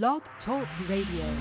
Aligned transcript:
Blog 0.00 0.22
Talk 0.46 0.66
Radio. 0.88 1.36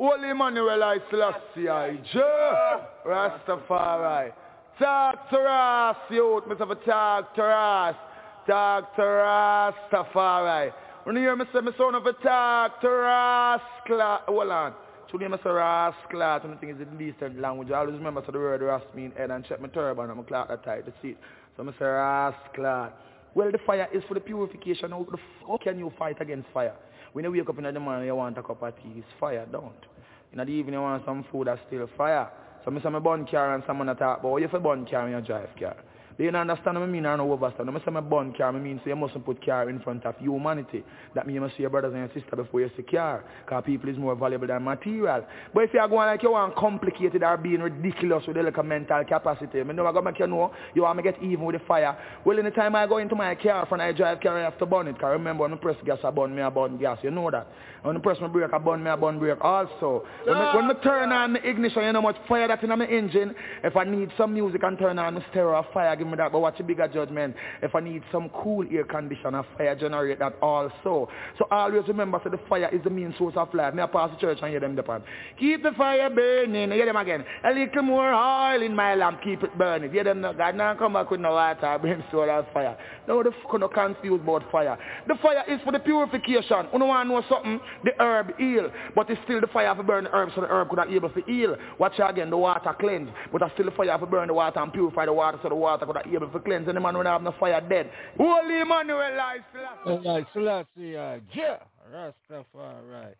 Holy 0.00 0.30
Emmanuel 0.30 0.82
I 0.82 0.96
Selassie 1.10 1.68
I 1.68 2.00
Rastafari. 3.06 4.32
Talk 4.78 5.28
to 5.28 5.36
us 5.36 5.96
youth 6.08 6.44
for 6.44 6.74
talk 6.76 7.34
to 7.34 7.42
Talk 8.46 8.96
to 8.96 9.02
Rastafari. 9.02 10.72
When 11.02 11.16
you 11.16 11.22
hear 11.22 11.36
me 11.36 11.44
say 11.52 11.60
me 11.60 11.72
son 11.76 11.94
of 11.94 12.06
a 12.06 12.14
talk 12.14 12.80
to 12.80 12.86
Rascla 12.86 14.20
Hold 14.26 14.48
on. 14.48 14.74
Should 15.10 15.20
you 15.20 15.28
me 15.28 15.36
say 15.44 15.50
Rascla 15.50 16.40
I 16.40 16.56
think 16.58 16.80
it's 16.80 16.80
a 16.80 16.96
decent 16.96 17.38
language. 17.38 17.70
I 17.70 17.80
always 17.80 17.96
remember 17.96 18.22
so 18.24 18.32
the 18.32 18.38
word 18.38 18.62
Ras 18.62 18.80
mean 18.94 19.12
head 19.14 19.30
and 19.30 19.44
check 19.44 19.60
my 19.60 19.68
turban 19.68 20.08
and 20.08 20.16
my 20.16 20.24
clock 20.24 20.48
that 20.48 20.64
tight 20.64 20.86
So 21.58 21.62
Rascla 21.62 22.92
Well 23.34 23.50
the 23.50 23.58
fire 23.58 23.88
is 23.92 24.02
for 24.08 24.14
the 24.14 24.20
purification 24.20 24.90
how, 24.90 25.06
the, 25.10 25.18
how 25.46 25.58
can 25.62 25.78
you 25.78 25.92
fight 25.98 26.20
against 26.20 26.48
fire 26.52 26.74
when 27.14 27.24
you 27.24 27.30
wake 27.30 27.48
up 27.48 27.56
in 27.58 27.62
the 27.72 27.78
morning, 27.78 28.06
you 28.06 28.16
want 28.16 28.36
a 28.38 28.42
cup 28.42 28.60
of 28.60 28.76
tea, 28.76 28.92
it's 28.96 29.06
fire, 29.20 29.46
don't. 29.50 29.72
In 30.32 30.38
the 30.38 30.44
evening, 30.48 30.74
you 30.74 30.80
want 30.80 31.04
some 31.06 31.24
food 31.30 31.46
that's 31.46 31.60
still 31.68 31.88
fire. 31.96 32.28
So 32.64 32.74
I 32.74 32.82
say 32.82 32.88
my 32.90 32.98
bun 32.98 33.24
car 33.24 33.54
and 33.54 33.62
someone 33.68 33.86
talk 33.96 34.18
about, 34.18 34.38
you 34.38 34.48
for 34.48 34.58
bun 34.58 34.84
car 34.84 35.04
when 35.04 35.12
you 35.12 35.20
drive 35.20 35.50
car. 35.56 35.76
Do 36.16 36.22
you 36.22 36.30
understand 36.30 36.78
what 36.78 36.84
I 36.84 36.86
mean 36.86 37.06
or 37.06 37.16
no 37.16 37.36
overstand? 37.36 37.66
When 37.66 37.76
I 37.76 37.84
say 37.84 37.90
my 37.90 38.00
bun 38.00 38.34
car, 38.36 38.48
I 38.48 38.52
mean 38.52 38.80
so 38.84 38.90
you 38.90 38.96
mustn't 38.96 39.24
put 39.24 39.44
car 39.44 39.68
in 39.68 39.80
front 39.80 40.06
of 40.06 40.16
humanity. 40.18 40.84
That 41.14 41.26
means 41.26 41.34
you 41.34 41.40
must 41.40 41.56
see 41.56 41.62
your 41.62 41.70
brothers 41.70 41.92
and 41.92 42.02
your 42.02 42.08
sisters 42.08 42.36
before 42.36 42.60
you 42.60 42.70
see 42.76 42.84
car. 42.84 43.24
Because 43.44 43.64
people 43.66 43.90
is 43.90 43.98
more 43.98 44.14
valuable 44.14 44.46
than 44.46 44.62
material. 44.62 45.26
But 45.52 45.64
if 45.64 45.74
you 45.74 45.80
are 45.80 45.88
going 45.88 46.06
like 46.06 46.22
you 46.22 46.30
want 46.30 46.54
complicated 46.54 47.22
or 47.24 47.36
being 47.36 47.60
ridiculous 47.60 48.24
with 48.26 48.36
the 48.36 48.42
like 48.44 48.64
mental 48.64 49.04
capacity, 49.04 49.60
I 49.60 49.64
know 49.64 49.82
going 49.82 49.94
to 49.94 50.02
make 50.02 50.18
you 50.20 50.26
know 50.28 50.52
you 50.74 50.82
want 50.82 50.98
to 50.98 51.02
get 51.02 51.20
even 51.22 51.44
with 51.44 51.58
the 51.60 51.66
fire. 51.66 51.96
Well, 52.24 52.38
in 52.38 52.44
the 52.44 52.52
time 52.52 52.76
I 52.76 52.86
go 52.86 52.98
into 52.98 53.16
my 53.16 53.34
car, 53.34 53.66
when 53.68 53.80
I 53.80 53.92
drive 53.92 54.20
car, 54.20 54.38
I 54.38 54.44
have 54.44 54.58
to 54.58 54.66
burn 54.66 54.86
it. 54.86 54.92
Because 54.92 55.12
remember, 55.12 55.42
when 55.42 55.52
I 55.52 55.56
press 55.56 55.76
gas, 55.84 55.98
I 56.04 56.10
burn 56.10 56.34
me, 56.34 56.42
I 56.42 56.50
burn 56.50 56.78
gas. 56.78 56.98
You 57.02 57.10
know 57.10 57.28
that. 57.30 57.48
When 57.82 57.96
I 57.96 58.00
press 58.00 58.18
my 58.20 58.28
brake, 58.28 58.50
I 58.52 58.58
burn 58.58 58.82
me, 58.82 58.90
I 58.90 58.96
burn 58.96 59.18
brake 59.18 59.42
also. 59.42 60.06
When, 60.24 60.36
I, 60.36 60.56
when 60.56 60.70
I 60.70 60.74
turn 60.82 61.12
on 61.12 61.34
the 61.34 61.48
ignition, 61.48 61.82
you 61.82 61.92
know 61.92 62.00
how 62.00 62.08
much 62.08 62.16
fire 62.28 62.48
that's 62.48 62.62
in 62.62 62.70
my 62.70 62.86
engine. 62.86 63.34
If 63.62 63.76
I 63.76 63.84
need 63.84 64.10
some 64.16 64.32
music 64.32 64.62
and 64.62 64.78
turn 64.78 64.98
on 64.98 65.16
the 65.16 65.24
stereo 65.30 65.66
fire, 65.74 65.96
give 66.04 66.10
me 66.10 66.16
that. 66.18 66.32
But 66.32 66.40
watch 66.40 66.60
a 66.60 66.62
bigger 66.62 66.86
judgment. 66.88 67.34
If 67.62 67.74
I 67.74 67.80
need 67.80 68.02
some 68.12 68.30
cool 68.42 68.64
air 68.70 68.84
conditioner, 68.84 69.44
fire 69.56 69.74
generate 69.74 70.18
that 70.18 70.34
also. 70.40 71.08
So 71.38 71.46
always 71.50 71.86
remember, 71.88 72.20
so 72.22 72.30
the 72.30 72.38
fire 72.48 72.68
is 72.72 72.82
the 72.84 72.90
main 72.90 73.14
source 73.18 73.34
of 73.36 73.52
life. 73.54 73.74
May 73.74 73.82
I 73.82 73.86
pass 73.86 74.10
the 74.10 74.16
church 74.16 74.38
and 74.42 74.50
hear 74.50 74.60
them 74.60 74.76
depend. 74.76 75.04
Keep 75.38 75.62
the 75.62 75.72
fire 75.72 76.10
burning. 76.10 76.70
Hear 76.70 76.86
them 76.86 76.96
again. 76.96 77.24
A 77.44 77.52
little 77.52 77.82
more 77.82 78.12
oil 78.12 78.62
in 78.62 78.74
my 78.74 78.94
lamp. 78.94 79.20
Keep 79.22 79.42
it 79.42 79.58
burning. 79.58 79.90
Hear 79.90 80.04
them. 80.04 80.22
God 80.22 80.54
now 80.54 80.74
come 80.74 80.92
back 80.92 81.10
with 81.10 81.20
no 81.20 81.32
water, 81.32 81.78
brimstone 81.80 82.28
or 82.28 82.46
fire. 82.52 82.76
No, 83.08 83.22
the 83.22 83.32
fuck 83.42 83.60
no 83.60 83.68
confused 83.68 84.22
about 84.22 84.50
fire. 84.50 84.78
The 85.08 85.14
fire 85.22 85.44
is 85.48 85.60
for 85.64 85.72
the 85.72 85.78
purification. 85.78 86.66
You 86.72 86.84
want 86.84 87.08
to 87.08 87.14
know 87.14 87.22
something? 87.28 87.60
The 87.84 87.92
herb 88.00 88.36
heal. 88.38 88.70
But 88.94 89.10
it's 89.10 89.20
still 89.24 89.40
the 89.40 89.46
fire 89.48 89.74
for 89.74 89.82
burn 89.82 90.04
the 90.04 90.10
herb 90.10 90.30
so 90.34 90.40
the 90.40 90.46
herb 90.48 90.68
could 90.68 90.76
not 90.76 90.90
able 90.90 91.10
to 91.10 91.22
heal. 91.22 91.56
Watch 91.78 91.98
again, 91.98 92.30
the 92.30 92.36
water 92.36 92.74
cleanse. 92.78 93.10
But 93.32 93.42
it's 93.42 93.52
still 93.54 93.66
the 93.66 93.72
fire 93.72 93.98
for 93.98 94.06
burn 94.06 94.28
the 94.28 94.34
water 94.34 94.60
and 94.60 94.72
purify 94.72 95.06
the 95.06 95.12
water 95.12 95.38
so 95.42 95.48
the 95.48 95.54
water 95.54 95.86
could 95.86 95.93
not 95.94 96.06
able 96.06 96.28
to 96.28 96.38
cleanse. 96.40 96.66
The 96.66 96.74
man 96.74 96.96
when 96.96 97.06
have 97.06 97.22
no 97.22 97.34
fire 97.40 97.60
dead. 97.60 97.90
Holy 98.18 98.60
Emmanuel 98.60 99.00
I 99.00 99.38
Selassie. 99.52 100.08
Like 100.08 100.26
Selassie, 100.32 100.90
yeah, 100.92 101.58
Rastafari. 101.92 103.14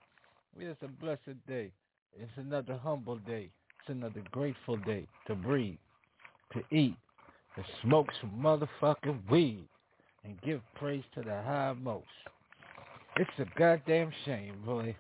It's 0.59 0.83
a 0.83 0.89
blessed 0.89 1.47
day. 1.49 1.73
It's 2.17 2.31
another 2.37 2.79
humble 2.83 3.17
day. 3.17 3.51
It's 3.81 3.89
another 3.89 4.23
grateful 4.31 4.77
day 4.79 5.07
to 5.27 5.35
breathe, 5.35 5.77
to 6.53 6.63
eat, 6.75 6.97
to 7.57 7.65
smoke 7.83 8.09
some 8.21 8.33
motherfucking 8.39 9.29
weed, 9.31 9.69
and 10.25 10.41
give 10.43 10.61
praise 10.77 11.05
to 11.15 11.23
the 11.23 11.43
high 11.43 11.75
most. 11.83 12.07
It's 13.17 13.31
a 13.39 13.59
goddamn 13.59 14.11
shame, 14.25 14.57
boy, 14.65 14.97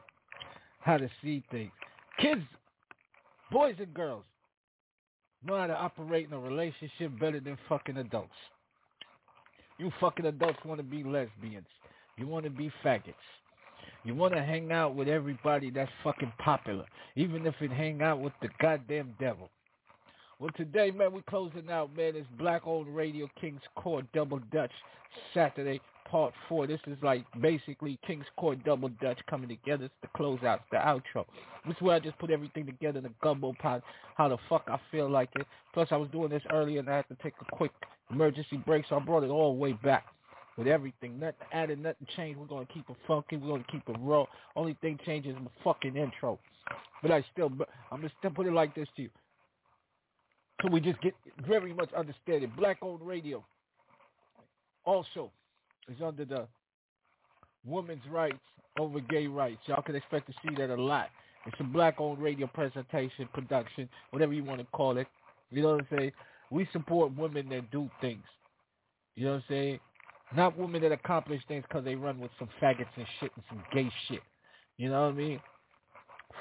how 0.80 0.98
to 0.98 1.08
see 1.22 1.42
things. 1.50 1.72
Kids, 2.20 2.42
boys 3.50 3.76
and 3.78 3.94
girls, 3.94 4.24
know 5.46 5.56
how 5.56 5.66
to 5.66 5.76
operate 5.76 6.26
in 6.26 6.32
a 6.32 6.38
relationship 6.38 7.18
better 7.20 7.40
than 7.40 7.58
fucking 7.68 7.96
adults. 7.96 8.30
You 9.78 9.90
fucking 10.00 10.26
adults 10.26 10.58
want 10.64 10.78
to 10.78 10.84
be 10.84 11.02
lesbians. 11.02 11.66
You 12.16 12.26
want 12.26 12.44
to 12.44 12.50
be 12.50 12.70
faggots. 12.84 13.14
You 14.04 14.14
want 14.14 14.34
to 14.34 14.42
hang 14.42 14.70
out 14.70 14.94
with 14.94 15.08
everybody 15.08 15.70
that's 15.70 15.90
fucking 16.02 16.32
popular, 16.38 16.84
even 17.16 17.46
if 17.46 17.54
it 17.60 17.72
hang 17.72 18.02
out 18.02 18.20
with 18.20 18.32
the 18.42 18.48
goddamn 18.60 19.14
devil. 19.18 19.50
Well, 20.38 20.50
today, 20.56 20.90
man, 20.90 21.12
we 21.12 21.22
closing 21.22 21.70
out, 21.70 21.96
man. 21.96 22.14
It's 22.16 22.26
Black 22.38 22.62
Own 22.66 22.92
Radio 22.92 23.28
King's 23.40 23.62
Court 23.76 24.04
Double 24.12 24.40
Dutch 24.52 24.72
Saturday 25.32 25.80
Part 26.08 26.32
4. 26.48 26.66
This 26.66 26.80
is 26.86 26.96
like 27.02 27.24
basically 27.40 27.98
King's 28.06 28.26
Court 28.36 28.62
Double 28.64 28.88
Dutch 29.00 29.18
coming 29.28 29.48
together. 29.48 29.86
It's 29.86 29.94
the 30.02 30.08
closeout, 30.18 30.60
the 30.70 30.78
outro. 30.78 31.24
This 31.66 31.76
is 31.76 31.82
where 31.82 31.96
I 31.96 32.00
just 32.00 32.18
put 32.18 32.30
everything 32.30 32.66
together 32.66 32.98
in 32.98 33.06
a 33.06 33.10
gumbo 33.22 33.54
pot, 33.60 33.82
how 34.16 34.28
the 34.28 34.38
fuck 34.48 34.64
I 34.68 34.78
feel 34.90 35.10
like 35.10 35.30
it. 35.36 35.46
Plus, 35.72 35.88
I 35.90 35.96
was 35.96 36.08
doing 36.10 36.30
this 36.30 36.42
earlier 36.52 36.80
and 36.80 36.88
I 36.88 36.96
had 36.96 37.08
to 37.08 37.16
take 37.22 37.34
a 37.40 37.56
quick 37.56 37.72
emergency 38.10 38.58
break, 38.58 38.84
so 38.88 38.96
I 38.96 39.00
brought 39.00 39.24
it 39.24 39.30
all 39.30 39.54
the 39.54 39.60
way 39.60 39.72
back 39.72 40.06
with 40.56 40.66
everything. 40.66 41.18
Nothing 41.18 41.46
added, 41.52 41.82
nothing 41.82 42.06
changed. 42.16 42.38
We're 42.38 42.46
going 42.46 42.66
to 42.66 42.72
keep 42.72 42.88
it 42.88 42.96
funky. 43.06 43.36
We're 43.36 43.48
going 43.48 43.64
to 43.64 43.72
keep 43.72 43.88
it 43.88 43.96
raw. 43.98 44.24
Only 44.56 44.76
thing 44.80 44.98
changes 45.04 45.34
is 45.34 45.42
my 45.42 45.50
fucking 45.64 45.96
intro. 45.96 46.38
But 47.02 47.10
I 47.10 47.24
still, 47.32 47.50
I'm 47.90 48.02
just 48.02 48.14
going 48.22 48.34
to 48.34 48.36
put 48.36 48.46
it 48.46 48.52
like 48.52 48.74
this 48.74 48.88
to 48.96 49.02
you. 49.02 49.10
So 50.62 50.70
we 50.70 50.80
just 50.80 51.00
get 51.02 51.14
very 51.46 51.74
much 51.74 51.92
understand 51.92 52.44
it. 52.44 52.56
Black 52.56 52.78
owned 52.82 53.02
radio 53.02 53.44
also 54.84 55.30
is 55.88 56.02
under 56.02 56.24
the 56.24 56.46
women's 57.66 58.06
rights 58.10 58.38
over 58.78 59.00
gay 59.00 59.26
rights. 59.26 59.60
Y'all 59.66 59.82
can 59.82 59.94
expect 59.94 60.26
to 60.26 60.32
see 60.42 60.54
that 60.56 60.70
a 60.70 60.82
lot. 60.82 61.08
It's 61.46 61.56
a 61.60 61.64
black 61.64 62.00
owned 62.00 62.22
radio 62.22 62.46
presentation, 62.46 63.28
production, 63.32 63.88
whatever 64.10 64.32
you 64.32 64.44
want 64.44 64.60
to 64.60 64.66
call 64.72 64.96
it. 64.98 65.06
You 65.50 65.62
know 65.62 65.76
what 65.76 65.86
I'm 65.90 65.98
saying? 65.98 66.12
We 66.50 66.68
support 66.72 67.16
women 67.16 67.48
that 67.50 67.70
do 67.70 67.90
things. 68.00 68.24
You 69.14 69.26
know 69.26 69.32
what 69.32 69.36
I'm 69.36 69.44
saying? 69.48 69.80
Not 70.34 70.58
women 70.58 70.82
that 70.82 70.92
accomplish 70.92 71.42
things 71.46 71.64
because 71.68 71.84
they 71.84 71.94
run 71.94 72.18
with 72.18 72.30
some 72.38 72.48
faggots 72.60 72.86
and 72.96 73.06
shit 73.20 73.30
and 73.36 73.44
some 73.48 73.62
gay 73.72 73.90
shit. 74.08 74.22
You 74.78 74.88
know 74.88 75.02
what 75.02 75.12
I 75.12 75.16
mean? 75.16 75.40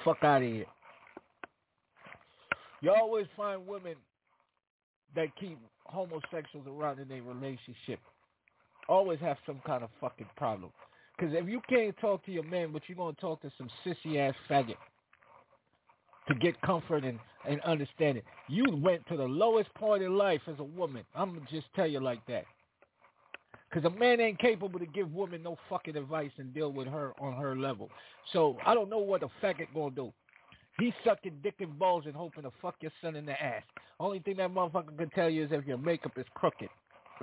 Fuck 0.03 0.23
out 0.23 0.41
of 0.41 0.47
here. 0.47 0.65
You 2.81 2.91
always 2.91 3.27
find 3.37 3.67
women 3.67 3.95
that 5.15 5.27
keep 5.39 5.59
homosexuals 5.85 6.67
around 6.67 6.99
in 6.99 7.07
their 7.07 7.21
relationship. 7.21 7.99
Always 8.89 9.19
have 9.19 9.37
some 9.45 9.61
kind 9.65 9.83
of 9.83 9.89
fucking 10.01 10.29
problem. 10.35 10.71
Because 11.17 11.33
if 11.35 11.47
you 11.47 11.61
can't 11.69 11.95
talk 11.97 12.25
to 12.25 12.31
your 12.31 12.43
man, 12.43 12.71
but 12.71 12.83
you're 12.87 12.97
going 12.97 13.15
to 13.15 13.21
talk 13.21 13.41
to 13.41 13.51
some 13.57 13.69
sissy-ass 13.85 14.33
faggot 14.49 14.75
to 16.27 16.35
get 16.35 16.59
comfort 16.61 17.03
and, 17.03 17.19
and 17.47 17.61
understanding, 17.61 18.23
you 18.47 18.65
went 18.81 19.05
to 19.07 19.17
the 19.17 19.23
lowest 19.23 19.73
point 19.75 20.03
in 20.03 20.17
life 20.17 20.41
as 20.47 20.55
a 20.59 20.63
woman. 20.63 21.03
I'm 21.15 21.33
going 21.33 21.45
to 21.45 21.53
just 21.53 21.67
tell 21.75 21.87
you 21.87 21.99
like 21.99 22.25
that. 22.27 22.45
Because 23.69 23.91
a 23.91 23.99
man 23.99 24.19
ain't 24.19 24.39
capable 24.39 24.79
to 24.79 24.85
give 24.85 25.11
woman 25.11 25.41
no 25.43 25.57
fucking 25.69 25.97
advice 25.97 26.31
and 26.37 26.53
deal 26.53 26.71
with 26.71 26.87
her 26.87 27.13
on 27.19 27.33
her 27.41 27.55
level. 27.55 27.89
So 28.31 28.57
I 28.65 28.73
don't 28.73 28.89
know 28.89 28.99
what 28.99 29.23
a 29.23 29.27
faggot 29.41 29.73
going 29.73 29.95
to 29.95 29.95
do. 29.95 30.13
He's 30.79 30.93
sucking 31.05 31.39
dick 31.43 31.55
and 31.59 31.77
balls 31.77 32.05
and 32.05 32.15
hoping 32.15 32.43
to 32.43 32.51
fuck 32.61 32.75
your 32.81 32.91
son 33.01 33.15
in 33.15 33.25
the 33.25 33.41
ass. 33.41 33.63
Only 33.99 34.19
thing 34.19 34.37
that 34.37 34.51
motherfucker 34.51 34.97
can 34.97 35.09
tell 35.11 35.29
you 35.29 35.43
is 35.43 35.51
if 35.51 35.65
your 35.65 35.77
makeup 35.77 36.13
is 36.17 36.25
crooked, 36.33 36.69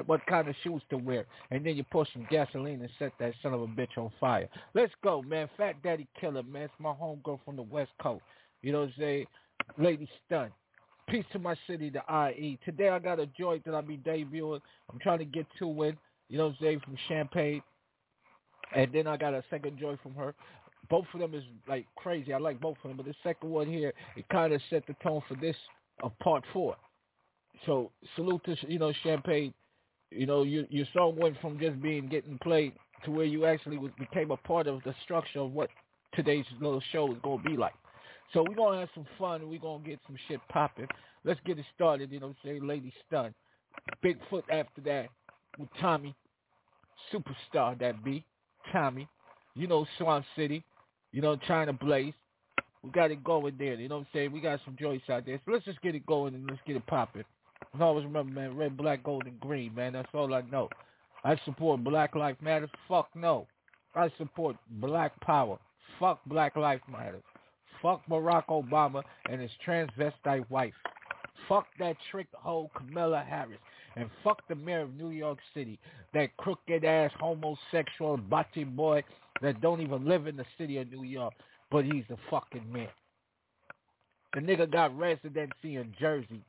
what 0.07 0.25
kind 0.27 0.49
of 0.49 0.55
shoes 0.63 0.83
to 0.91 0.97
wear, 0.97 1.27
and 1.51 1.65
then 1.65 1.77
you 1.77 1.85
pour 1.85 2.07
some 2.13 2.27
gasoline 2.31 2.81
and 2.81 2.91
set 2.99 3.13
that 3.19 3.33
son 3.43 3.53
of 3.53 3.63
a 3.63 3.67
bitch 3.67 3.97
on 3.97 4.11
fire. 4.19 4.49
Let's 4.75 4.93
go, 5.03 5.23
man. 5.23 5.49
Fat 5.57 5.83
Daddy 5.83 6.07
Killer, 6.21 6.43
man. 6.43 6.63
It's 6.63 6.75
my 6.79 6.93
homegirl 6.93 7.41
from 7.45 7.57
the 7.57 7.63
West 7.63 7.91
Coast. 8.03 8.23
You 8.63 8.73
know 8.73 8.81
what 8.81 8.89
I'm 8.89 8.95
saying? 8.99 9.27
Lady 9.79 10.09
Stunn. 10.27 10.51
Peace 11.09 11.25
to 11.33 11.39
my 11.39 11.57
city, 11.67 11.91
the 11.91 12.03
IE. 12.31 12.59
Today 12.65 12.89
I 12.89 12.99
got 12.99 13.19
a 13.19 13.27
joint 13.27 13.65
that 13.65 13.75
I'll 13.75 13.83
be 13.83 13.99
debuting. 13.99 14.61
I'm 14.93 14.99
trying 15.01 15.19
to 15.19 15.25
get 15.25 15.47
to 15.59 15.83
it. 15.83 15.97
You 16.29 16.39
know 16.39 16.47
what 16.47 16.51
I'm 16.53 16.59
saying? 16.61 16.81
From 16.85 16.97
Champagne. 17.09 17.63
And 18.77 18.93
then 18.93 19.09
I 19.09 19.17
got 19.17 19.35
a 19.35 19.43
second 19.51 19.79
joint 19.79 19.99
from 20.03 20.15
her 20.15 20.35
both 20.89 21.07
of 21.15 21.21
them 21.21 21.35
is 21.35 21.45
like 21.69 21.87
crazy. 21.97 22.35
I 22.35 22.39
like 22.39 22.61
both 22.61 22.77
of 22.83 22.89
them, 22.89 22.97
but 22.97 23.07
the 23.07 23.15
second 23.23 23.49
one 23.49 23.69
here, 23.69 23.93
it 24.17 24.29
kind 24.29 24.53
of 24.53 24.61
set 24.69 24.87
the 24.87 24.95
tone 25.03 25.23
for 25.29 25.37
this 25.37 25.57
of 26.03 26.19
part 26.19 26.45
four. 26.53 26.77
So 27.67 27.91
salute 28.17 28.43
to 28.45 28.57
you 28.69 28.79
know 28.79 28.93
Champagne. 29.03 29.55
You 30.11 30.27
know 30.27 30.43
your 30.43 30.65
your 30.71 30.87
song 30.93 31.17
went 31.17 31.41
from 31.41 31.59
just 31.59 31.81
being 31.81 32.09
getting 32.09 32.39
played 32.39 32.73
to 33.05 33.11
where 33.11 33.25
you 33.25 33.47
actually 33.47 33.79
was, 33.79 33.93
became 33.99 34.31
a 34.31 34.37
part 34.37 34.67
of 34.67 34.83
the 34.85 34.95
structure 35.05 35.41
of 35.41 35.53
what 35.53 35.71
today's 36.15 36.45
little 36.61 36.83
show 36.93 37.11
is 37.13 37.19
gonna 37.23 37.43
be 37.43 37.57
like. 37.57 37.75
So 38.33 38.45
we're 38.49 38.57
gonna 38.57 38.81
have 38.81 38.89
some 38.95 39.07
fun. 39.19 39.49
We're 39.49 39.61
gonna 39.61 39.85
get 39.85 40.01
some 40.07 40.17
shit 40.29 40.41
popping. 40.49 40.89
Let's 41.25 41.41
get 41.45 41.59
it 41.59 41.65
started. 41.75 42.11
You 42.11 42.21
know, 42.21 42.35
say 42.45 42.59
Lady 42.61 42.93
Stunn, 43.07 43.35
Bigfoot 44.05 44.43
after 44.51 44.81
that 44.85 45.09
with 45.59 45.69
Tommy, 45.81 46.15
superstar 47.13 47.79
that 47.79 48.03
be 48.05 48.25
Tommy. 48.73 49.09
You 49.55 49.67
know 49.67 49.87
Swamp 49.99 50.25
City. 50.37 50.65
You 51.13 51.23
know, 51.23 51.37
China 51.37 51.73
Blaze. 51.73 52.15
We 52.83 52.91
got 52.91 53.11
it 53.11 53.23
going 53.23 53.57
there. 53.59 53.75
You 53.75 53.89
know 53.89 53.97
what 53.97 54.03
I'm 54.03 54.07
saying? 54.13 54.33
We 54.33 54.41
got 54.41 54.61
some 54.65 54.77
joints 54.81 55.11
out 55.11 55.27
there. 55.27 55.41
So 55.45 55.53
let's 55.53 55.65
just 55.65 55.83
get 55.83 55.95
it 55.95 56.07
going 56.07 56.35
and 56.35 56.47
let's 56.49 56.63
get 56.67 56.77
it 56.77 56.87
popping. 56.87 57.25
And 57.73 57.83
always 57.83 58.05
remember, 58.05 58.33
man, 58.33 58.57
red, 58.57 58.77
black, 58.77 59.05
gold, 59.05 59.27
and 59.27 59.39
green, 59.41 59.75
man. 59.75 59.93
That's 59.93 60.09
all 60.13 60.35
I 60.35 60.43
know. 60.43 60.69
I 61.23 61.37
support 61.45 61.85
Black 61.85 62.15
Lives 62.15 62.39
Matter. 62.41 62.69
Fuck 62.89 63.11
no. 63.15 63.47
I 63.95 64.11
support 64.19 64.57
black 64.71 65.19
power. 65.21 65.59
Fuck 65.99 66.21
Black 66.27 66.57
Lives 66.57 66.83
Matter. 66.91 67.21
Fuck 67.83 68.03
Barack 68.09 68.47
Obama 68.47 69.03
and 69.29 69.41
his 69.41 69.51
transvestite 69.67 70.49
wife. 70.51 70.75
Fuck 71.49 71.67
that 71.79 71.97
trick 72.11 72.29
hole 72.33 72.71
Kamala 72.77 73.25
Harris. 73.29 73.59
And 73.97 74.09
fuck 74.23 74.43
the 74.49 74.55
mayor 74.55 74.83
of 74.83 74.95
New 74.95 75.11
York 75.11 75.39
City, 75.53 75.79
that 76.15 76.37
crooked 76.37 76.85
ass 76.85 77.11
homosexual 77.19 78.19
bocce 78.19 78.65
boy 78.77 79.03
that 79.43 79.61
don't 79.61 79.81
even 79.81 80.07
live 80.07 80.27
in 80.29 80.37
the 80.37 80.45
city 80.57 80.79
of 80.79 80.91
New 80.93 81.03
York, 81.03 81.35
but 81.71 81.85
he's 81.85 82.05
the 82.09 82.17
fucking 82.31 82.71
mayor. 82.73 82.93
The 84.35 84.41
nigga 84.41 84.71
got 84.71 84.97
residency 84.97 85.77
in 85.77 85.93
Jersey 85.99 86.45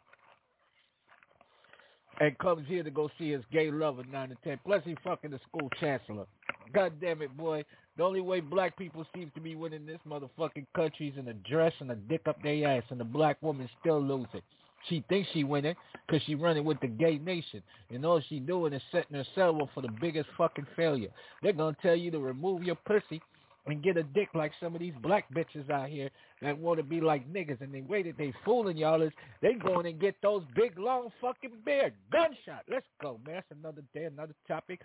and 2.19 2.37
comes 2.39 2.67
here 2.67 2.83
to 2.83 2.91
go 2.91 3.09
see 3.17 3.31
his 3.31 3.43
gay 3.51 3.71
lover 3.71 4.03
9 4.11 4.29
to 4.29 4.35
10. 4.43 4.59
Plus 4.65 4.81
he 4.85 4.95
fucking 5.03 5.31
the 5.31 5.39
school 5.47 5.69
chancellor. 5.79 6.25
God 6.73 6.93
damn 7.01 7.21
it, 7.21 7.35
boy. 7.35 7.63
The 7.97 8.03
only 8.03 8.21
way 8.21 8.39
black 8.39 8.77
people 8.77 9.05
seem 9.13 9.31
to 9.35 9.41
be 9.41 9.55
winning 9.55 9.85
this 9.85 9.99
motherfucking 10.07 10.65
country 10.75 11.09
is 11.09 11.17
in 11.17 11.27
a 11.27 11.33
dress 11.33 11.73
and 11.79 11.91
a 11.91 11.95
dick 11.95 12.21
up 12.27 12.41
their 12.41 12.67
ass, 12.67 12.83
and 12.89 12.99
the 12.99 13.05
black 13.05 13.41
woman 13.41 13.69
still 13.79 14.01
losing. 14.01 14.41
She 14.89 15.03
thinks 15.09 15.29
she 15.33 15.43
winning 15.43 15.75
because 16.07 16.23
she 16.25 16.35
running 16.35 16.63
with 16.63 16.79
the 16.79 16.87
gay 16.87 17.17
nation. 17.17 17.61
And 17.89 18.05
all 18.05 18.21
she 18.29 18.39
doing 18.39 18.73
is 18.73 18.81
setting 18.91 19.17
herself 19.17 19.61
up 19.61 19.69
for 19.73 19.81
the 19.81 19.91
biggest 19.99 20.27
fucking 20.37 20.65
failure. 20.75 21.09
They're 21.43 21.53
going 21.53 21.75
to 21.75 21.81
tell 21.81 21.95
you 21.95 22.09
to 22.11 22.19
remove 22.19 22.63
your 22.63 22.75
pussy 22.75 23.21
and 23.65 23.83
get 23.83 23.97
a 23.97 24.03
dick 24.03 24.29
like 24.33 24.51
some 24.59 24.73
of 24.73 24.81
these 24.81 24.93
black 25.01 25.25
bitches 25.33 25.69
out 25.69 25.89
here 25.89 26.09
that 26.41 26.57
want 26.57 26.79
to 26.79 26.83
be 26.83 26.99
like 26.99 27.31
niggas. 27.31 27.61
And 27.61 27.73
the 27.73 27.81
way 27.81 28.03
that 28.03 28.17
they 28.17 28.33
fooling 28.43 28.77
y'all 28.77 29.01
is 29.01 29.11
they 29.41 29.53
going 29.53 29.85
and 29.85 29.99
get 29.99 30.15
those 30.21 30.43
big, 30.55 30.79
long 30.79 31.09
fucking 31.21 31.51
beard. 31.63 31.93
Gunshot. 32.11 32.63
Let's 32.69 32.87
go, 33.01 33.19
man. 33.25 33.35
That's 33.35 33.59
another 33.59 33.83
day, 33.93 34.05
another 34.05 34.35
topic. 34.47 34.81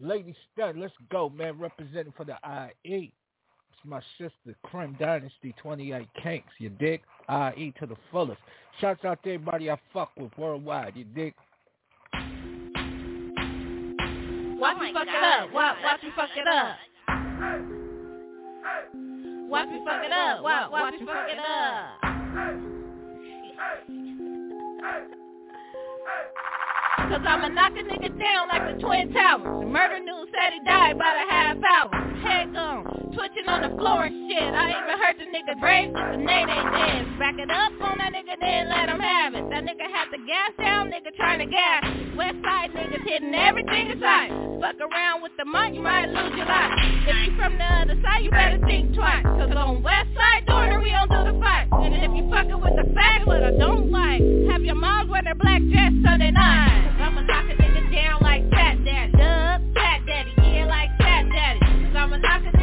Lady 0.00 0.34
Stunn, 0.52 0.80
let's 0.80 0.94
go, 1.10 1.28
man. 1.28 1.58
Representing 1.58 2.14
for 2.16 2.24
the 2.24 2.36
IE. 2.84 3.12
It's 3.70 3.84
my 3.84 4.00
sister, 4.18 4.56
Crime 4.64 4.96
Dynasty 4.98 5.54
28 5.62 6.06
Kinks. 6.22 6.52
You 6.58 6.70
dig? 6.70 7.02
IE 7.28 7.72
to 7.78 7.86
the 7.86 7.96
fullest. 8.10 8.40
Shouts 8.80 9.04
out 9.04 9.22
to 9.24 9.34
everybody 9.34 9.70
I 9.70 9.76
fuck 9.92 10.12
with 10.16 10.36
worldwide. 10.38 10.96
You 10.96 11.04
dig? 11.04 11.34
Watch 14.58 14.76
you 14.80 14.94
fuck 14.94 15.08
it 15.08 15.24
up. 15.24 15.52
Watch, 15.52 15.76
watch 15.82 16.02
me 16.02 16.10
fuck 16.14 16.30
it 16.36 16.46
up. 16.46 16.76
Watch 19.48 19.68
me 19.68 19.80
fuck 19.84 20.04
it 20.04 20.12
up. 20.12 20.42
Watch, 20.42 20.70
watch 20.70 20.94
me 21.00 21.06
fuck 21.06 21.28
it 21.28 21.38
up. 21.38 22.02
Cause 27.08 27.20
I'ma 27.28 27.48
knock 27.48 27.72
a 27.72 27.82
nigga 27.82 28.18
down 28.18 28.48
like 28.48 28.74
the 28.74 28.80
Twin 28.80 29.12
Towers. 29.12 29.66
Murder 29.66 30.00
news 30.00 30.28
said 30.32 30.52
he 30.54 30.60
died 30.64 30.98
by 30.98 31.12
the 31.12 31.32
half 31.32 31.56
hour. 31.62 31.90
Head 32.22 32.54
gone, 32.54 33.12
twitching 33.42 33.48
on 33.48 33.70
the 33.70 33.76
floor 33.76 34.04
and 34.04 34.30
shit. 34.30 34.42
I 34.42 34.70
even 34.70 34.96
heard 34.98 35.16
the 35.18 35.26
nigga 35.30 35.58
brave 35.60 35.90
just 35.92 36.10
the 36.12 36.18
name 36.18 36.46
they 36.46 36.62
did. 36.62 37.18
Back 37.18 37.36
it 37.38 37.50
up 37.50 37.72
on 37.80 37.98
that 37.98 38.12
nigga, 38.12 38.38
then 38.40 38.68
let 38.68 38.88
him 38.88 39.00
have 39.00 39.34
it. 39.34 39.44
That 39.50 39.64
nigga 39.64 39.86
had 39.90 40.10
the 40.10 40.18
gas 40.26 40.50
down, 40.58 40.90
nigga 40.90 41.14
trying 41.16 41.38
to 41.40 41.46
gas. 41.46 41.82
West 42.16 42.36
side 42.42 42.70
niggas 42.72 43.02
hitting 43.04 43.34
everything 43.34 43.90
inside. 43.90 44.30
Fuck 44.60 44.78
around 44.80 45.22
with 45.22 45.32
the 45.38 45.44
money, 45.44 45.76
you 45.76 45.82
might 45.82 46.06
lose 46.06 46.32
your 46.36 46.46
life. 46.46 46.72
If 47.06 47.16
you 47.26 47.36
from 47.36 47.58
the 47.58 47.64
other 47.64 47.98
side, 48.02 48.22
you 48.22 48.30
better 48.30 48.60
think 48.66 48.94
twice. 48.94 49.24
Cause 49.24 49.50
on 49.56 49.82
west 49.82 50.08
side, 50.14 50.46
daughter, 50.46 50.80
we 50.80 50.90
don't 50.90 51.10
do 51.10 51.32
the 51.32 51.38
fight. 51.40 51.66
And 51.72 51.94
if 51.94 52.10
you 52.14 52.30
fucking 52.30 52.60
with 52.60 52.76
the 52.78 52.86
facts, 52.94 53.26
what 53.26 53.42
I 53.42 53.50
don't 53.58 53.90
like, 53.90 54.22
have 54.50 54.62
your 54.62 54.76
moms 54.76 55.10
wear 55.10 55.22
their 55.22 55.34
black 55.34 55.62
dress 55.70 55.92
Sunday 56.04 56.30
night. 56.30 56.94
I'ma 57.00 57.22
knock 57.22 57.50
a 57.50 57.54
nigga 57.58 57.82
down 57.90 58.22
like 58.22 58.48
Fat 58.50 58.78
Daddy. 58.84 59.12
Dub, 59.12 59.58
Fat 59.74 60.00
Daddy, 60.06 60.30
yeah, 60.38 60.66
like 60.66 60.90
Fat 60.98 61.26
Daddy. 61.26 61.58
Cause 61.58 61.96
I'ma 61.96 62.16
knock 62.18 62.42
a 62.46 62.61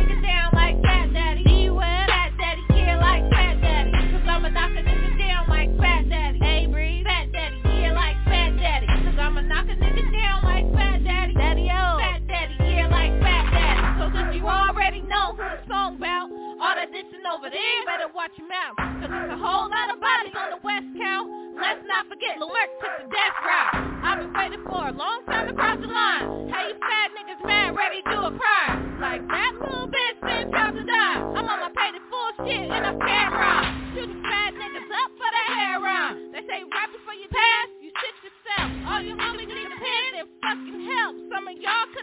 already 14.50 15.02
know 15.06 15.38
who 15.38 15.46
the 15.46 15.62
song 15.70 16.02
about, 16.02 16.28
all 16.60 16.74
that 16.74 16.90
dissing 16.90 17.24
over 17.30 17.48
there, 17.48 17.80
better 17.86 18.10
watch 18.12 18.34
your 18.36 18.50
mouth. 18.50 18.76
Cause 18.78 19.10
there's 19.10 19.32
a 19.32 19.40
whole 19.40 19.70
lot 19.70 19.94
of 19.94 20.02
bodies 20.02 20.34
on 20.34 20.58
the 20.58 20.62
West 20.66 20.90
Count. 20.98 21.30
Let's 21.56 21.84
not 21.86 22.10
forget 22.10 22.40
Merc 22.42 22.70
took 22.82 22.94
the 23.04 23.08
death 23.14 23.38
route. 23.46 23.76
I've 24.04 24.20
been 24.20 24.34
waiting 24.34 24.64
for 24.66 24.82
a 24.90 24.96
long 24.96 25.22
time 25.30 25.48
to 25.48 25.54
cross 25.54 25.78
the 25.80 25.88
line. 25.88 26.50
How 26.50 26.62
you 26.68 26.76
fat 26.82 27.14
niggas 27.14 27.42
mad, 27.46 27.76
ready 27.76 28.02
to 28.02 28.10
do 28.10 28.20
a 28.26 28.34
crime? 28.34 29.00
Like 29.00 29.24
that 29.28 29.54
little 29.60 29.88
bitch 29.88 30.18
been 30.20 30.52
time 30.52 30.76
to 30.76 30.84
die. 30.84 31.20
I'm 31.36 31.48
on 31.48 31.60
my 31.60 31.72
the 31.72 32.02
full 32.10 32.30
shit 32.44 32.68
in 32.68 32.84
a 32.84 32.96
camera. 33.00 33.64
Shooting 33.96 34.24
fat 34.24 34.49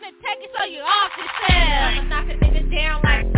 couldn't 0.06 0.22
take 0.22 0.44
it, 0.44 0.50
so 0.56 0.64
you 0.64 0.80
off 0.82 1.10
yourself. 1.18 1.50
I'ma 1.50 2.02
knock 2.08 2.28
a 2.30 2.34
nigga 2.38 2.70
down 2.70 3.02
like 3.02 3.35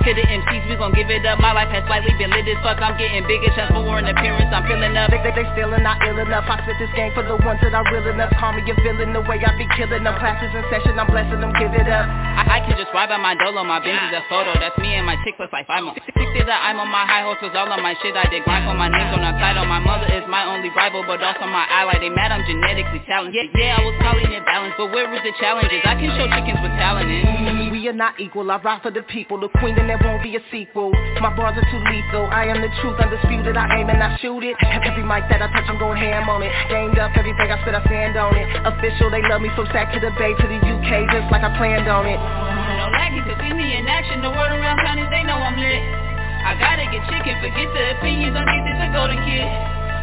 Into 0.00 0.16
the 0.16 0.24
MCs, 0.24 0.64
we 0.64 0.80
gon' 0.80 0.96
give 0.96 1.12
it 1.12 1.28
up 1.28 1.44
My 1.44 1.52
life 1.52 1.68
has 1.76 1.84
slightly 1.84 2.16
been 2.16 2.32
lit 2.32 2.48
as 2.48 2.56
fuck 2.64 2.80
I'm 2.80 2.96
getting 2.96 3.20
bigger, 3.28 3.52
chance 3.52 3.68
for 3.68 3.84
an 4.00 4.08
appearance 4.08 4.48
I'm 4.48 4.64
feeling 4.64 4.96
up 4.96 5.12
They, 5.12 5.20
they, 5.20 5.28
they 5.36 5.44
stealing, 5.52 5.84
not 5.84 6.00
ill 6.08 6.16
enough. 6.16 6.48
I 6.48 6.56
spit 6.64 6.80
this 6.80 6.88
game 6.96 7.12
for 7.12 7.20
the 7.20 7.36
ones 7.36 7.60
that 7.60 7.76
are 7.76 7.84
real 7.92 8.08
enough. 8.08 8.32
Call 8.40 8.56
me 8.56 8.64
a 8.64 8.72
villain, 8.80 9.12
the 9.12 9.20
way 9.20 9.36
I 9.44 9.52
be 9.60 9.68
killing 9.76 10.00
them. 10.00 10.16
Classes 10.16 10.56
in 10.56 10.64
session, 10.72 10.96
I'm 10.96 11.04
blessing 11.04 11.44
them, 11.44 11.52
give 11.52 11.76
it 11.76 11.84
up. 11.84 12.08
I, 12.08 12.48
I 12.48 12.58
can 12.64 12.80
just 12.80 12.88
ride 12.96 13.12
by 13.12 13.20
my 13.20 13.36
dolo, 13.36 13.60
my 13.60 13.76
Benz 13.84 14.00
is 14.08 14.16
a 14.16 14.24
photo 14.32 14.56
That's 14.56 14.72
me 14.80 14.96
and 14.96 15.04
my 15.04 15.20
chick 15.20 15.36
looks 15.36 15.52
like 15.52 15.68
I'm 15.68 15.92
on 15.92 16.00
Six 16.30 16.46
that 16.46 16.62
I'm 16.62 16.78
on 16.78 16.86
my 16.86 17.02
high 17.02 17.26
horse, 17.26 17.42
horses, 17.42 17.58
all 17.58 17.66
on 17.66 17.82
my 17.82 17.94
shit 17.98 18.14
I 18.14 18.26
did 18.30 18.46
grind 18.46 18.62
for 18.62 18.74
my 18.78 18.86
name's 18.86 19.10
on 19.10 19.22
the 19.22 19.34
title 19.42 19.66
My 19.66 19.82
mother 19.82 20.06
is 20.14 20.22
my 20.30 20.46
only 20.46 20.70
rival, 20.70 21.02
but 21.02 21.18
also 21.18 21.46
my 21.50 21.66
ally 21.66 21.98
They 21.98 22.10
mad 22.10 22.30
I'm 22.30 22.46
genetically 22.46 23.02
talented 23.06 23.34
Yeah, 23.34 23.74
yeah, 23.74 23.78
I 23.78 23.80
was 23.82 23.96
calling 23.98 24.30
it 24.30 24.42
balance, 24.46 24.74
but 24.78 24.94
where 24.94 25.10
is 25.10 25.22
the 25.26 25.34
challenges? 25.42 25.82
I 25.82 25.98
can 25.98 26.10
show 26.14 26.26
chickens 26.30 26.62
with 26.62 26.74
talent 26.78 27.10
in 27.10 27.70
We 27.74 27.88
are 27.90 27.96
not 27.96 28.18
equal. 28.20 28.46
I 28.50 28.62
ride 28.62 28.82
for 28.82 28.90
the 28.90 29.02
people. 29.08 29.40
The 29.40 29.48
queen 29.58 29.74
and 29.78 29.88
there 29.88 29.98
won't 29.98 30.22
be 30.22 30.36
a 30.36 30.42
sequel. 30.50 30.92
My 31.18 31.34
bars 31.34 31.56
are 31.56 31.66
too 31.66 31.82
lethal. 31.90 32.28
I 32.28 32.46
am 32.46 32.60
the 32.60 32.70
truth, 32.82 33.00
undisputed. 33.00 33.56
I 33.56 33.80
aim 33.80 33.88
and 33.88 34.02
I 34.02 34.18
shoot 34.20 34.44
it. 34.44 34.54
Every 34.60 35.02
mic 35.02 35.26
that 35.32 35.40
I 35.40 35.48
touch, 35.50 35.66
I'm 35.66 35.78
going 35.78 35.96
ham 35.96 36.28
on 36.28 36.42
it. 36.42 36.52
Gamed 36.68 36.98
up, 36.98 37.10
everything 37.16 37.48
I 37.48 37.56
spit, 37.62 37.74
I 37.74 37.82
stand 37.88 38.20
on 38.20 38.36
it. 38.36 38.46
Official, 38.68 39.08
they 39.10 39.22
love 39.26 39.40
me 39.40 39.50
from 39.56 39.66
Sac 39.72 39.94
to 39.94 40.00
the 40.00 40.12
Bay 40.20 40.34
to 40.36 40.46
the 40.46 40.60
UK, 40.60 41.08
just 41.08 41.26
like 41.32 41.42
I 41.42 41.50
planned 41.56 41.88
on 41.88 42.04
it. 42.04 42.20
No 42.20 42.92
lagging, 42.92 43.24
cause 43.24 43.38
see 43.40 43.54
me 43.54 43.76
in 43.78 43.88
action 43.88 44.20
The 44.20 44.30
word 44.30 44.52
around 44.52 44.78
town 44.84 44.98
is 44.98 45.08
they 45.08 45.24
know 45.24 45.40
I'm 45.40 45.56
lit 45.56 46.09
I 46.40 46.56
gotta 46.56 46.88
get 46.88 47.04
chicken, 47.08 47.36
forget 47.44 47.68
the 47.72 47.82
opinions, 48.00 48.34
I 48.36 48.42
need 48.48 48.64
this 48.64 48.80
a 48.80 48.88
golden 48.96 49.20
kid. 49.28 49.44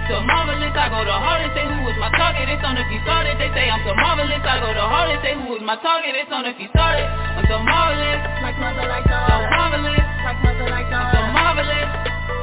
So 0.08 0.24
marvelous, 0.24 0.72
I 0.72 0.88
go 0.88 1.04
the 1.04 1.12
hardest, 1.12 1.52
say 1.52 1.68
who 1.68 1.84
was 1.84 1.98
my 2.00 2.08
target, 2.16 2.48
it's 2.48 2.64
on 2.64 2.80
if 2.80 2.88
you 2.88 3.04
started. 3.04 3.36
They 3.36 3.52
say 3.52 3.68
I'm 3.68 3.84
so 3.84 3.92
marvelous, 4.00 4.40
I 4.40 4.56
go 4.64 4.72
the 4.72 4.86
hardest, 4.86 5.20
say 5.20 5.36
who 5.36 5.52
was 5.52 5.60
my 5.60 5.76
target, 5.84 6.16
it's 6.16 6.32
on 6.32 6.48
if 6.48 6.56
you 6.56 6.72
started. 6.72 7.04
I'm 7.04 7.44
so 7.52 7.60
marvelous, 7.60 8.24
like 8.40 8.56
mother 8.56 8.88
like 8.88 9.04
daughter. 9.04 9.36
So 9.36 9.52
marvelous, 9.52 10.08
like 10.24 10.40
mother 10.48 10.68
like 10.72 10.88
daughter. 10.88 11.12
So 11.12 11.20
marvelous, 11.36 11.90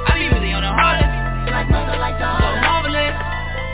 I 0.04 0.12
be 0.20 0.28
really 0.28 0.52
on 0.52 0.60
the 0.60 0.74
hardest, 0.76 1.08
like 1.48 1.68
mother 1.72 1.96
like 1.96 2.20
daughter. 2.20 2.44
So 2.44 2.50
marvelous, 2.60 3.16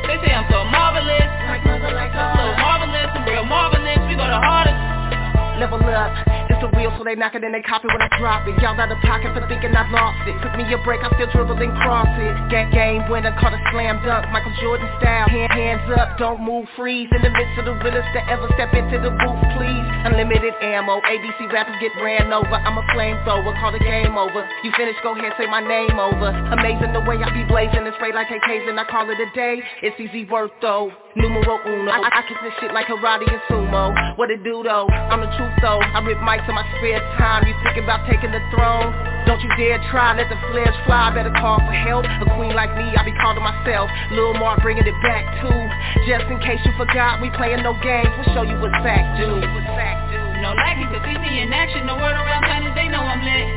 they 0.06 0.16
say 0.22 0.32
I'm 0.38 0.46
so 0.46 0.62
marvelous, 0.70 1.28
like 1.50 1.62
mother 1.66 1.90
like 1.90 2.14
daughter. 2.14 2.38
So 2.38 2.62
marvelous, 2.62 3.10
I'm 3.10 3.26
real 3.26 3.42
marvelous, 3.42 3.98
we 4.06 4.14
go 4.14 4.22
the 4.22 4.38
hardest. 4.38 4.78
Level 5.58 5.82
up 5.90 6.14
wheel 6.76 6.92
so 6.98 7.04
they 7.04 7.16
knock 7.16 7.32
it 7.34 7.44
and 7.44 7.54
they 7.54 7.62
copy 7.62 7.88
when 7.88 8.02
I 8.02 8.08
drop 8.20 8.44
it. 8.44 8.56
Y'all 8.60 8.76
out 8.76 8.92
of 8.92 9.00
pocket 9.00 9.32
for 9.32 9.40
thinking 9.48 9.72
I 9.72 9.88
lost 9.88 10.28
it. 10.28 10.36
Took 10.44 10.52
me 10.60 10.68
a 10.68 10.78
break, 10.84 11.00
I 11.00 11.08
still 11.16 11.30
dribble 11.32 11.56
and 11.56 11.72
cross 11.80 12.10
it. 12.20 12.34
Game, 12.52 12.70
game 12.70 13.02
winner, 13.08 13.32
caught 13.40 13.56
a 13.56 13.60
slam 13.72 14.02
dunk 14.04 14.28
Michael 14.34 14.52
Jordan 14.60 14.88
style, 15.00 15.28
Hand, 15.28 15.52
hands 15.52 15.86
up, 15.96 16.18
don't 16.18 16.44
move, 16.44 16.68
freeze. 16.76 17.08
In 17.12 17.22
the 17.22 17.32
midst 17.32 17.56
of 17.56 17.64
the 17.64 17.76
realest 17.80 18.08
to 18.12 18.20
ever 18.28 18.44
step 18.58 18.74
into 18.74 19.00
the 19.00 19.12
booth, 19.16 19.42
please. 19.56 19.86
Unlimited 20.04 20.54
ammo, 20.60 21.00
ABC 21.06 21.48
rappers 21.52 21.76
get 21.80 21.92
ran 22.02 22.32
over. 22.32 22.56
I'm 22.56 22.76
a 22.76 22.84
flamethrower, 22.92 23.52
call 23.60 23.72
the 23.72 23.80
game 23.80 24.16
over. 24.16 24.42
You 24.64 24.72
finish, 24.76 24.96
go 25.02 25.16
ahead, 25.16 25.32
say 25.38 25.46
my 25.46 25.60
name 25.60 25.98
over. 25.98 26.28
Amazing 26.56 26.92
the 26.92 27.00
way 27.06 27.16
I 27.22 27.30
be 27.32 27.44
blazing 27.44 27.86
and 27.86 27.94
spray 27.96 28.12
like 28.12 28.28
AKs 28.28 28.68
and 28.68 28.78
I 28.78 28.84
call 28.84 29.08
it 29.10 29.18
a 29.20 29.28
day. 29.34 29.62
It's 29.82 29.98
easy 30.00 30.24
work 30.26 30.52
though, 30.60 30.92
numero 31.16 31.58
uno. 31.66 31.90
I, 31.90 32.20
I 32.20 32.22
kick 32.26 32.38
this 32.42 32.54
shit 32.60 32.72
like 32.72 32.86
karate 32.86 33.26
and 33.26 33.42
sumo. 33.50 33.90
What 34.16 34.30
it 34.30 34.44
do 34.44 34.62
though, 34.62 34.86
I'm 34.86 35.20
the 35.20 35.30
truth 35.34 35.54
though. 35.62 35.80
I 35.82 35.98
rip 36.04 36.18
mics 36.22 36.46
in 36.46 36.54
my 36.54 36.66
spare 36.78 37.00
time. 37.18 37.46
You 37.46 37.54
thinking 37.64 37.84
about 37.84 38.06
taking 38.06 38.30
the 38.30 38.42
throne? 38.54 38.94
Don't 39.26 39.40
you 39.42 39.50
dare 39.58 39.78
try, 39.90 40.14
let 40.14 40.28
the 40.30 40.38
flares 40.50 40.74
fly. 40.86 41.10
Better 41.14 41.34
call 41.34 41.58
for 41.58 41.76
help, 41.86 42.06
a 42.06 42.26
queen 42.38 42.54
like 42.54 42.70
me 42.78 42.90
I 42.94 43.02
be 43.02 43.14
calling 43.18 43.42
myself. 43.42 43.90
Lil 44.14 44.34
Mark 44.38 44.62
bringing 44.62 44.86
it 44.86 44.98
back 45.02 45.26
too. 45.42 45.60
Just 46.06 46.26
in 46.30 46.38
case 46.40 46.60
you 46.62 46.72
forgot, 46.78 47.20
we 47.22 47.30
playing 47.34 47.62
no 47.62 47.74
games. 47.82 48.10
We'll 48.18 48.30
show 48.34 48.44
you 48.46 48.58
what 48.62 48.72
facts 48.82 49.18
do. 49.18 49.28
No 50.40 50.56
lacking, 50.56 50.88
cause 50.88 51.04
see 51.04 51.18
me 51.18 51.42
in 51.42 51.52
action. 51.52 51.84
The 51.86 51.94
world 51.94 52.16
around 52.16 52.48
town 52.48 52.64
they 52.74 52.88
know 52.88 53.02
I'm 53.02 53.20
lit. 53.20 53.48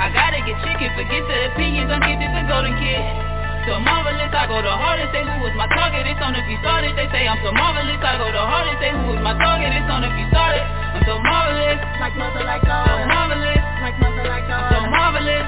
I 0.00 0.08
gotta 0.14 0.40
get 0.46 0.56
chicken, 0.64 0.88
forget 0.96 1.22
the 1.26 1.52
opinions. 1.52 1.90
I'm 1.92 2.00
get 2.00 2.20
the 2.20 2.44
golden 2.48 2.76
kid 2.78 3.29
so 3.70 3.78
marvelous, 3.78 4.34
I 4.34 4.50
go 4.50 4.58
the 4.58 4.74
hardest, 4.74 5.14
say 5.14 5.22
who 5.22 5.46
was 5.46 5.54
my 5.54 5.70
target, 5.70 6.02
it's 6.02 6.18
on 6.18 6.34
if 6.34 6.42
you 6.50 6.58
started 6.58 6.98
They 6.98 7.06
say 7.14 7.30
I'm 7.30 7.38
so 7.38 7.54
marvelous, 7.54 8.02
I 8.02 8.18
go 8.18 8.26
the 8.34 8.42
hardest, 8.42 8.82
say 8.82 8.90
who 8.90 9.14
was 9.14 9.22
my 9.22 9.30
target, 9.38 9.70
it's 9.70 9.86
on 9.86 10.02
if 10.02 10.10
you 10.18 10.26
started 10.34 10.66
I'm 10.90 11.02
so 11.06 11.14
marvelous, 11.22 11.78
like 12.02 12.14
mother 12.18 12.42
like 12.42 12.66
God. 12.66 12.82
So 12.90 13.06
marvelous, 13.06 13.62
like 13.78 13.96
mother 14.02 14.26
like 14.26 14.46
God. 14.50 14.74
So 14.74 14.78
marvelous, 14.90 15.46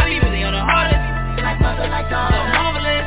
I 0.00 0.08
be 0.08 0.16
really 0.24 0.40
on 0.40 0.56
the 0.56 0.64
hardest 0.64 1.04
Like 1.36 1.60
mother 1.60 1.88
like 1.92 2.08
God. 2.08 2.32
So 2.32 2.40
marvelous, 2.48 3.06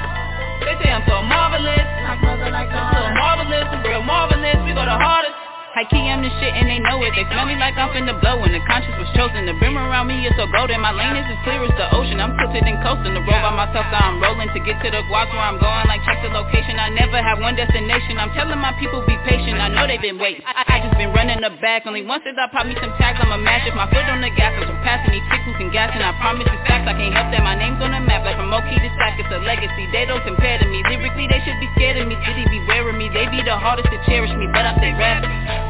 they 0.62 0.76
say 0.86 0.90
I'm 0.94 1.02
so 1.10 1.18
marvelous. 1.26 1.88
Like 2.06 2.22
mother 2.22 2.50
like 2.54 2.70
God 2.70 2.94
So 2.94 3.02
marvelous, 3.10 3.68
real 3.82 4.06
marvelous, 4.06 4.58
we 4.70 4.78
go 4.78 4.86
the 4.86 4.94
hardest 5.02 5.43
High 5.74 5.90
key, 5.90 6.06
I'm 6.06 6.22
the 6.22 6.30
shit 6.38 6.54
and 6.54 6.70
they 6.70 6.78
know 6.86 7.02
it. 7.02 7.18
They 7.18 7.26
smell 7.34 7.50
me 7.50 7.58
like 7.58 7.74
I'm 7.82 7.90
finna 7.98 8.14
blow 8.22 8.38
When 8.38 8.54
the 8.54 8.62
conscience 8.70 8.94
was 8.94 9.10
chosen. 9.18 9.50
The 9.50 9.58
brim 9.58 9.74
around 9.74 10.06
me 10.06 10.22
is 10.22 10.30
so 10.38 10.46
golden 10.46 10.78
My 10.86 10.94
lane 10.94 11.18
is 11.18 11.26
as 11.26 11.42
clear 11.42 11.66
as 11.66 11.74
the 11.82 11.90
ocean. 11.98 12.22
I'm 12.22 12.38
tilted 12.38 12.62
and 12.62 12.78
coasting. 12.86 13.18
The 13.18 13.26
road 13.26 13.42
by 13.42 13.50
myself 13.58 13.90
so 13.90 13.98
I'm 13.98 14.22
rolling 14.22 14.54
To 14.54 14.62
get 14.62 14.78
to 14.86 14.94
the 14.94 15.02
guac 15.10 15.34
where 15.34 15.42
I'm 15.42 15.58
going. 15.58 15.90
Like 15.90 16.06
check 16.06 16.22
the 16.22 16.30
location. 16.30 16.78
I 16.78 16.94
never 16.94 17.18
have 17.18 17.42
one 17.42 17.58
destination. 17.58 18.22
I'm 18.22 18.30
telling 18.38 18.62
my 18.62 18.78
people 18.78 19.02
be 19.10 19.18
patient. 19.26 19.58
I 19.58 19.74
know 19.74 19.90
they've 19.90 19.98
been 19.98 20.22
waiting. 20.22 20.46
I, 20.46 20.62
I 20.62 20.86
just 20.86 20.94
been 20.94 21.10
running 21.10 21.42
the 21.42 21.50
back. 21.58 21.90
Only 21.90 22.06
once 22.06 22.22
did 22.22 22.38
I 22.38 22.54
pop 22.54 22.70
me 22.70 22.78
some 22.78 22.94
tags 23.02 23.18
I'ma 23.18 23.42
mash 23.42 23.66
if 23.66 23.74
my 23.74 23.90
foot 23.90 24.06
on 24.14 24.22
the 24.22 24.30
gas. 24.30 24.54
I'm 24.54 24.70
surpassing 24.70 25.10
these 25.10 25.26
who 25.26 25.58
can 25.58 25.74
gas 25.74 25.90
And 25.98 26.06
I 26.06 26.14
promise 26.22 26.46
you 26.54 26.60
facts. 26.70 26.86
I 26.86 26.94
can't 26.94 27.18
help 27.18 27.34
that 27.34 27.42
My 27.42 27.58
name's 27.58 27.82
on 27.82 27.98
the 27.98 28.02
map. 28.06 28.22
Like 28.22 28.38
from 28.38 28.54
Okie 28.54 28.78
to 28.78 28.90
Sack 29.02 29.18
It's 29.18 29.34
a 29.34 29.42
legacy. 29.42 29.90
They 29.90 30.06
don't 30.06 30.22
compare 30.22 30.62
to 30.62 30.70
me. 30.70 30.86
Lyrically 30.86 31.26
they 31.26 31.42
should 31.42 31.58
be 31.58 31.66
scared 31.74 31.98
of 31.98 32.06
me. 32.06 32.14
Diddy 32.22 32.46
beware 32.46 32.86
of 32.86 32.94
me. 32.94 33.10
They 33.10 33.26
be 33.34 33.42
the 33.42 33.58
hardest 33.58 33.90
to 33.90 33.98
cherish 34.06 34.30
me 34.38 34.46
But 34.54 34.70
I 34.70 34.78
stay 34.78 34.94
rapping 34.94 35.63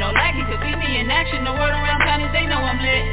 no 0.00 0.08
lacking, 0.16 0.48
cause 0.48 0.64
see 0.64 0.72
me 0.80 1.04
in 1.04 1.12
action. 1.12 1.44
The 1.44 1.52
word 1.52 1.76
around 1.76 2.00
town 2.08 2.24
is 2.24 2.32
they 2.32 2.48
know 2.48 2.56
I'm 2.56 2.80
lit. 2.80 3.04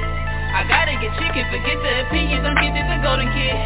I 0.56 0.64
gotta 0.64 0.96
get 0.96 1.12
chicken, 1.20 1.44
forget 1.52 1.76
the 1.84 2.08
opinions 2.08 2.48
get 2.48 2.72
this 2.72 2.88
a 2.88 2.98
golden 3.04 3.28
kid. 3.36 3.60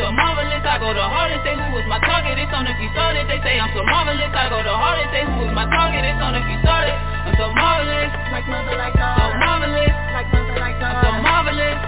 So 0.00 0.08
marvelous, 0.10 0.64
I 0.64 0.80
go 0.82 0.90
the 0.90 1.06
hardest 1.06 1.46
Say 1.46 1.54
who 1.54 1.70
was 1.70 1.86
my 1.86 2.02
target, 2.02 2.34
it's 2.34 2.50
on 2.50 2.66
if 2.66 2.74
you 2.82 2.90
started 2.98 3.30
They 3.30 3.38
say 3.46 3.62
I'm 3.62 3.70
so 3.70 3.86
marvelous, 3.86 4.26
I 4.34 4.50
go 4.50 4.58
the 4.58 4.74
hardest 4.74 5.06
Say 5.14 5.22
who 5.22 5.46
was 5.46 5.54
my 5.54 5.70
target, 5.70 6.02
it's 6.02 6.18
on 6.18 6.34
if 6.34 6.42
you 6.50 6.58
started 6.66 6.98
I'm 7.30 7.36
so 7.38 7.46
marvelous, 7.54 8.10
like 8.34 8.48
mother 8.50 8.74
like 8.74 8.96
God. 8.98 9.16
So 9.16 9.26
marvelous, 9.38 9.94
like 10.12 10.28
mother 10.34 10.58
like 10.58 10.76
God. 10.82 10.98
So 10.98 11.10
marvelous, 11.22 11.78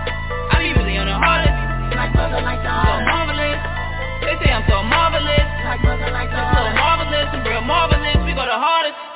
I 0.52 0.54
be 0.62 0.71
really 0.76 0.97
on 1.02 1.09
the 1.11 1.18
hardest. 1.18 1.56
Like 1.99 2.14
mother 2.14 2.40
like 2.47 2.62
God. 2.62 2.85
So 2.85 2.95
marvelous, 3.11 3.61
they 4.23 4.35
say 4.38 4.50
I'm 4.54 4.64
so 4.71 4.80
marvelous. 4.87 5.49
Like 5.66 5.83
mother 5.83 6.11
like 6.14 6.30
God 6.30 6.52
So 6.56 6.62
marvelous, 6.78 7.28
and 7.34 7.43
real 7.43 7.65
marvelous, 7.65 8.17
we 8.23 8.32
go 8.39 8.47
the 8.47 8.54
hardest 8.54 9.15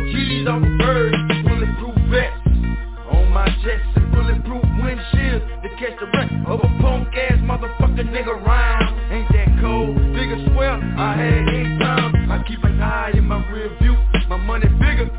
G's 0.41 0.47
off 0.47 0.63
of 0.63 0.77
birds. 0.79 1.17
Bulletproof 1.45 1.95
vests 2.09 2.47
on 3.11 3.29
my 3.29 3.45
chest 3.61 3.85
and 3.95 4.11
bulletproof 4.11 4.63
windshield 4.81 5.41
to 5.61 5.69
catch 5.77 5.99
the 5.99 6.07
wreck 6.13 6.31
of 6.47 6.59
a 6.59 6.69
punk 6.81 7.13
ass 7.15 7.37
motherfucker 7.45 8.09
nigga 8.09 8.41
rhyme. 8.45 9.11
Ain't 9.11 9.29
that 9.33 9.61
cold? 9.61 9.95
Nigga 9.97 10.53
swear 10.53 10.71
I 10.97 11.15
had 11.15 11.47
eight 11.49 11.79
times. 11.79 12.15
I 12.31 12.43
keep 12.47 12.63
an 12.63 12.81
eye 12.81 13.11
in 13.13 13.25
my 13.25 13.45
rear 13.51 13.69
view. 13.81 13.95
My 14.29 14.37
money 14.37 14.67
bigger, 14.79 15.09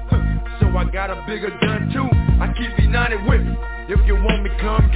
so 0.58 0.66
I 0.76 0.84
got 0.90 1.10
a 1.10 1.22
bigger 1.26 1.50
gun 1.60 1.90
too. 1.92 2.08
I 2.40 2.52
keep 2.56 2.76
United 2.82 3.22
with 3.28 3.42
me. 3.42 3.54
If 3.88 4.06
you 4.06 4.14
want 4.14 4.42
me, 4.42 4.50
come 4.60 4.90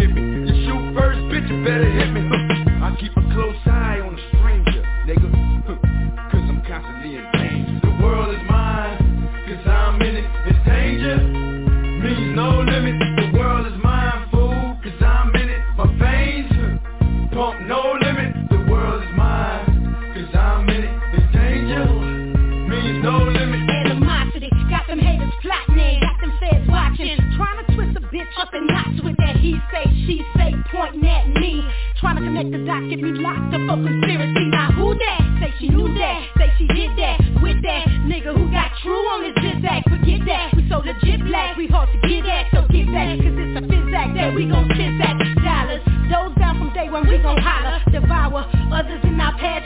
connect 32.37 32.53
the 32.53 32.61
dots, 32.69 32.85
get 32.93 33.01
me 33.01 33.13
locked 33.17 33.55
up 33.55 33.61
for 33.65 33.81
conspiracy. 33.81 34.45
Now 34.53 34.69
who 34.77 34.93
that? 34.93 35.21
Say 35.41 35.53
she 35.59 35.69
knew 35.69 35.89
that, 35.89 36.21
say 36.37 36.53
she 36.59 36.67
did 36.69 36.93
that, 37.01 37.17
with 37.41 37.63
that 37.65 37.85
nigga 38.05 38.37
who 38.37 38.51
got 38.53 38.73
true 38.83 39.05
on 39.17 39.25
his 39.25 39.65
act. 39.65 39.89
Forget 39.89 40.21
that, 40.29 40.53
we 40.57 40.69
so 40.69 40.85
legit 40.85 41.25
black, 41.25 41.57
we 41.57 41.67
hard 41.67 41.89
to 41.93 41.99
get 42.09 42.29
at, 42.29 42.53
so 42.53 42.69
get 42.69 42.93
back, 42.93 43.17
cause 43.21 43.37
it's 43.37 43.57
a 43.57 43.65
act 43.97 44.13
that 44.17 44.35
we 44.35 44.45
gon' 44.49 44.69
spit 44.77 44.93
that 45.01 45.17
dollars. 45.41 45.81
Those 46.13 46.37
down 46.37 46.59
from 46.59 46.73
day 46.75 46.89
when 46.89 47.09
we 47.09 47.19
gon' 47.19 47.41
holler, 47.41 47.81
devour 47.91 48.45
others 48.73 49.01
in 49.05 49.21
our 49.21 49.33
pad 49.39 49.65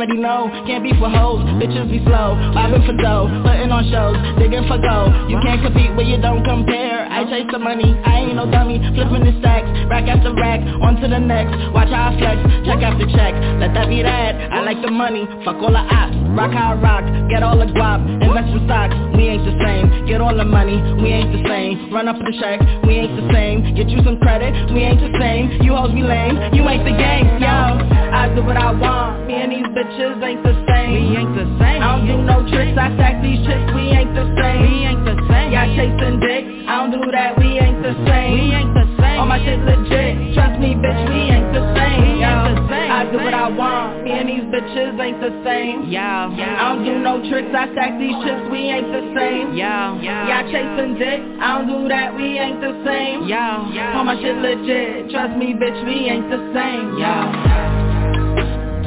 already 0.00 0.16
know. 0.18 0.48
Can't 0.66 0.82
be 0.82 0.92
for 0.96 1.10
hoes, 1.10 1.44
bitches 1.60 1.90
be 1.90 2.00
slow. 2.04 2.32
Vibing 2.56 2.86
for 2.88 2.96
dough, 2.96 3.28
putting 3.44 3.68
on 3.68 3.84
shows, 3.92 4.16
digging 4.40 4.64
for 4.64 4.80
gold. 4.80 5.12
You 5.28 5.36
can't 5.44 5.60
compete 5.60 5.94
when 5.94 6.06
you 6.06 6.16
don't 6.16 6.42
compare 6.42 6.99
chase 7.30 7.46
the 7.54 7.62
money, 7.62 7.94
I 8.04 8.26
ain't 8.26 8.34
no 8.34 8.50
dummy. 8.50 8.82
Flipping 8.90 9.22
the 9.22 9.30
stacks, 9.38 9.70
rack 9.86 10.10
after 10.10 10.34
rack, 10.34 10.58
on 10.82 10.98
to 10.98 11.06
the 11.06 11.22
next. 11.22 11.54
Watch 11.70 11.94
how 11.94 12.10
I 12.10 12.18
flex, 12.18 12.42
check 12.66 12.82
after 12.82 13.06
check. 13.06 13.32
Let 13.62 13.70
that 13.78 13.86
be 13.86 14.02
that, 14.02 14.50
I 14.50 14.66
like 14.66 14.82
the 14.82 14.90
money. 14.90 15.30
Fuck 15.46 15.62
all 15.62 15.70
the 15.70 15.78
ops, 15.78 16.18
rock 16.34 16.50
how 16.50 16.74
I 16.74 16.82
rock. 16.82 17.06
Get 17.30 17.46
all 17.46 17.54
the 17.54 17.70
guap, 17.70 18.02
invest 18.02 18.50
in 18.50 18.66
stocks. 18.66 18.98
We 19.14 19.30
ain't 19.30 19.46
the 19.46 19.54
same, 19.62 20.10
get 20.10 20.18
all 20.18 20.34
the 20.34 20.44
money. 20.44 20.82
We 20.98 21.14
ain't 21.14 21.30
the 21.30 21.46
same, 21.46 21.94
run 21.94 22.10
up 22.10 22.18
the 22.18 22.34
check. 22.42 22.58
We 22.82 22.98
ain't 22.98 23.14
the 23.14 23.30
same, 23.30 23.78
get 23.78 23.86
you 23.86 24.02
some 24.02 24.18
credit. 24.18 24.50
We 24.74 24.82
ain't 24.82 24.98
the 24.98 25.14
same, 25.22 25.62
you 25.62 25.78
hold 25.78 25.94
me 25.94 26.02
lame. 26.02 26.34
You 26.50 26.66
ain't 26.66 26.82
the 26.82 26.98
game, 26.98 27.38
yo. 27.38 27.78
I 28.10 28.26
do 28.34 28.42
what 28.42 28.58
I 28.58 28.74
want, 28.74 29.30
me 29.30 29.38
and 29.38 29.54
these 29.54 29.70
bitches 29.70 30.18
ain't 30.18 30.42
the 30.42 30.54
same. 30.66 30.90
We 30.98 31.14
ain't 31.14 31.34
the 31.38 31.46
same, 31.62 31.78
I 31.78 31.94
don't 31.94 32.10
do 32.10 32.18
no 32.26 32.42
tricks. 32.50 32.74
I 32.74 32.90
stack 32.98 33.22
these 33.22 33.38
chicks, 33.46 33.70
we 33.70 33.94
ain't 33.94 34.18
the 34.18 34.26
same. 34.34 34.58
We 34.66 34.74
ain't 34.90 35.04
the 35.06 35.14
same, 35.30 35.54
y'all 35.54 35.70
chasing 35.78 36.18
dick 36.18 36.60
I 36.70 36.86
don't 36.86 36.92
do 36.92 37.10
that 37.10 37.19
that 37.20 37.36
we 37.36 37.60
ain't 37.60 37.82
the 37.84 37.92
same. 38.08 38.32
We 38.32 38.44
ain't 38.56 38.72
the 38.72 38.86
same. 38.96 39.18
All 39.20 39.28
my 39.28 39.36
shit 39.44 39.60
legit. 39.60 40.32
Trust 40.32 40.56
me, 40.56 40.72
bitch, 40.72 41.02
we 41.12 41.20
ain't 41.28 41.52
the 41.52 41.60
same. 41.76 42.00
We 42.00 42.24
ain't 42.24 42.44
the 42.48 42.56
same. 42.72 42.88
I 42.88 43.04
do 43.12 43.18
what 43.20 43.36
I 43.36 43.48
want. 43.52 44.04
Me 44.04 44.12
and 44.16 44.26
these 44.28 44.48
bitches 44.48 44.96
ain't 44.96 45.20
the 45.20 45.32
same. 45.44 45.84
Yeah. 45.92 46.32
yeah. 46.32 46.56
I 46.56 46.72
don't 46.72 46.84
do 46.84 46.96
no 46.96 47.20
tricks. 47.28 47.52
I 47.52 47.68
stack 47.76 48.00
these 48.00 48.16
chips. 48.24 48.48
We 48.48 48.72
ain't 48.72 48.88
the 48.88 49.04
same. 49.12 49.52
Yeah. 49.52 50.00
Yeah. 50.00 50.32
Y'all 50.32 50.48
chasing 50.48 50.96
dick. 50.96 51.20
I 51.44 51.60
don't 51.60 51.68
do 51.68 51.88
that. 51.92 52.16
We 52.16 52.40
ain't 52.40 52.60
the 52.64 52.72
same. 52.88 53.28
Yeah. 53.28 53.68
yeah. 53.68 53.98
All 54.00 54.04
my 54.04 54.16
shit 54.16 54.36
legit. 54.40 55.12
Trust 55.12 55.36
me, 55.36 55.52
bitch, 55.52 55.80
we 55.84 56.08
ain't 56.08 56.30
the 56.32 56.40
same. 56.56 56.96
Yeah. 56.96 57.28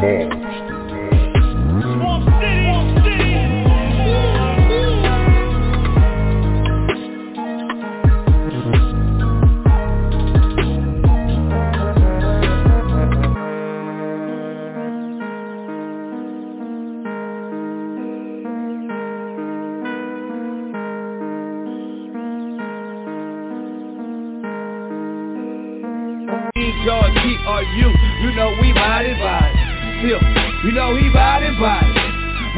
yeah. 0.02 0.73
You 30.04 30.72
know 30.76 30.96
he 31.00 31.08
body 31.16 31.48
body. 31.56 31.96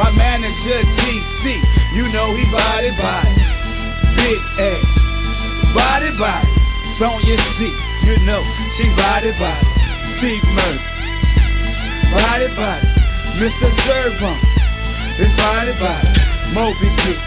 My 0.01 0.09
manager 0.09 0.81
TC, 0.97 1.93
you 1.93 2.09
know 2.09 2.33
he 2.33 2.41
body 2.49 2.89
body. 2.97 3.37
Big 4.17 4.41
A, 4.57 4.81
body 5.77 6.09
body. 6.17 6.49
Sonya 6.97 7.37
C, 7.53 7.69
you 8.09 8.17
know 8.25 8.41
she 8.77 8.89
body 8.97 9.29
body. 9.37 9.61
Steve 10.17 10.41
Murphy, 10.57 10.81
body 12.17 12.49
body. 12.57 12.87
Mr. 13.37 13.69
Servum, 13.85 14.41
his 15.21 15.29
body 15.37 15.73
body. 15.77 16.09
Moby 16.49 16.89
Dick, 17.05 17.21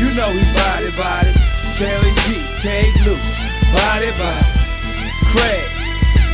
you 0.00 0.08
know 0.16 0.32
he 0.32 0.44
body 0.56 0.88
body. 0.96 1.32
Terry 1.76 2.16
G, 2.16 2.32
K. 2.64 2.92
Luke, 3.04 3.20
body 3.76 4.08
body. 4.16 4.48
Craig, 5.36 5.68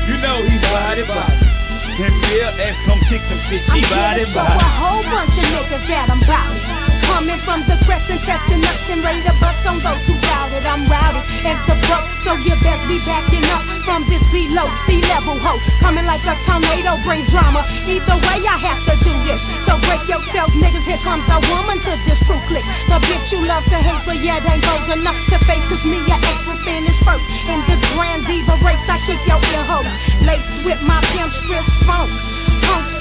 you 0.07 0.17
know 0.23 0.47
he 0.47 0.59
body 0.63 1.03
body. 1.03 1.60
Can 2.01 2.19
Bill 2.23 2.49
X 2.59 2.77
come 2.87 2.99
kick 3.11 3.21
some 3.29 3.41
shit, 3.51 3.61
he 3.61 3.83
body 3.83 4.25
body. 4.33 4.65
a 4.65 4.73
whole 4.81 5.03
bunch 5.05 5.37
of 5.37 5.45
niggas 5.53 5.87
that 5.87 6.09
I'm 6.09 6.21
bout 6.21 6.90
Coming 7.07 7.41
from 7.45 7.65
the 7.65 7.77
crescent, 7.85 8.21
testing 8.25 8.65
up 8.65 8.77
and 8.89 9.01
ready 9.05 9.23
to 9.25 9.35
bust 9.41 9.65
on 9.67 9.81
those 9.81 10.03
who 10.07 10.15
doubt 10.21 10.53
it. 10.53 10.65
I'm 10.67 10.85
as 10.91 11.59
the 11.65 11.77
buck, 11.89 12.05
so 12.25 12.37
you 12.37 12.53
best 12.61 12.85
be 12.85 13.01
backing 13.09 13.45
up 13.49 13.65
from 13.89 14.05
this 14.13 14.21
below 14.29 14.69
sea 14.85 15.01
level 15.01 15.41
hoe. 15.41 15.61
Coming 15.81 16.05
like 16.05 16.21
a 16.29 16.37
tornado, 16.45 17.01
bring 17.07 17.25
drama. 17.33 17.65
Either 17.89 18.17
way, 18.21 18.39
I 18.45 18.57
have 18.61 18.81
to 18.85 18.95
do 19.01 19.13
this. 19.25 19.41
So 19.65 19.81
break 19.81 20.05
yourself, 20.05 20.53
niggas. 20.53 20.85
Here 20.85 21.01
comes 21.01 21.25
a 21.33 21.39
woman 21.49 21.81
to 21.81 21.93
this 22.05 22.21
crew 22.29 22.41
click. 22.53 22.65
The 22.93 23.01
bitch 23.01 23.27
you 23.33 23.41
love 23.47 23.65
to 23.73 23.79
hate, 23.81 24.05
but 24.05 24.21
yeah, 24.21 24.41
they 24.43 24.61
ain't 24.61 24.65
bold 24.65 24.91
enough 24.93 25.17
to 25.33 25.37
face. 25.49 25.65
Cause 25.73 25.85
me, 25.89 26.03
your 26.05 26.21
ex 26.21 26.37
will 26.45 26.61
finish 26.67 26.99
first. 27.07 27.25
In 27.49 27.59
the 27.69 27.77
grand 27.97 28.27
diva 28.29 28.61
race, 28.61 28.85
I 28.85 29.01
kick 29.09 29.21
your 29.25 29.41
ear 29.41 29.65
hole. 29.65 29.87
Laced 30.27 30.65
with 30.69 30.81
my 30.85 31.01
pimp 31.13 31.33
strip 31.45 31.65
funk. 31.89 32.13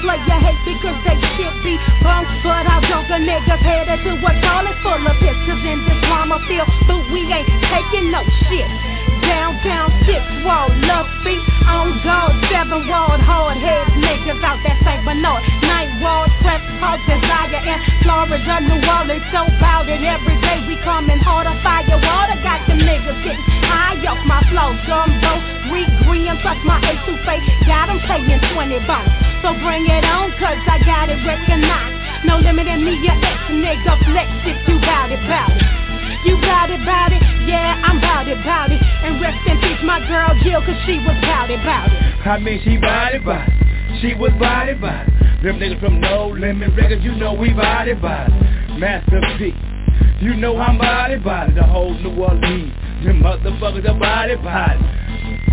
Play 0.00 0.16
your 0.26 0.40
hate 0.40 0.64
because 0.64 0.96
they 1.04 1.16
shit 1.36 1.54
be 1.62 1.76
bunks 2.02 2.32
But 2.42 2.64
I 2.64 2.80
drunk 2.88 3.08
a 3.12 3.20
nigga's 3.20 3.60
headed 3.60 4.00
to 4.04 4.12
a 4.16 4.32
toilet 4.40 4.76
full 4.82 4.96
of 4.96 5.16
pictures 5.20 5.60
in 5.60 5.84
this 5.84 6.00
drama 6.08 6.40
feel 6.48 6.64
But 6.88 7.12
we 7.12 7.20
ain't 7.28 7.48
taking 7.68 8.10
no 8.10 8.24
shit 8.48 9.09
Downtown, 9.22 9.88
six 10.06 10.22
wall, 10.44 10.68
love 10.86 11.08
feet 11.24 11.44
on 11.68 12.00
guard, 12.02 12.32
seven 12.50 12.88
wall, 12.88 13.16
hard 13.20 13.56
heads, 13.56 13.90
niggas 14.00 14.42
out 14.42 14.58
that 14.64 14.80
St. 14.82 15.04
Bernard, 15.04 15.42
night 15.62 15.92
wall, 16.02 16.26
press, 16.42 16.60
hard 16.80 17.00
desire 17.06 17.62
in 17.62 17.78
Florida, 18.02 18.56
New 18.66 18.80
Orleans, 18.82 19.24
so 19.30 19.46
bout 19.60 19.88
it 19.88 20.02
every 20.02 20.36
day. 20.40 20.64
We 20.66 20.76
coming 20.82 21.20
harder, 21.20 21.54
fire 21.62 21.86
water, 22.00 22.38
got 22.42 22.66
them 22.66 22.80
niggas 22.80 23.20
getting 23.22 23.44
high 23.64 24.00
off 24.08 24.20
my 24.26 24.42
flow, 24.50 24.74
gumbo, 24.88 25.32
we 25.70 25.86
green, 26.04 26.32
plus 26.42 26.58
my 26.64 26.80
A2 26.80 27.10
got 27.66 27.86
them 27.86 28.00
paying 28.08 28.40
20 28.52 28.86
bucks. 28.86 29.10
So 29.42 29.54
bring 29.62 29.86
it 29.86 30.04
on, 30.04 30.32
cause 30.42 30.58
I 30.66 30.82
got 30.84 31.08
it 31.08 31.20
recognized. 31.24 32.26
No 32.26 32.38
limit 32.38 32.66
in 32.66 32.84
me, 32.84 32.98
your 33.02 33.16
ex 33.24 33.40
nigga 33.48 33.94
flex 34.04 34.28
if 34.44 34.68
you 34.68 34.80
bout 34.80 35.12
it, 35.12 35.20
bout 35.28 35.54
it. 35.54 35.89
You 36.24 36.36
bout 36.36 36.68
it, 36.70 36.84
bout 36.84 37.12
it, 37.12 37.22
yeah, 37.48 37.80
I'm 37.84 38.00
bout 38.00 38.28
it, 38.28 38.36
bout 38.44 38.70
it. 38.70 38.80
And 38.80 39.20
rest 39.20 39.40
in 39.48 39.56
peace, 39.60 39.80
my 39.84 40.00
girl 40.06 40.36
Jill, 40.44 40.60
cause 40.60 40.76
she 40.84 41.00
was 41.00 41.16
bout 41.22 41.50
it, 41.50 41.64
bout 41.64 41.88
it. 41.88 42.26
I 42.26 42.38
mean, 42.38 42.60
she 42.62 42.76
body 42.76 43.18
body. 43.18 43.52
She 44.00 44.14
was 44.14 44.30
body 44.38 44.74
body. 44.74 45.10
Them 45.42 45.56
niggas 45.58 45.80
from 45.80 46.00
No 46.00 46.28
Limit 46.28 46.76
Records, 46.76 47.02
you 47.02 47.14
know 47.14 47.32
we 47.32 47.52
body 47.54 47.94
body. 47.94 48.32
Master 48.78 49.20
P, 49.38 49.54
you 50.20 50.36
know 50.36 50.58
I'm 50.58 50.76
body 50.76 51.16
body. 51.16 51.54
The 51.54 51.62
whole 51.62 51.94
New 51.94 52.12
Orleans, 52.22 52.72
them 53.04 53.22
motherfuckers 53.22 53.88
are 53.88 53.98
body 53.98 54.36
body. 54.36 54.78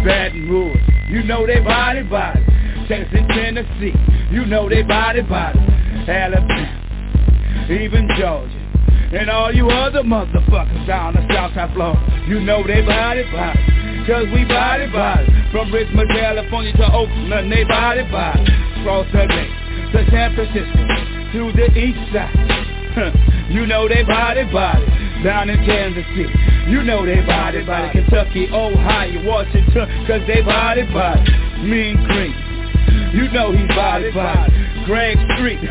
Baton 0.04 0.50
Rouge, 0.50 0.78
you 1.10 1.24
know 1.24 1.48
they 1.48 1.60
body 1.62 2.04
body. 2.04 2.44
Texas, 2.90 3.20
Tennessee, 3.30 3.96
you 4.32 4.46
know 4.46 4.68
they 4.68 4.84
body 4.84 5.22
body. 5.22 5.60
Alabama, 6.08 7.68
even 7.72 8.08
Georgia. 8.20 8.67
And 9.08 9.30
all 9.30 9.54
you 9.54 9.70
other 9.70 10.04
motherfuckers 10.04 10.86
down 10.86 11.15
the 11.15 11.24
Southside 11.34 11.74
Florida, 11.74 12.26
you 12.28 12.41
know 12.41 12.67
they 12.67 12.82
body 12.82 13.24
body. 13.32 13.60
Cause 14.04 14.28
we 14.34 14.43
body 14.43 14.88
body. 14.91 15.28
From 15.52 15.72
Richmond, 15.72 16.10
California 16.12 16.74
to 16.76 16.91
Oakland, 16.91 17.52
they 17.52 17.63
body 17.63 18.04
body. 18.12 18.43
Cross 18.84 19.08
the 19.13 19.24
lake 19.24 19.56
to 19.96 20.00
San 20.12 20.36
Francisco, 20.36 20.84
to 21.32 21.52
the 21.56 21.67
east 21.80 22.04
side. 22.12 22.36
you 23.50 23.65
know 23.65 23.88
they 23.88 24.04
body 24.04 24.43
body. 24.52 24.86
Down 25.24 25.50
in 25.50 25.63
Kansas 25.65 26.04
City, 26.12 26.36
you 26.67 26.84
know 26.84 27.06
they 27.06 27.22
body 27.26 27.63
body. 27.63 27.91
Kentucky, 27.93 28.50
Ohio, 28.52 29.24
Washington, 29.24 29.88
cause 30.06 30.22
they 30.28 30.41
body 30.41 30.84
body. 30.91 31.24
Mean 31.63 31.96
Green, 32.04 32.36
you 33.15 33.32
know 33.32 33.56
he 33.56 33.65
body 33.67 34.12
body. 34.12 34.52
Greg 34.86 35.17
Street, 35.36 35.63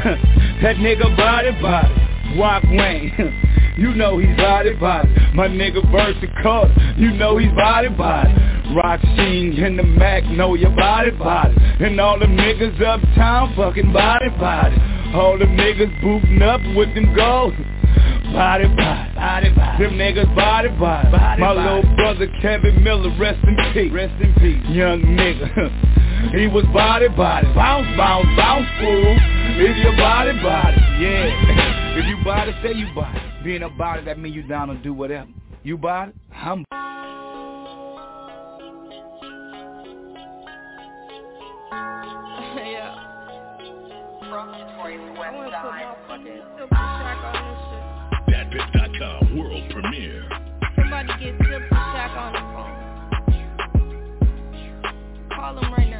that 0.62 0.76
nigga 0.76 1.14
body 1.16 1.52
body. 1.60 2.15
Walk 2.36 2.64
Wayne, 2.64 3.12
you 3.78 3.94
know 3.94 4.18
he's 4.18 4.36
body 4.36 4.74
body. 4.74 5.08
My 5.34 5.48
nigga 5.48 5.82
Versacott, 5.90 6.98
you 6.98 7.12
know 7.12 7.38
he's 7.38 7.52
body 7.52 7.88
body. 7.88 8.32
Rock 8.74 9.00
Sheen 9.16 9.52
in 9.52 9.76
the 9.76 9.82
Mac, 9.82 10.24
know 10.24 10.54
your 10.54 10.74
body 10.74 11.12
body. 11.12 11.54
And 11.80 11.98
all 12.00 12.18
them 12.18 12.36
niggas 12.36 12.80
uptown, 12.82 13.54
fucking 13.56 13.92
body 13.92 14.28
body. 14.38 14.76
All 15.14 15.38
them 15.38 15.56
niggas 15.56 16.00
booting 16.02 16.42
up 16.42 16.60
with 16.76 16.94
them 16.94 17.14
goals. 17.14 17.54
Body 18.32 18.68
body, 18.68 19.14
body 19.14 19.50
body. 19.50 19.84
Them 19.84 19.94
niggas 19.94 20.34
body 20.34 20.68
body. 20.68 21.10
body 21.10 21.40
My 21.40 21.54
body. 21.54 21.60
little 21.60 21.96
brother 21.96 22.28
Kevin 22.42 22.82
Miller, 22.82 23.16
rest 23.18 23.42
in 23.44 23.56
peace. 23.72 23.92
Rest 23.92 24.20
in 24.22 24.34
peace. 24.34 24.62
Young 24.68 25.02
nigga. 25.02 25.92
he 26.32 26.46
was 26.48 26.64
body 26.72 27.08
body. 27.08 27.46
Bounce, 27.54 27.86
bounce, 27.96 28.26
bounce, 28.36 28.66
fool. 28.80 29.16
If 29.58 29.76
you 29.76 29.96
body 29.96 30.32
body, 30.42 30.76
yeah. 31.00 31.96
If 31.98 32.06
you 32.06 32.16
body, 32.24 32.52
say 32.62 32.72
you 32.74 32.92
body. 32.94 33.18
Being 33.42 33.62
a 33.62 33.68
body, 33.70 34.04
that 34.04 34.18
mean 34.18 34.32
you 34.32 34.42
down 34.42 34.68
to 34.68 34.74
do 34.76 34.92
whatever. 34.92 35.28
You 35.62 35.78
body, 35.78 36.12
I'm 36.32 36.64
yeah. 42.56 42.94
From 44.28 44.52
Detroit's 44.52 45.18
west 45.18 45.52
side. 45.52 45.96
Datbit.com 48.28 49.38
world 49.38 49.70
premiere. 49.70 50.28
Somebody 50.76 51.08
get 51.20 51.34
Silk 51.38 51.62
Shack 51.70 52.10
on 52.16 52.32
the 52.32 52.40
phone. 52.40 52.74
Call 55.34 55.58
him 55.58 55.72
right 55.72 55.90
now. 55.90 55.95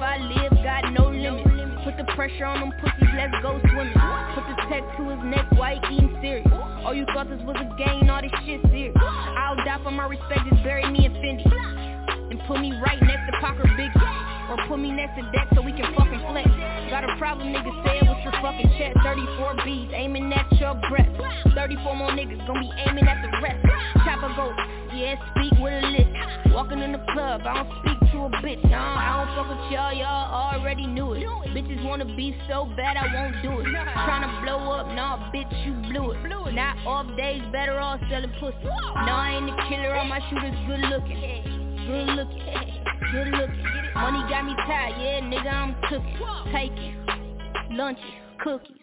I 0.00 0.16
live 0.16 0.52
got 0.64 0.92
no 0.96 1.12
limit. 1.12 1.84
Put 1.84 1.96
the 1.96 2.04
pressure 2.16 2.44
on 2.44 2.60
them 2.60 2.72
pussies, 2.80 3.12
let's 3.16 3.32
go 3.42 3.60
swimming. 3.60 4.00
Put 4.32 4.44
the 4.48 4.56
tech 4.68 4.84
to 4.96 5.02
his 5.12 5.20
neck, 5.28 5.44
white 5.52 5.80
eating 5.92 6.16
serious. 6.20 6.48
Oh, 6.84 6.92
you 6.92 7.04
thought 7.12 7.28
this 7.28 7.40
was 7.44 7.56
a 7.60 7.68
game, 7.76 8.08
all 8.08 8.20
this 8.20 8.32
shit 8.44 8.60
serious. 8.72 8.96
I'll 8.96 9.56
die 9.64 9.80
for 9.82 9.90
my 9.90 10.06
respect, 10.08 10.40
just 10.48 10.62
bury 10.64 10.88
me 10.90 11.04
in 11.04 11.12
Fendi. 11.20 11.44
And 12.30 12.40
put 12.48 12.60
me 12.60 12.72
right 12.80 13.00
next 13.02 13.28
to 13.28 13.36
Parker 13.40 13.68
Biggie. 13.76 14.30
Or 14.50 14.56
put 14.66 14.80
me 14.80 14.90
next 14.90 15.14
to 15.14 15.22
Deck 15.30 15.46
so 15.54 15.62
we 15.62 15.72
can 15.72 15.94
fucking 15.94 16.20
flex. 16.32 16.48
Got 16.90 17.04
a 17.04 17.14
problem, 17.16 17.52
nigga, 17.52 17.70
say 17.84 18.00
it 18.00 18.08
with 18.08 18.24
your 18.24 18.34
fucking 18.42 18.72
chest. 18.76 18.98
34 19.04 19.62
B's, 19.64 19.90
aiming 19.94 20.32
at 20.32 20.50
your 20.58 20.74
breath. 20.88 21.12
34 21.54 21.96
more 21.96 22.10
niggas 22.10 22.44
gon' 22.46 22.60
be 22.60 22.70
aiming 22.88 23.06
at 23.06 23.22
the 23.22 23.30
rest. 23.40 23.62
Chopper 24.04 24.32
goes, 24.34 24.56
yeah, 24.96 25.14
speak 25.30 25.52
with 25.60 25.72
a 25.72 25.86
list. 25.86 26.10
Walking 26.52 26.80
in 26.80 26.92
the 26.92 27.04
club, 27.12 27.42
I 27.44 27.62
don't 27.62 27.70
speak 27.80 27.99
to 28.12 28.18
a 28.24 28.30
bitch. 28.42 28.64
I 28.72 29.24
don't 29.24 29.30
fuck 29.36 29.48
with 29.48 29.72
y'all, 29.72 29.92
y'all 29.92 30.54
already 30.54 30.86
knew 30.86 31.12
it. 31.12 31.24
Bitches 31.50 31.84
wanna 31.84 32.04
be 32.04 32.36
so 32.48 32.66
bad, 32.76 32.96
I 32.96 33.12
won't 33.14 33.42
do 33.42 33.60
it. 33.60 33.66
Tryna 33.66 34.42
blow 34.44 34.70
up, 34.72 34.86
nah, 34.88 35.30
bitch, 35.32 35.66
you 35.66 35.72
blew 35.90 36.12
it. 36.12 36.18
Not 36.54 36.78
off 36.86 37.06
days, 37.16 37.42
better 37.52 37.78
off 37.78 38.00
selling 38.10 38.32
pussy. 38.40 38.56
No, 38.64 38.70
I 38.70 39.36
ain't 39.36 39.46
the 39.46 39.52
killer, 39.68 39.94
all 39.94 40.04
my 40.04 40.20
shooters 40.28 40.54
good 40.66 40.80
looking. 40.80 41.20
Good 41.86 42.06
looking, 42.14 42.42
good 43.12 43.28
looking. 43.28 43.64
Money 43.94 44.22
got 44.28 44.44
me 44.44 44.54
tired, 44.66 44.94
yeah, 45.00 45.20
nigga, 45.20 45.52
I'm 45.52 45.74
cooking. 45.88 46.16
Taking 46.52 46.96
lunches, 47.76 48.04
cookies. 48.42 48.76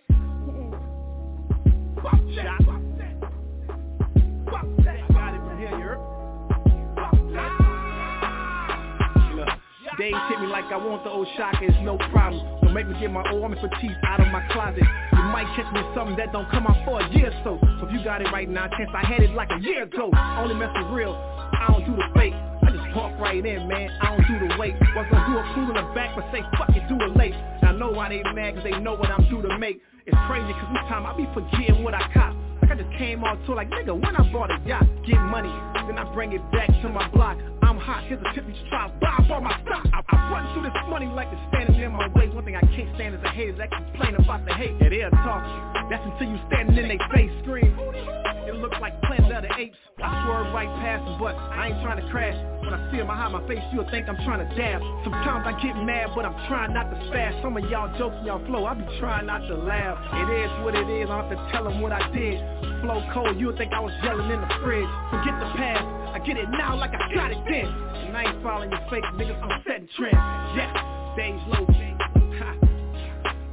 Days 9.97 10.13
hit 10.29 10.39
me 10.39 10.45
like 10.45 10.69
I 10.69 10.77
want 10.77 11.03
the 11.03 11.09
old 11.09 11.25
shocker, 11.35 11.65
it's 11.65 11.73
no 11.81 11.97
problem. 12.13 12.45
Don't 12.61 12.71
make 12.71 12.85
me 12.85 12.93
get 13.01 13.09
my 13.09 13.25
old 13.33 13.41
army 13.41 13.57
teeth 13.81 13.97
out 14.05 14.21
of 14.21 14.27
my 14.29 14.45
closet. 14.53 14.85
You 14.85 15.25
might 15.33 15.49
catch 15.57 15.65
me 15.73 15.81
in 15.81 15.89
something 15.97 16.15
that 16.21 16.31
don't 16.31 16.45
come 16.53 16.67
out 16.69 16.77
for 16.85 17.01
a 17.01 17.09
year 17.17 17.33
or 17.33 17.37
so. 17.41 17.57
So 17.81 17.89
if 17.89 17.91
you 17.91 18.05
got 18.05 18.21
it 18.21 18.29
right 18.29 18.47
now, 18.47 18.69
chance 18.77 18.93
I 18.93 19.01
had 19.01 19.25
it 19.25 19.33
like 19.33 19.49
a 19.49 19.57
year 19.57 19.89
ago. 19.89 20.13
Only 20.13 20.53
mess 20.53 20.69
with 20.77 20.93
real, 20.93 21.17
I 21.17 21.65
don't 21.73 21.81
do 21.81 21.97
the 21.97 22.05
fake. 22.13 22.37
I 22.37 22.69
just 22.69 22.85
walk 22.93 23.17
right 23.17 23.41
in, 23.41 23.67
man, 23.67 23.89
I 24.05 24.13
don't 24.13 24.27
do 24.29 24.37
the 24.37 24.53
wait. 24.61 24.77
Was 24.93 25.09
gonna 25.09 25.33
do 25.33 25.41
a 25.41 25.43
cool 25.57 25.65
in 25.65 25.73
the 25.73 25.89
back, 25.97 26.13
but 26.13 26.29
say 26.29 26.45
fuck 26.61 26.69
it, 26.77 26.85
do 26.85 27.01
it 27.01 27.17
late. 27.17 27.33
I 27.65 27.73
know 27.73 27.89
why 27.89 28.09
they 28.13 28.21
mad, 28.37 28.53
cause 28.53 28.69
they 28.69 28.77
know 28.77 28.93
what 28.93 29.09
I'm 29.09 29.25
due 29.33 29.41
to 29.41 29.57
make. 29.57 29.81
It's 30.05 30.17
crazy, 30.29 30.53
cause 30.61 30.69
this 30.77 30.85
time 30.93 31.09
I 31.09 31.17
be 31.17 31.25
forgetting 31.33 31.81
what 31.81 31.95
I 31.97 32.05
cop. 32.13 32.37
I 32.69 32.75
just 32.75 32.91
came 32.97 33.23
on 33.23 33.43
tour 33.45 33.55
like, 33.55 33.69
nigga, 33.69 33.93
when 33.93 34.15
I 34.15 34.31
bought 34.31 34.51
a 34.51 34.59
yacht, 34.67 34.83
get 35.05 35.19
money, 35.19 35.53
then 35.87 35.97
I 35.97 36.03
bring 36.13 36.33
it 36.33 36.41
back 36.51 36.67
to 36.67 36.89
my 36.89 37.07
block. 37.09 37.37
I'm 37.61 37.77
hot, 37.77 38.03
here's 38.07 38.19
a 38.21 38.33
tip 38.33 38.47
you 38.47 38.55
should 38.55 38.69
try, 38.69 38.87
buy 38.99 39.25
all 39.31 39.41
my 39.41 39.55
stock. 39.63 39.85
I, 39.93 40.03
I 40.07 40.31
run 40.31 40.53
through 40.53 40.63
this 40.63 40.77
money 40.89 41.05
like 41.07 41.29
it's 41.31 41.41
standing 41.47 41.81
in 41.81 41.91
my 41.91 42.07
way. 42.09 42.27
One 42.29 42.43
thing 42.45 42.55
I 42.55 42.61
can't 42.61 42.93
stand 42.95 43.15
is 43.15 43.21
a 43.23 43.29
haters 43.29 43.57
that 43.57 43.71
complain 43.71 44.15
about 44.15 44.45
the 44.45 44.53
hate. 44.53 44.75
Yeah, 44.81 44.89
they'll 44.89 45.11
talk, 45.23 45.43
that's 45.89 46.03
until 46.03 46.27
you 46.27 46.39
standing 46.47 46.77
in 46.77 46.87
their 46.89 47.07
face, 47.13 47.31
scream 47.43 48.16
look 48.57 48.73
like 48.81 48.99
Planet 49.03 49.31
of 49.31 49.43
the 49.43 49.51
Apes. 49.57 49.77
I 50.01 50.25
swerve 50.25 50.53
right 50.53 50.69
past 50.81 51.05
the 51.05 51.13
bus, 51.17 51.33
I 51.33 51.69
ain't 51.69 51.81
trying 51.81 52.01
to 52.03 52.07
crash. 52.11 52.35
When 52.61 52.73
I 52.73 52.91
see 52.91 52.97
him, 52.97 53.09
I 53.09 53.15
hide 53.15 53.31
my 53.31 53.41
face, 53.47 53.63
you'll 53.73 53.89
think 53.89 54.09
I'm 54.09 54.17
trying 54.25 54.43
to 54.43 54.49
dab. 54.55 54.81
Sometimes 55.03 55.47
I 55.47 55.53
get 55.61 55.75
mad, 55.85 56.11
but 56.13 56.25
I'm 56.25 56.35
trying 56.47 56.73
not 56.73 56.89
to 56.91 56.97
spaz. 57.07 57.41
Some 57.41 57.57
of 57.57 57.63
y'all 57.69 57.89
joking 57.97 58.25
y'all 58.25 58.43
flow, 58.45 58.65
I 58.65 58.73
be 58.73 58.85
trying 58.99 59.25
not 59.25 59.47
to 59.47 59.55
laugh. 59.55 59.97
It 60.13 60.29
is 60.43 60.51
what 60.65 60.75
it 60.75 60.89
is, 60.89 61.09
I 61.09 61.17
have 61.21 61.29
to 61.29 61.39
tell 61.51 61.67
him 61.67 61.81
what 61.81 61.91
I 61.91 62.03
did. 62.11 62.37
Flow 62.81 63.01
cold, 63.13 63.39
you'll 63.39 63.57
think 63.57 63.73
I 63.73 63.79
was 63.79 63.93
yelling 64.03 64.29
in 64.29 64.41
the 64.41 64.51
fridge. 64.61 64.89
Forget 65.09 65.39
the 65.39 65.49
past, 65.57 65.85
I 66.13 66.19
get 66.25 66.37
it 66.37 66.49
now 66.49 66.75
like 66.75 66.91
I 66.93 67.13
got 67.13 67.31
it 67.31 67.39
then. 67.45 67.67
And 68.09 68.17
I 68.17 68.33
ain't 68.33 68.43
following 68.43 68.69
your 68.69 68.83
fake 68.89 69.05
niggas, 69.15 69.41
I'm 69.41 69.63
setting 69.65 69.87
trends. 69.95 70.17
Yeah, 70.57 71.15
days 71.15 71.41
low. 71.47 71.65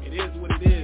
It 0.05 0.13
is 0.13 0.31
what 0.41 0.51
it 0.51 0.63
is. 0.71 0.84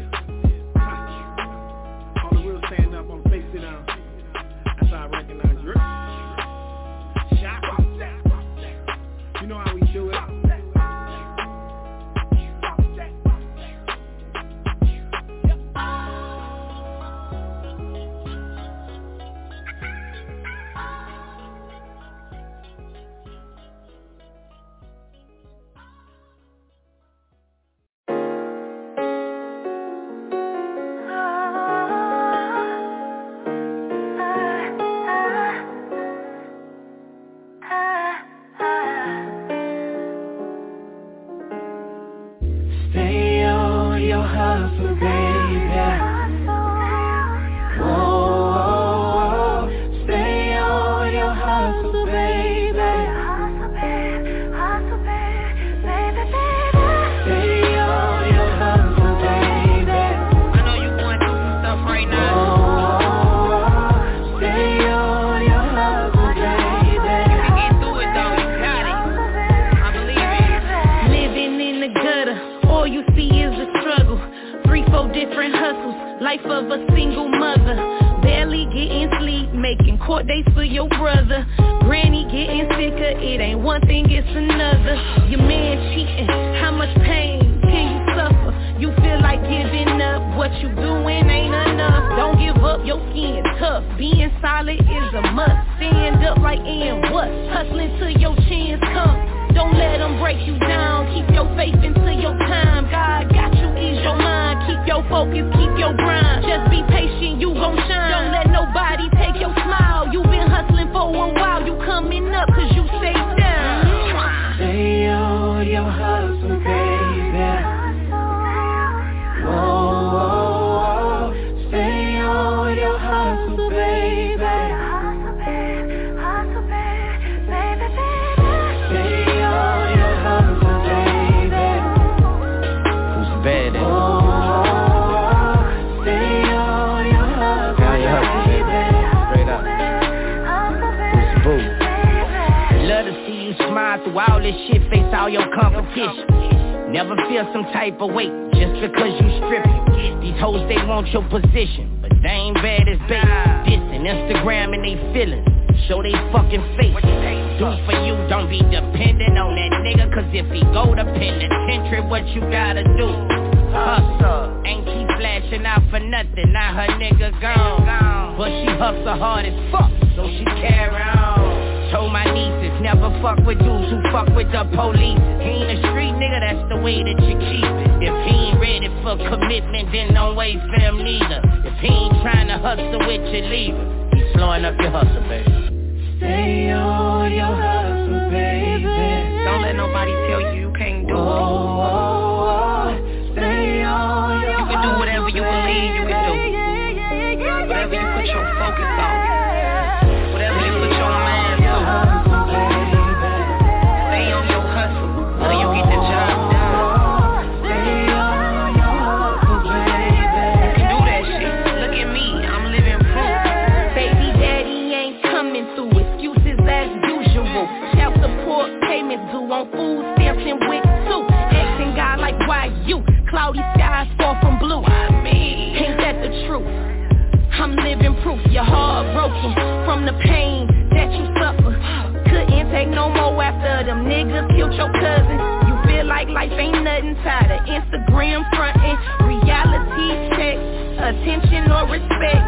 nigga 234.31 234.47
killed 234.55 234.75
your 234.75 234.93
cousin. 234.95 235.39
You 235.67 235.75
feel 235.87 236.07
like 236.07 236.29
life 236.29 236.53
ain't 236.55 236.83
nothing 236.85 237.15
tired 237.23 237.51
of 237.51 237.67
Instagram 237.67 238.47
frontin' 238.55 238.97
Reality 239.27 240.09
check, 240.39 240.57
attention 241.03 241.71
or 241.71 241.91
respect. 241.91 242.45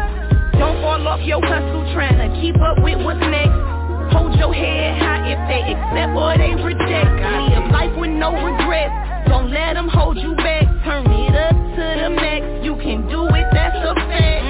Don't 0.59 0.79
fall 0.81 1.07
off 1.07 1.19
your 1.21 1.43
hustle 1.43 1.83
trying 1.93 2.17
to 2.23 2.29
keep 2.39 2.55
up 2.55 2.79
with 2.79 2.97
what's 3.03 3.19
next. 3.19 3.59
Hold 4.15 4.35
your 4.39 4.53
head 4.53 5.01
high 5.01 5.35
if 5.35 5.39
they 5.51 5.75
accept 5.75 6.15
or 6.15 6.37
they 6.37 6.55
reject. 6.55 7.11
Live 7.51 7.71
life 7.71 7.93
with 7.99 8.11
no 8.11 8.31
regrets. 8.31 8.93
Don't 9.27 9.51
let 9.51 9.73
them 9.73 9.89
hold 9.89 10.17
you 10.17 10.35
back. 10.35 10.63
Turn 10.85 11.03
it 11.11 11.35
up 11.35 11.55
to 11.75 11.85
the 11.99 12.09
max. 12.09 12.45
You 12.63 12.75
can 12.75 13.07
do 13.09 13.25
it, 13.27 13.47
that's 13.51 13.75
a 13.75 13.95
fact. 14.07 14.43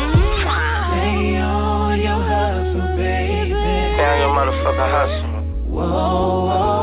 Stay 0.93 1.38
on 1.38 1.99
your 2.01 2.21
hustle, 2.21 2.97
baby. 2.97 3.53
Down 3.97 4.19
your 4.21 4.34
motherfucker 4.36 4.89
hustle. 4.91 5.34
Whoa, 5.71 5.89
whoa 5.89 6.82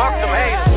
Fuck 0.00 0.14
them 0.22 0.30
haters. 0.30 0.69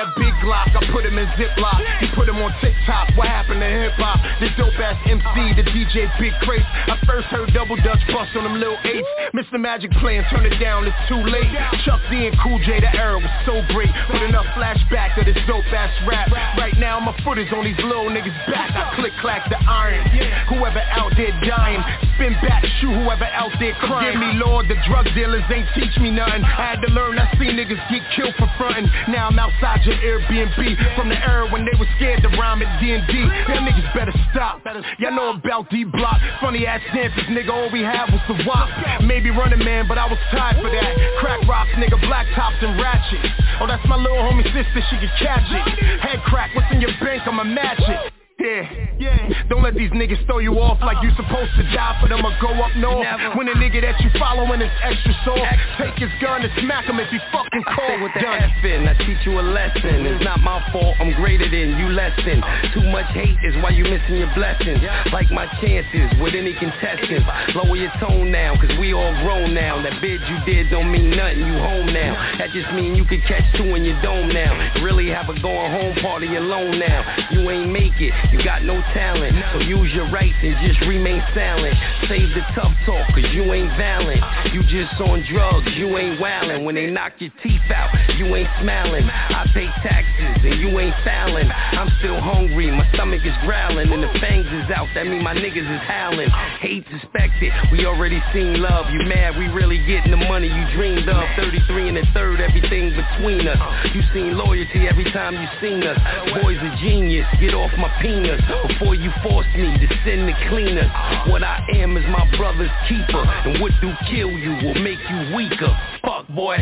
That 0.00 0.16
big 0.16 0.32
Glock, 0.40 0.72
I 0.72 0.80
put 0.96 1.04
him 1.04 1.20
in 1.20 1.28
Ziploc. 1.36 1.76
He 2.00 2.08
put 2.16 2.24
him 2.24 2.40
on 2.40 2.48
TikTok. 2.64 3.12
What 3.20 3.28
happened 3.28 3.60
to 3.60 3.68
hip 3.68 3.92
hop? 4.00 4.16
This 4.40 4.48
dope 4.56 4.72
ass 4.80 4.96
MC, 5.04 5.60
the 5.60 5.64
DJ 5.76 6.08
Big 6.16 6.32
Crates. 6.40 6.64
I 6.88 6.96
first 7.04 7.28
heard 7.28 7.52
Double 7.52 7.76
Dutch 7.76 8.00
Bus 8.08 8.24
on 8.32 8.48
them 8.48 8.56
little 8.56 8.80
eights. 8.88 9.04
Mr. 9.36 9.60
Magic 9.60 9.92
playing, 10.00 10.24
turn 10.32 10.48
it 10.48 10.56
down, 10.56 10.88
it's 10.88 10.96
too 11.04 11.20
late. 11.20 11.52
Chuck 11.84 12.00
D 12.08 12.24
and 12.24 12.32
Cool 12.40 12.56
J, 12.64 12.80
the 12.80 12.88
era 12.96 13.20
was 13.20 13.28
so 13.44 13.60
great. 13.76 13.92
Put 14.08 14.24
enough 14.24 14.48
flashback 14.56 15.20
of 15.20 15.28
this 15.28 15.36
dope 15.44 15.68
ass 15.68 15.92
rap. 16.08 16.32
Right 16.56 16.80
now 16.80 16.96
my 16.96 17.12
foot 17.20 17.36
is 17.36 17.52
on 17.52 17.68
these 17.68 17.76
little 17.84 18.08
niggas 18.08 18.32
back. 18.48 18.72
I 18.72 18.96
click 18.96 19.12
clack 19.20 19.52
the 19.52 19.60
iron. 19.68 20.00
Whoever 20.48 20.80
out 20.96 21.12
there 21.20 21.36
dying, 21.44 21.84
spin 22.16 22.32
back, 22.40 22.64
shoot 22.80 22.96
whoever 22.96 23.28
out 23.36 23.52
there 23.60 23.76
crying. 23.84 24.16
Forgive 24.16 24.32
me, 24.32 24.40
Lord, 24.40 24.64
the 24.64 24.80
drug 24.88 25.12
dealers 25.12 25.44
ain't 25.52 25.68
teach 25.76 25.92
me 26.00 26.08
nothing. 26.08 26.40
I 26.40 26.72
had 26.72 26.80
to 26.80 26.88
learn, 26.88 27.20
I 27.20 27.28
seen 27.36 27.60
niggas 27.60 27.84
get 27.92 28.00
killed 28.16 28.32
for 28.40 28.48
frontin'. 28.56 28.88
Now 29.12 29.28
I'm 29.28 29.36
outside 29.36 29.84
Airbnb 29.98 30.96
from 30.96 31.08
the 31.08 31.18
era 31.18 31.48
when 31.50 31.64
they 31.64 31.76
was 31.78 31.88
scared 31.96 32.22
to 32.22 32.28
rhyme 32.38 32.62
at 32.62 32.80
D&D. 32.80 33.12
Y'all 33.50 33.64
niggas 33.64 33.94
better 33.94 34.12
stop. 34.30 34.62
Y'all 34.98 35.12
know 35.12 35.30
about 35.30 35.70
D-Block. 35.70 36.20
Funny 36.40 36.66
ass 36.66 36.80
dancers, 36.94 37.24
nigga, 37.30 37.50
all 37.50 37.70
we 37.70 37.82
had 37.82 38.10
was 38.10 38.20
the 38.28 38.44
wop. 38.46 38.68
Maybe 39.02 39.30
running 39.30 39.64
man, 39.64 39.88
but 39.88 39.98
I 39.98 40.06
was 40.06 40.18
tired 40.30 40.56
for 40.62 40.70
that. 40.70 40.94
Crack 41.20 41.42
rocks, 41.48 41.70
nigga, 41.76 42.00
black 42.06 42.26
tops 42.34 42.56
and 42.60 42.78
ratchets. 42.80 43.28
Oh, 43.60 43.66
that's 43.66 43.86
my 43.86 43.96
little 43.96 44.18
homie 44.18 44.44
sister, 44.44 44.80
she 44.90 44.96
can 44.98 45.10
catch 45.18 45.48
it. 45.50 46.00
Head 46.00 46.22
crack, 46.26 46.54
what's 46.54 46.70
in 46.72 46.80
your 46.80 46.92
bank, 47.00 47.22
I'ma 47.26 47.44
match 47.44 47.80
it. 47.80 48.19
Yeah, 48.40 48.64
yeah. 48.96 49.44
Don't 49.52 49.62
let 49.62 49.74
these 49.76 49.90
niggas 49.92 50.24
throw 50.24 50.38
you 50.38 50.56
off 50.64 50.80
like 50.80 50.96
you 51.04 51.12
supposed 51.12 51.52
to 51.60 51.64
die 51.76 51.98
for 52.00 52.08
them 52.08 52.24
or 52.24 52.32
go 52.40 52.48
up 52.56 52.72
north. 52.76 53.04
Never. 53.04 53.36
When 53.36 53.48
a 53.48 53.54
nigga 53.60 53.84
that 53.84 54.00
you 54.00 54.08
following 54.16 54.64
is 54.64 54.72
extra 54.80 55.12
soft, 55.28 55.44
take 55.76 56.00
his 56.00 56.08
gun 56.24 56.40
and 56.40 56.52
smack 56.64 56.88
him 56.88 56.96
if 56.98 57.12
he 57.12 57.20
fucking 57.28 57.64
cold. 57.68 58.00
with 58.00 58.16
the 58.16 58.24
F 58.24 58.64
in, 58.64 58.88
I 58.88 58.96
teach 59.04 59.20
you 59.28 59.36
a 59.36 59.44
lesson. 59.44 60.08
It's 60.08 60.24
not 60.24 60.40
my 60.40 60.56
fault, 60.72 60.96
I'm 61.00 61.12
greater 61.20 61.44
than 61.52 61.76
you 61.76 61.92
less 61.92 62.16
than. 62.24 62.40
Too 62.72 62.88
much 62.88 63.12
hate 63.12 63.36
is 63.44 63.52
why 63.60 63.76
you 63.76 63.84
missing 63.84 64.16
your 64.16 64.32
blessings. 64.32 64.80
Like 65.12 65.28
my 65.30 65.44
chances 65.60 66.08
with 66.16 66.32
any 66.32 66.56
contestant. 66.56 67.20
Lower 67.54 67.76
your 67.76 67.92
tone 68.00 68.32
now, 68.32 68.56
cause 68.56 68.72
we 68.80 68.96
all 68.96 69.12
grown 69.20 69.52
now. 69.52 69.82
That 69.84 70.00
bid 70.00 70.20
you 70.24 70.38
did 70.48 70.70
don't 70.70 70.88
mean 70.88 71.12
nothing, 71.12 71.44
you 71.44 71.60
home 71.60 71.92
now. 71.92 72.16
That 72.40 72.56
just 72.56 72.72
mean 72.72 72.96
you 72.96 73.04
could 73.04 73.20
catch 73.28 73.44
two 73.60 73.74
in 73.76 73.84
your 73.84 74.00
dome 74.00 74.32
now. 74.32 74.80
Really 74.80 75.12
have 75.12 75.28
a 75.28 75.36
going 75.40 75.72
home 75.76 75.94
party 76.00 76.36
alone 76.36 76.78
now. 76.80 77.04
You 77.30 77.44
ain't 77.50 77.68
make 77.70 78.00
it. 78.00 78.12
You 78.32 78.44
got 78.44 78.62
no 78.62 78.80
talent, 78.94 79.34
so 79.52 79.58
use 79.58 79.90
your 79.92 80.08
rights 80.10 80.38
and 80.42 80.54
just 80.62 80.80
remain 80.86 81.18
silent. 81.34 81.74
Save 82.06 82.30
the 82.30 82.46
tough 82.54 82.70
talk, 82.86 83.06
cause 83.10 83.26
you 83.34 83.42
ain't 83.52 83.74
valiant. 83.76 84.22
You 84.54 84.62
just 84.70 84.94
on 85.02 85.26
drugs, 85.26 85.66
you 85.74 85.98
ain't 85.98 86.20
wildin'. 86.20 86.64
When 86.64 86.76
they 86.76 86.86
knock 86.86 87.14
your 87.18 87.30
teeth 87.42 87.66
out, 87.74 87.90
you 88.18 88.30
ain't 88.36 88.48
smiling. 88.62 89.02
I 89.10 89.50
pay 89.52 89.66
taxes 89.82 90.46
and 90.46 90.60
you 90.62 90.78
ain't 90.78 90.94
fouling. 91.04 91.50
I'm 91.50 91.90
still 91.98 92.20
hungry, 92.20 92.70
my 92.70 92.86
stomach 92.94 93.20
is 93.26 93.34
growling, 93.42 93.90
and 93.90 94.02
the 94.02 94.12
fangs 94.20 94.46
is 94.46 94.70
out. 94.70 94.86
That 94.94 95.06
mean 95.06 95.24
my 95.24 95.34
niggas 95.34 95.66
is 95.66 95.82
howling. 95.90 96.30
Hate 96.62 96.86
suspected, 96.86 97.50
we 97.72 97.84
already 97.84 98.22
seen 98.32 98.62
love. 98.62 98.86
You 98.94 99.10
mad, 99.10 99.38
we 99.38 99.48
really 99.50 99.82
getting 99.86 100.12
the 100.12 100.22
money 100.30 100.46
you 100.46 100.64
dreamed 100.76 101.08
of. 101.08 101.24
33 101.36 101.88
and 101.88 101.98
a 101.98 102.06
third, 102.14 102.40
everything 102.40 102.94
between 102.94 103.48
us. 103.48 103.58
You 103.92 104.02
seen 104.14 104.38
loyalty 104.38 104.86
every 104.86 105.10
time 105.10 105.34
you 105.34 105.48
seen 105.60 105.82
us. 105.82 105.98
Boy's 106.42 106.62
a 106.62 106.78
genius, 106.78 107.26
get 107.40 107.54
off 107.54 107.72
my 107.74 107.90
penis 108.00 108.19
before 108.22 108.94
you 108.94 109.10
force 109.22 109.46
me 109.56 109.72
to 109.78 109.88
send 110.04 110.28
the 110.28 110.34
cleaners. 110.48 110.90
What 111.28 111.42
I 111.42 111.64
am 111.74 111.96
is 111.96 112.04
my 112.08 112.28
brother's 112.36 112.70
keeper, 112.88 113.24
and 113.24 113.60
what 113.60 113.72
do 113.80 113.92
kill 114.10 114.30
you 114.30 114.52
will 114.60 114.80
make 114.82 114.98
you 115.08 115.34
weaker. 115.34 115.72
Fuck 116.02 116.28
boy. 116.28 116.56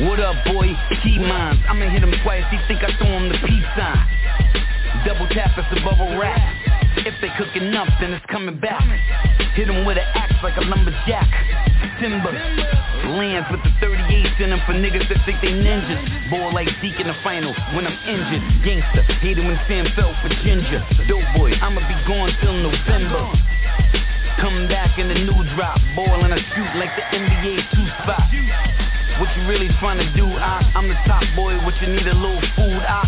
What 0.00 0.20
up, 0.20 0.36
boy? 0.46 0.72
Key 1.02 1.18
mines. 1.18 1.60
I'ma 1.68 1.90
hit 1.90 2.02
him 2.02 2.14
twice. 2.22 2.44
He 2.50 2.58
think 2.68 2.82
I 2.82 2.96
throw 2.96 3.06
him 3.06 3.28
the 3.28 3.38
peace 3.46 3.68
sign. 3.76 4.00
Double 5.04 5.28
tap 5.28 5.58
is 5.58 5.64
the 5.74 5.80
bubble 5.84 6.16
wrap. 6.16 6.40
If 7.04 7.14
they 7.20 7.28
cooking 7.36 7.74
up, 7.74 7.88
then 8.00 8.12
it's 8.12 8.24
coming 8.26 8.58
back. 8.58 8.82
Hit 9.54 9.68
him 9.68 9.84
with 9.84 9.98
an 9.98 10.08
axe 10.14 10.36
like 10.42 10.56
a 10.56 10.62
lumberjack. 10.62 11.28
Timber. 12.00 12.32
Lands 13.18 13.48
with 13.50 13.62
the 13.64 13.72
38s 13.82 14.40
in 14.40 14.50
them 14.50 14.60
for 14.66 14.72
niggas 14.72 15.08
that 15.08 15.20
think 15.24 15.40
they 15.40 15.52
ninjas. 15.52 16.30
Ball 16.30 16.52
like 16.52 16.68
Zeke 16.80 17.00
in 17.00 17.08
the 17.08 17.16
final 17.24 17.52
when 17.74 17.86
I'm 17.86 17.98
injured. 18.06 18.44
Gangster. 18.64 19.02
Hate 19.20 19.38
him 19.38 19.46
when 19.46 19.58
Sam 19.68 19.86
fell 19.96 20.14
for 20.22 20.28
ginger. 20.44 20.80
Dope 21.08 21.26
boy. 21.36 21.52
I'ma 21.58 21.82
be 21.88 21.96
gone 22.06 22.30
till 22.40 22.54
November. 22.54 23.32
Come 24.40 24.68
back 24.68 24.98
in 24.98 25.08
the 25.08 25.18
new 25.18 25.38
drop. 25.54 25.78
Ball 25.94 26.24
and 26.24 26.32
I 26.32 26.38
shoot 26.54 26.70
like 26.78 26.92
the 26.96 27.04
NBA 27.16 27.68
two 27.74 27.86
spot. 28.02 28.28
What 29.20 29.28
you 29.36 29.46
really 29.46 29.68
trying 29.78 29.98
to 29.98 30.08
do, 30.16 30.24
I, 30.24 30.64
I'm 30.74 30.88
the 30.88 30.96
top 31.06 31.22
boy, 31.36 31.54
what 31.64 31.74
you 31.82 31.88
need 31.88 32.06
a 32.06 32.14
little 32.14 32.40
food, 32.56 32.80
I 32.80 33.04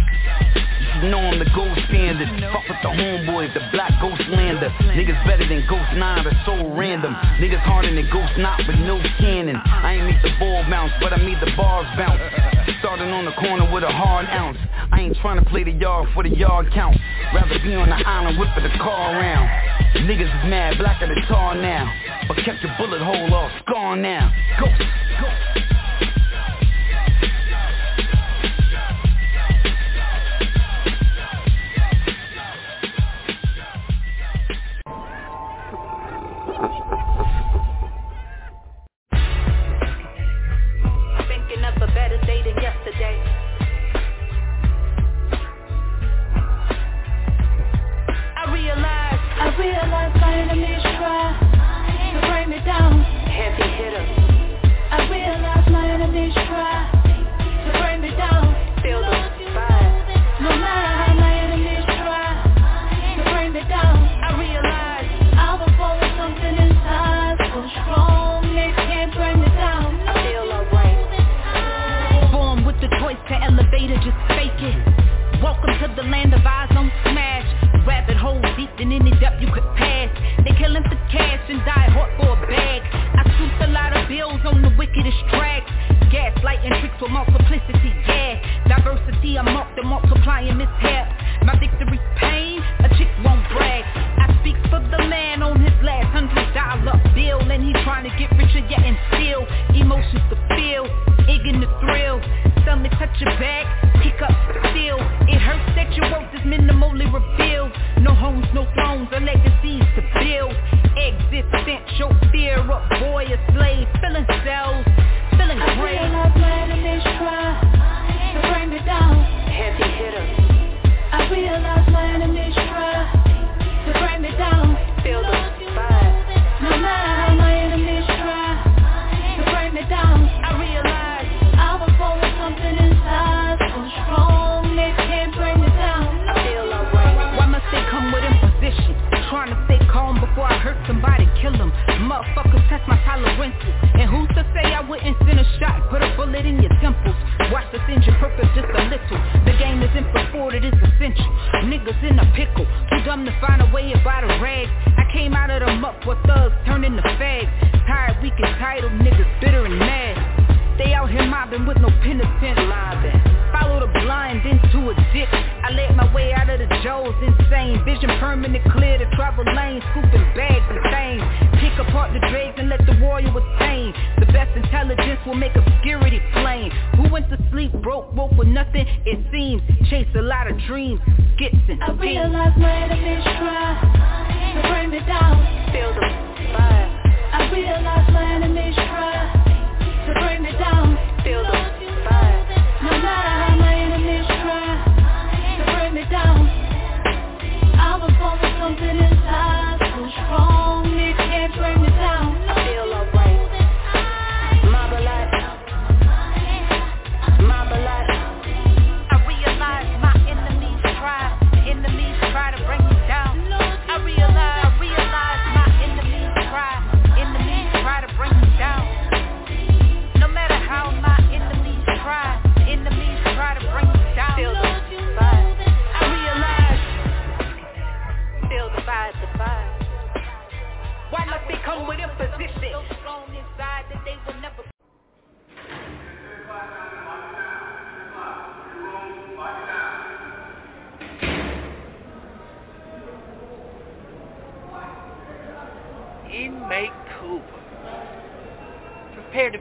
know 1.10 1.20
I'm 1.20 1.38
the 1.38 1.50
gold 1.54 1.76
standard 1.88 2.28
Fuck 2.52 2.68
with 2.68 2.80
the 2.82 2.92
homeboys, 2.92 3.52
the 3.54 3.62
black 3.72 3.92
ghost 4.00 4.22
lander 4.28 4.70
Niggas 4.94 5.18
better 5.26 5.46
than 5.48 5.66
Ghost 5.68 5.92
9, 5.96 6.24
that's 6.24 6.46
so 6.46 6.54
random. 6.74 7.14
Niggas 7.40 7.62
harder 7.62 7.94
than 7.94 8.08
Ghost 8.12 8.36
Knot 8.38 8.60
with 8.66 8.78
no 8.78 9.00
cannon. 9.18 9.56
I 9.56 9.94
ain't 9.94 10.06
make 10.06 10.22
the 10.22 10.32
ball 10.38 10.64
bounce, 10.68 10.92
but 11.00 11.12
I 11.12 11.16
made 11.16 11.40
the 11.40 11.50
bars 11.56 11.86
bounce. 11.96 12.20
Starting 12.80 13.10
on 13.10 13.24
the 13.24 13.32
corner 13.32 13.72
with 13.72 13.82
a 13.82 13.90
hard 13.90 14.26
ounce. 14.26 14.58
I 14.92 15.00
ain't 15.00 15.16
trying 15.18 15.42
to 15.42 15.46
play 15.50 15.64
the 15.64 15.72
yard 15.72 16.08
for 16.14 16.22
the 16.22 16.28
yard 16.28 16.70
count. 16.72 16.96
Rather 17.34 17.58
be 17.62 17.74
on 17.74 17.88
the 17.88 17.96
island 18.06 18.38
whipping 18.38 18.62
the 18.62 18.76
car 18.78 19.16
around 19.16 19.48
Niggas 20.04 20.28
is 20.28 20.50
mad, 20.50 20.76
blacker 20.78 21.06
than 21.06 21.22
tar 21.26 21.54
now. 21.54 21.90
But 22.28 22.36
kept 22.44 22.62
your 22.62 22.74
bullet 22.76 23.00
hole 23.00 23.32
off, 23.32 23.52
scar 23.62 23.96
now. 23.96 24.32
Ghost, 24.60 24.82
ghost 25.20 25.63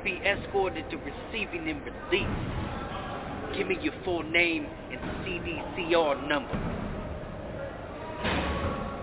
be 0.04 0.20
escorted 0.26 0.90
to 0.90 0.98
receiving 0.98 1.70
and 1.70 1.82
release. 1.86 3.58
Give 3.58 3.68
me 3.68 3.78
your 3.82 3.94
full 4.04 4.24
name 4.24 4.68
and 4.92 5.00
CDCR 5.24 6.28
number. 6.28 6.54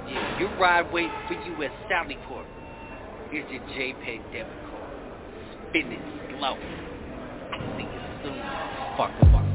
Yeah, 0.08 0.40
your 0.40 0.50
ride 0.58 0.92
waits 0.92 1.14
for 1.28 1.34
you 1.34 1.62
at 1.62 1.70
Sallyport. 1.90 2.44
Here's 3.30 3.50
your 3.50 3.62
JPay 3.62 4.20
debit 4.32 4.46
card. 4.70 4.92
Spin 5.70 5.92
it 5.92 6.38
slow. 6.38 6.56
See 7.76 7.84
you 7.84 8.00
soon. 8.24 9.49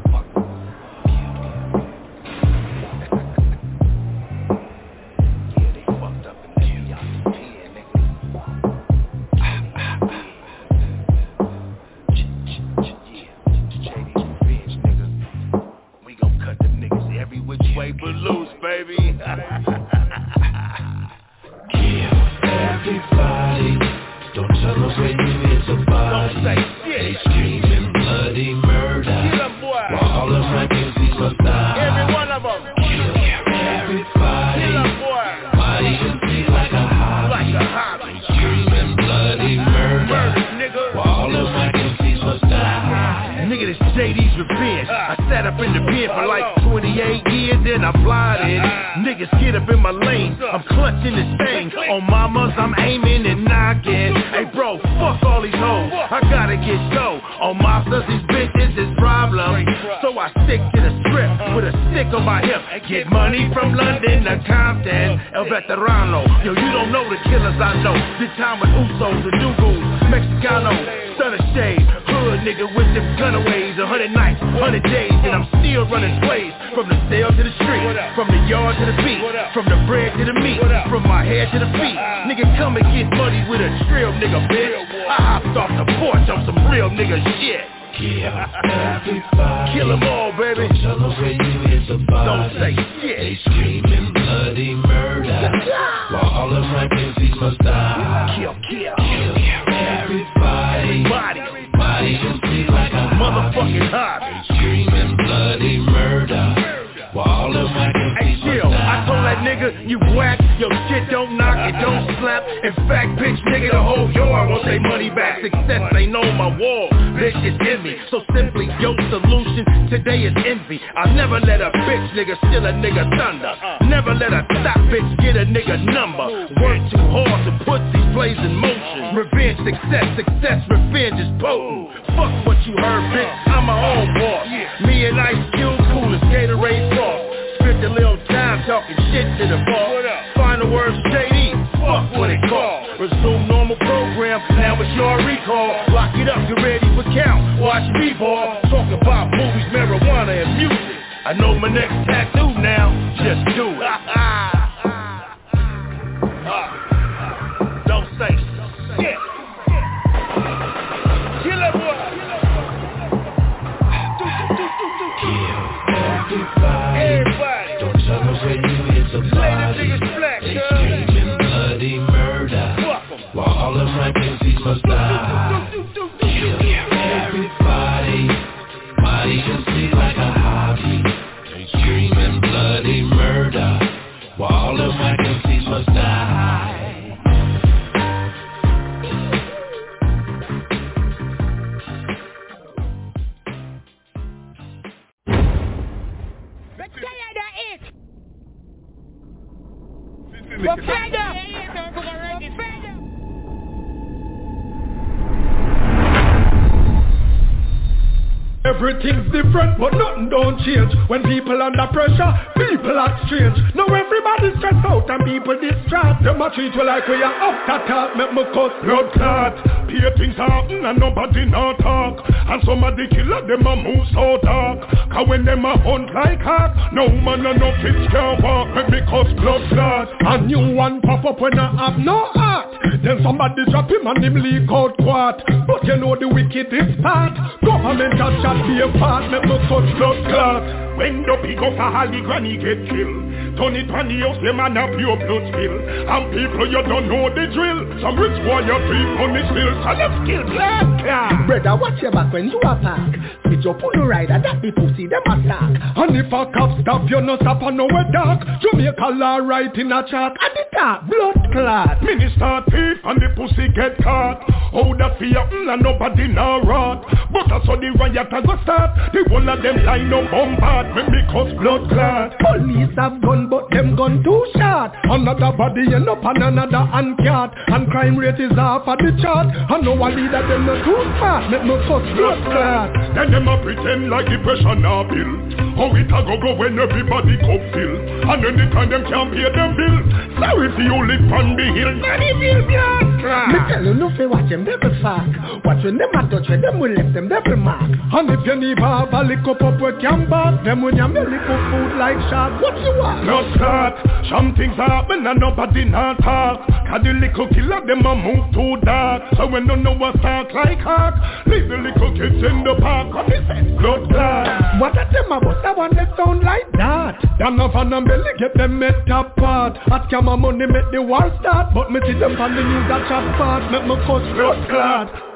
Everything's 208.66 209.32
different, 209.32 209.78
but 209.78 209.94
nothing 209.94 210.30
don't 210.30 210.60
change. 210.62 210.92
When 211.08 211.22
people 211.24 211.62
under 211.62 211.88
pressure, 211.94 212.34
people 212.58 212.98
act 213.00 213.26
strange. 213.28 213.58
Now 213.74 213.86
everybody's 213.86 214.58
stressed 214.58 214.86
out 214.86 215.10
and 215.10 215.26
people 215.26 215.58
distraught. 215.58 216.22
Them 216.24 216.42
a 216.42 216.50
treat 216.54 216.74
you 216.74 216.84
like 216.84 217.08
we 217.08 217.22
are 217.22 217.34
after 217.34 217.88
talk, 217.88 218.18
make 218.18 218.34
me 218.34 218.44
cut 218.54 218.74
blood 218.84 219.14
clot. 219.14 219.88
Peer 219.88 220.14
things 220.18 220.36
happen 220.36 220.86
and 220.86 221.00
nobody 221.00 221.46
not 221.46 221.78
talk 221.78 222.26
And 222.46 222.62
some 222.64 222.84
of 222.84 222.96
the 222.96 223.08
killer 223.10 223.42
them 223.48 223.66
a 223.66 223.76
move 223.76 224.06
so 224.14 224.38
dark. 224.44 224.86
Cause 225.10 225.28
when 225.28 225.46
them 225.46 225.66
a 225.66 225.78
hunt 225.82 226.14
like 226.14 226.42
hawk 226.42 226.94
No 226.94 227.08
man 227.10 227.46
and 227.46 227.60
no 227.60 227.74
kids 227.82 228.06
can 228.12 228.42
walk 228.44 228.70
me 228.90 229.02
cause 229.10 229.32
blood 229.42 229.66
clot 229.70 230.10
A 230.22 230.42
new 230.46 230.76
one 230.76 231.02
pop 231.02 231.26
up 231.26 231.42
when 231.42 231.58
I 231.58 231.90
have 231.90 232.00
no 232.00 232.30
heart. 232.34 232.76
Then 233.04 233.22
somebody 233.24 233.66
drop 233.72 233.90
him 233.90 234.06
and 234.06 234.24
him 234.24 234.36
leak 234.36 234.70
out 234.70 234.96
quart 234.98 235.42
But 235.68 235.84
you 235.86 235.98
know 235.98 236.16
the 236.16 236.28
wickedest 236.30 237.02
part 237.02 237.34
Government 237.66 238.14
a 238.14 238.28
chat 238.42 238.62
be 238.68 238.82
a 238.82 238.90
part. 239.00 239.32
Make 239.32 239.46
me 239.46 239.58
cut 239.68 239.86
blood 239.98 240.20
clot. 240.30 240.98
When 240.98 241.24
the 241.24 241.36
big 241.42 241.58
up 241.58 241.74
a 241.74 241.92
holly 241.92 242.22
granny 242.22 242.58
get 242.58 242.88
killed 242.88 243.25
Turn 243.56 243.76
it 243.76 243.88
on 243.88 244.12
the 244.12 244.20
them 244.20 244.60
and 244.60 244.78
a 244.78 244.84
pure 245.00 245.16
blood 245.16 245.44
spill 245.48 245.76
And 245.80 246.24
people 246.36 246.68
you 246.68 246.82
don't 246.84 247.08
know 247.08 247.32
the 247.32 247.48
drill. 247.56 247.80
Some 248.04 248.20
rich 248.20 248.36
boy 248.44 248.68
you 248.68 248.78
treat 248.84 249.10
on 249.16 249.30
the 249.32 249.42
spill 249.48 249.72
So 249.80 249.92
let's 249.96 250.18
kill 250.28 250.44
black 250.52 250.88
car 251.04 251.48
Brother 251.48 251.76
watch 251.80 252.02
your 252.04 252.12
back 252.12 252.34
when 252.34 252.52
you 252.52 252.60
a 252.60 252.76
park 252.76 253.16
Switch 253.48 253.66
up 253.66 253.80
on 253.80 253.92
the 253.96 254.04
rider 254.04 254.40
that 254.44 254.60
the 254.60 254.72
pussy 254.76 255.08
them 255.08 255.24
attack 255.24 255.72
And 255.96 256.16
if 256.20 256.28
a 256.28 256.42
cop 256.52 256.76
stop 256.84 257.08
you 257.10 257.22
no 257.22 257.40
stop 257.40 257.64
and 257.64 257.78
nowhere 257.78 258.12
dark. 258.12 258.44
Jamaica 258.60 259.08
law 259.16 259.38
right 259.38 259.74
in 259.74 259.92
a 259.92 260.04
chalk 260.04 260.36
And 260.36 260.54
the 260.56 260.66
top 260.76 261.08
blood 261.08 261.46
clot. 261.56 262.04
Minister 262.04 262.62
thief 262.68 262.98
and 263.04 263.18
the 263.22 263.30
pussy 263.36 263.68
get 263.74 263.98
caught. 264.04 264.44
How 264.76 264.92
that 265.00 265.18
fear 265.18 265.40
mm, 265.40 265.74
and 265.74 265.82
nobody 265.82 266.28
now 266.28 266.62
rot. 266.62 267.08
But 267.32 267.52
I 267.52 267.64
saw 267.66 267.80
the 267.80 267.90
riot 267.98 268.28
a 268.32 268.40
go 268.44 268.56
start. 268.64 269.14
The 269.14 269.24
whole 269.30 269.48
of 269.48 269.64
them 269.64 269.86
line 269.86 270.12
up 270.12 270.32
bombard. 270.32 270.96
When 270.96 271.08
me 271.12 271.22
cause 271.32 271.54
blood 271.56 271.90
clot. 271.90 272.36
Police 272.40 272.96
have 272.98 273.22
gun 273.46 273.70
but 273.70 273.76
them 273.76 273.96
gun 273.96 274.24
too 274.24 274.46
short. 274.58 274.92
Another 275.04 275.56
body 275.56 275.94
end 275.94 276.10
up 276.10 276.24
on 276.24 276.42
another 276.42 276.86
uncat 276.94 277.54
And 277.68 277.90
crime 277.90 278.18
rate 278.18 278.40
is 278.40 278.52
half 278.56 278.88
of 278.88 278.98
the 278.98 279.12
chart. 279.22 279.48
And 279.70 279.86
no 279.86 279.94
one 279.96 280.16
leader 280.16 280.42
them 280.48 280.66
no 280.66 280.76
too 280.84 281.02
smart. 281.18 281.52
Make 281.52 281.64
no 281.66 281.78
cuss 281.88 282.06
blood 282.16 282.40
clot 282.46 283.16
Then 283.16 283.32
them 283.32 283.48
a 283.48 283.62
pretend 283.62 284.10
like 284.10 284.26
the 284.26 284.38
pressure 284.44 284.76
now 284.76 285.04
build. 285.04 285.66
How 285.76 285.92
it 285.92 286.08
a 286.08 286.20
go 286.24 286.36
go 286.40 286.56
when 286.56 286.80
everybody 286.80 287.36
cup 287.44 287.62
fill 287.76 287.94
And 288.32 288.40
anytime 288.46 288.90
them 288.90 289.04
can't 289.12 289.30
pay 289.34 289.44
them 289.44 289.72
bill. 289.76 289.98
Sorry 290.40 290.72
if 290.72 290.78
you 290.80 290.96
live 291.04 291.32
on 291.32 291.56
the 291.56 291.68
hill 291.76 291.92
Nanny 292.00 292.32
feel 292.40 292.64
blood 292.64 293.08
clot 293.20 293.48
Me 293.52 293.60
tell 293.68 293.84
you 293.84 293.94
no 293.94 294.08
fi 294.16 294.26
watch 294.26 294.48
them 294.50 294.64
devil 294.64 294.94
fuck. 295.04 295.28
Watch 295.68 295.84
when 295.84 295.98
them 296.00 296.16
a 296.16 296.22
touch 296.32 296.48
when 296.48 296.62
them 296.62 296.80
will 296.80 296.92
left 296.96 297.14
them 297.14 297.28
devil 297.28 297.58
mark. 297.58 297.92
And 297.92 298.30
if 298.32 298.42
you 298.48 298.56
need 298.56 298.80
have 298.80 299.12
a 299.12 299.22
lick 299.24 299.44
up 299.44 299.62
up 299.62 299.82
with 299.82 300.00
can 300.00 300.30
back 300.30 300.64
Them 300.64 300.82
when 300.82 300.96
you 300.96 301.08
belly 301.12 301.40
cook 301.44 301.62
food 301.72 302.00
like 302.00 302.20
shark 302.32 302.62
What 302.62 302.80
you 302.80 302.96
want? 302.96 303.26
No 303.26 303.35
start 303.56 303.94
Some 304.30 304.56
things 304.56 304.76
happen 304.76 305.26
and 305.28 305.40
nobody 305.40 305.86
not 305.86 306.18
talk. 306.20 306.68
Cause 306.68 307.02
the 307.04 307.14
little 307.14 307.48
killer 307.50 307.82
them 307.86 308.06
a 308.06 308.16
move 308.16 308.54
too 308.54 308.78
dark. 308.86 309.24
So 309.38 309.48
when 309.48 309.68
no 309.68 309.76
know 309.76 309.94
what 309.96 310.22
talk 310.22 310.54
like 310.54 310.80
hawk. 310.80 311.16
Leave 311.48 311.70
the 311.70 311.78
little 311.78 312.12
kids 312.14 312.42
in 312.42 312.64
the 312.64 312.76
park. 312.80 313.12
Cause 313.12 313.28
they 313.30 313.42
say 313.48 313.62
blood 313.78 314.10
clot 314.10 314.80
What 314.80 314.98
a 314.98 315.06
them 315.12 315.32
a 315.32 315.40
bust 315.40 315.66
a 315.66 315.74
one 315.74 315.96
that 315.96 316.16
sound 316.18 316.44
like 316.44 316.72
that? 316.74 317.20
Them 317.40 317.58
no 317.58 317.72
fan 317.72 317.94
and 317.94 318.08
belly 318.08 318.32
get 318.38 318.56
them 318.56 318.80
met 318.80 319.06
top 319.08 319.36
part 319.36 319.78
At 319.92 320.10
camera 320.10 320.38
money 320.38 320.66
make 320.66 320.92
the 320.92 321.02
war 321.02 321.30
start. 321.40 321.74
But 321.74 321.92
me 321.92 322.00
see 322.06 322.18
them 322.18 322.40
on 322.40 322.56
the 322.56 322.64
news 322.64 322.88
that 322.90 323.08
chat 323.10 323.26
part. 323.38 323.72
Make 323.72 323.86
me 323.88 323.96
cuss. 324.06 324.24
Blood 324.36 324.70
clot 324.70 325.35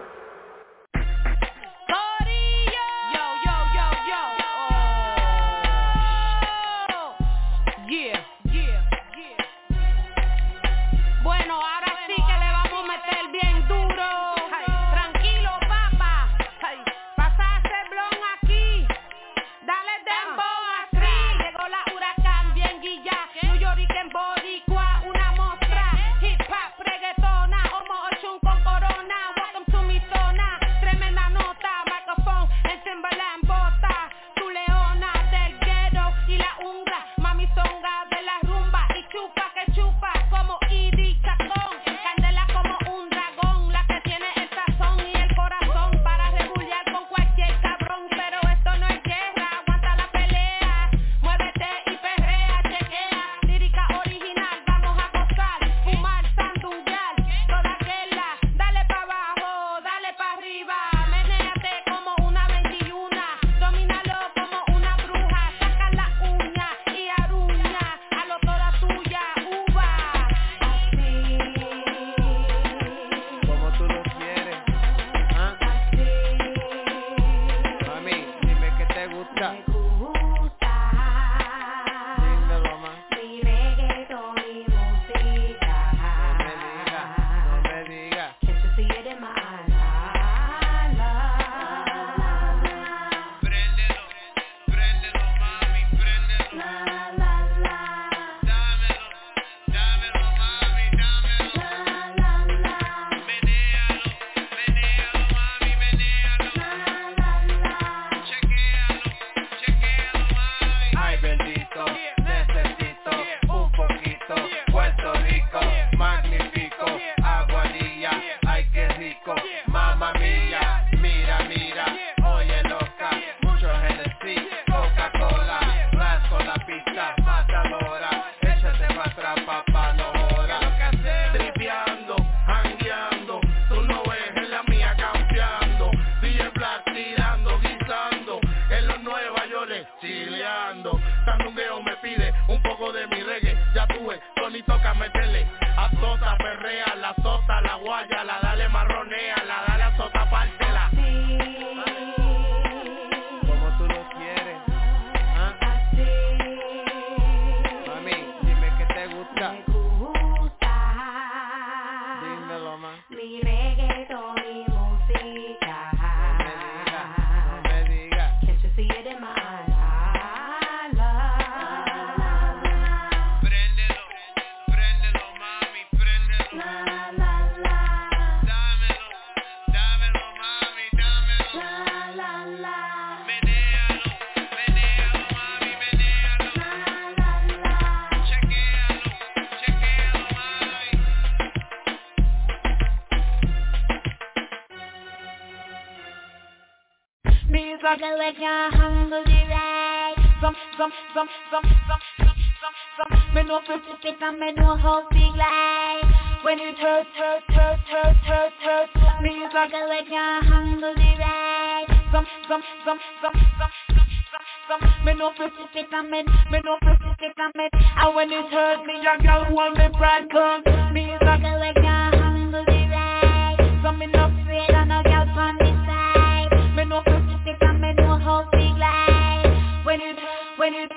Some, 200.80 200.93
some, 201.13 201.27
some, 201.51 201.63
some, 201.91 201.99
some, 202.23 202.36
some, 202.63 202.75
some. 202.95 203.36
Me 203.36 203.43
know 203.43 203.59
for 203.67 203.75
fit 204.01 204.15
and 204.21 204.39
me 204.39 204.53
know 204.53 204.77
how 204.77 205.03
big 205.11 205.36
lie. 205.36 206.39
When 206.41 206.57
it 206.57 206.80
hurt, 206.80 207.05
hurt, 207.19 207.43
hurt, 207.49 207.80
hurt, 207.91 208.15
hurt, 208.23 208.53
hurt. 208.63 209.21
Me 209.21 209.43
struggle 209.49 209.89
like 209.89 210.07
a 210.07 210.39
hungry 210.47 211.17
ride. 211.19 211.86
Some, 212.13 212.25
some, 212.47 212.63
some, 212.86 212.99
some, 213.21 213.34
some. 213.59 214.82
Me 215.03 215.15
know 215.15 215.34
for 215.36 215.51
fit 215.73 215.91
and 215.91 216.09
me, 216.09 216.23
me 216.49 216.61
know 216.63 216.77
for 216.80 216.95
fit 217.19 217.36
and 217.36 217.53
me. 217.57 217.67
And 217.97 218.15
when 218.15 218.32
it 218.32 218.47
hurt 218.49 218.86
me, 218.86 219.03
a 219.03 219.21
girl 219.21 219.53
want 219.53 219.77
me 219.77 219.89
pride 219.97 220.32
come. 220.32 220.63
Me 220.93 221.11
struggle 221.17 221.59
like 221.59 221.75
a 221.75 222.15
hungry 222.15 222.88
ride. 222.88 223.82
So 223.84 223.91
me 223.91 224.07
no 224.07 224.32
afraid 224.32 224.69
and 224.69 224.93
a 224.93 225.03
girl 225.03 225.27
on 225.27 225.57
the 225.57 225.75
side. 225.84 226.75
Me 226.77 226.86
know 226.86 227.03
for 227.03 227.19
fit 227.43 227.57
and 227.67 227.82
me 227.82 227.91
know 227.95 228.17
how 228.17 228.47
big 228.53 228.77
lie. 228.80 229.82
When 229.84 229.99
it, 229.99 230.19
when 230.60 230.74
it, 230.74 230.91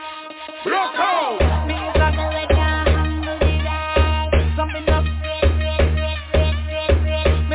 Look 0.67 0.75
out! 0.75 1.39
So 4.57 4.67
me 4.67 4.81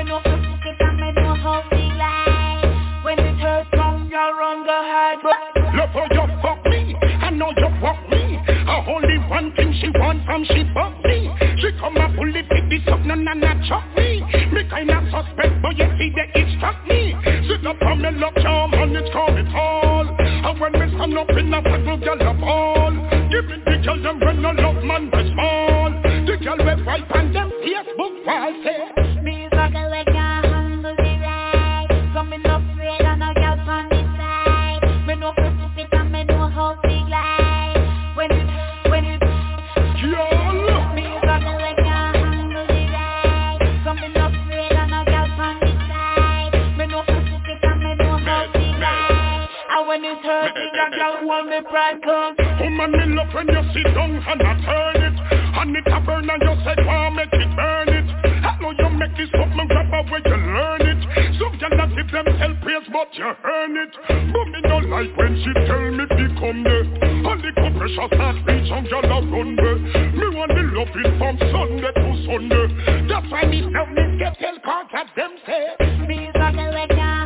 know 0.05 0.21
fit 0.23 0.79
and 0.79 0.97
me 1.01 1.11
know 1.11 1.35
how 1.35 1.63
big 1.69 1.91
lie. 1.99 3.01
When 3.03 3.19
it 3.19 3.37
hurt, 3.39 3.67
come 3.75 4.09
girl 4.09 4.31
run 4.39 4.63
the 4.63 4.71
hard. 4.71 5.19
Look 5.75 5.89
how 5.91 6.07
you 6.09 6.27
fuck 6.41 6.65
me, 6.65 6.95
I 6.95 7.29
know 7.29 7.51
you 7.57 7.67
fuck 7.81 7.99
me. 8.09 8.39
I 8.47 8.85
only 8.87 9.17
one 9.27 9.53
thing 9.57 9.75
she 9.81 9.89
want 9.99 10.23
from 10.25 10.45
she 10.45 10.63
fuck 10.73 10.95
me. 11.03 11.29
She 11.59 11.71
come 11.77 11.97
a 11.97 12.07
pull 12.15 12.33
it 12.33 12.45
with 12.49 12.69
this 12.69 12.87
up, 12.87 13.01
no 13.01 13.15
no 13.15 13.33
no 13.33 13.51
chuck 13.67 13.83
me. 13.97 14.23
Me 14.53 14.63
kinda 14.63 15.03
suspect, 15.11 15.61
but 15.61 15.75
you 15.75 15.91
see 15.99 16.13
that 16.15 16.31
it 16.39 16.55
struck 16.55 16.87
me. 16.87 17.13
Sit 17.49 17.67
up 17.67 17.81
on 17.81 18.01
me 18.01 18.11
lock 18.11 18.35
charm 18.35 18.76
up 21.17 21.29
in 21.31 21.53
a 21.53 21.61
battle, 21.61 21.97
girl 21.97 22.21
a 22.21 22.33
ball. 22.33 22.91
Give 23.31 23.45
me 23.45 23.57
the 23.65 23.81
girl 23.83 24.01
them 24.01 24.19
when 24.19 24.41
no 24.41 24.51
love 24.51 24.83
man 24.83 25.09
be 25.09 25.31
small. 25.33 25.89
The 26.25 26.37
girl 26.43 26.57
we 26.57 26.83
wipe 26.83 27.11
and 27.15 27.35
them 27.35 27.51
Facebook 27.63 28.25
wall 28.25 28.53
say. 28.63 29.21
Me 29.23 29.47
like 29.51 29.73
a 29.73 29.89
hungry 29.89 30.06
girl 51.61 51.93
want 52.05 52.39
me. 52.39 52.45
Woman, 52.61 52.91
me 52.91 53.15
love 53.15 53.33
when 53.33 53.47
you 53.47 53.63
sit 53.73 53.89
down 53.93 54.11
and 54.15 54.41
I 54.41 54.53
turn 54.61 55.01
it. 55.01 55.17
And 55.57 55.75
it 55.75 55.87
a 55.87 55.99
burn 56.01 56.29
and 56.29 56.41
you 56.41 56.55
say, 56.63 56.75
wow, 56.85 57.09
make 57.09 57.33
it 57.33 57.49
burn 57.55 57.89
it. 57.89 58.07
I 58.45 58.57
know 58.61 58.71
you 58.71 58.89
make 58.97 59.17
me 59.57 59.65
grab 59.67 59.89
a 59.89 60.11
way 60.11 60.21
you 60.25 60.37
learn 60.37 60.81
it. 60.85 61.01
Some 61.41 61.57
gyal 61.57 61.81
a 61.81 61.85
give 61.89 62.11
themselves 62.13 62.59
praise, 62.61 62.87
but 62.93 63.09
you 63.17 63.25
earn 63.25 63.77
it. 63.77 63.93
Me 64.37 64.59
no 64.69 64.77
like 64.85 65.17
when 65.17 65.33
she 65.41 65.51
tell 65.65 65.91
me 65.91 66.05
to 66.05 66.25
come 66.37 66.63
there. 66.63 66.85
And 67.01 67.39
the 67.41 67.51
compression 67.57 68.07
start 68.13 68.35
speech, 68.45 68.69
some 68.69 68.85
gyal 68.85 69.09
a 69.09 69.17
run 69.25 69.55
there. 69.57 69.77
Me 70.13 70.27
want 70.37 70.53
the 70.53 70.63
love 70.77 70.93
it 70.93 71.09
from 71.17 71.35
Sunday 71.41 71.91
to 71.97 72.09
Sunday. 72.29 72.67
That's 73.09 73.25
why 73.31 73.45
me 73.49 73.61
now 73.65 73.85
me 73.85 74.17
get 74.19 74.37
tell 74.39 74.57
contact 74.63 75.15
them 75.15 75.33
say 75.45 76.05
Me 76.05 76.29
like 76.35 76.55
a, 76.55 76.71
like 76.71 77.16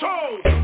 That's 0.00 0.57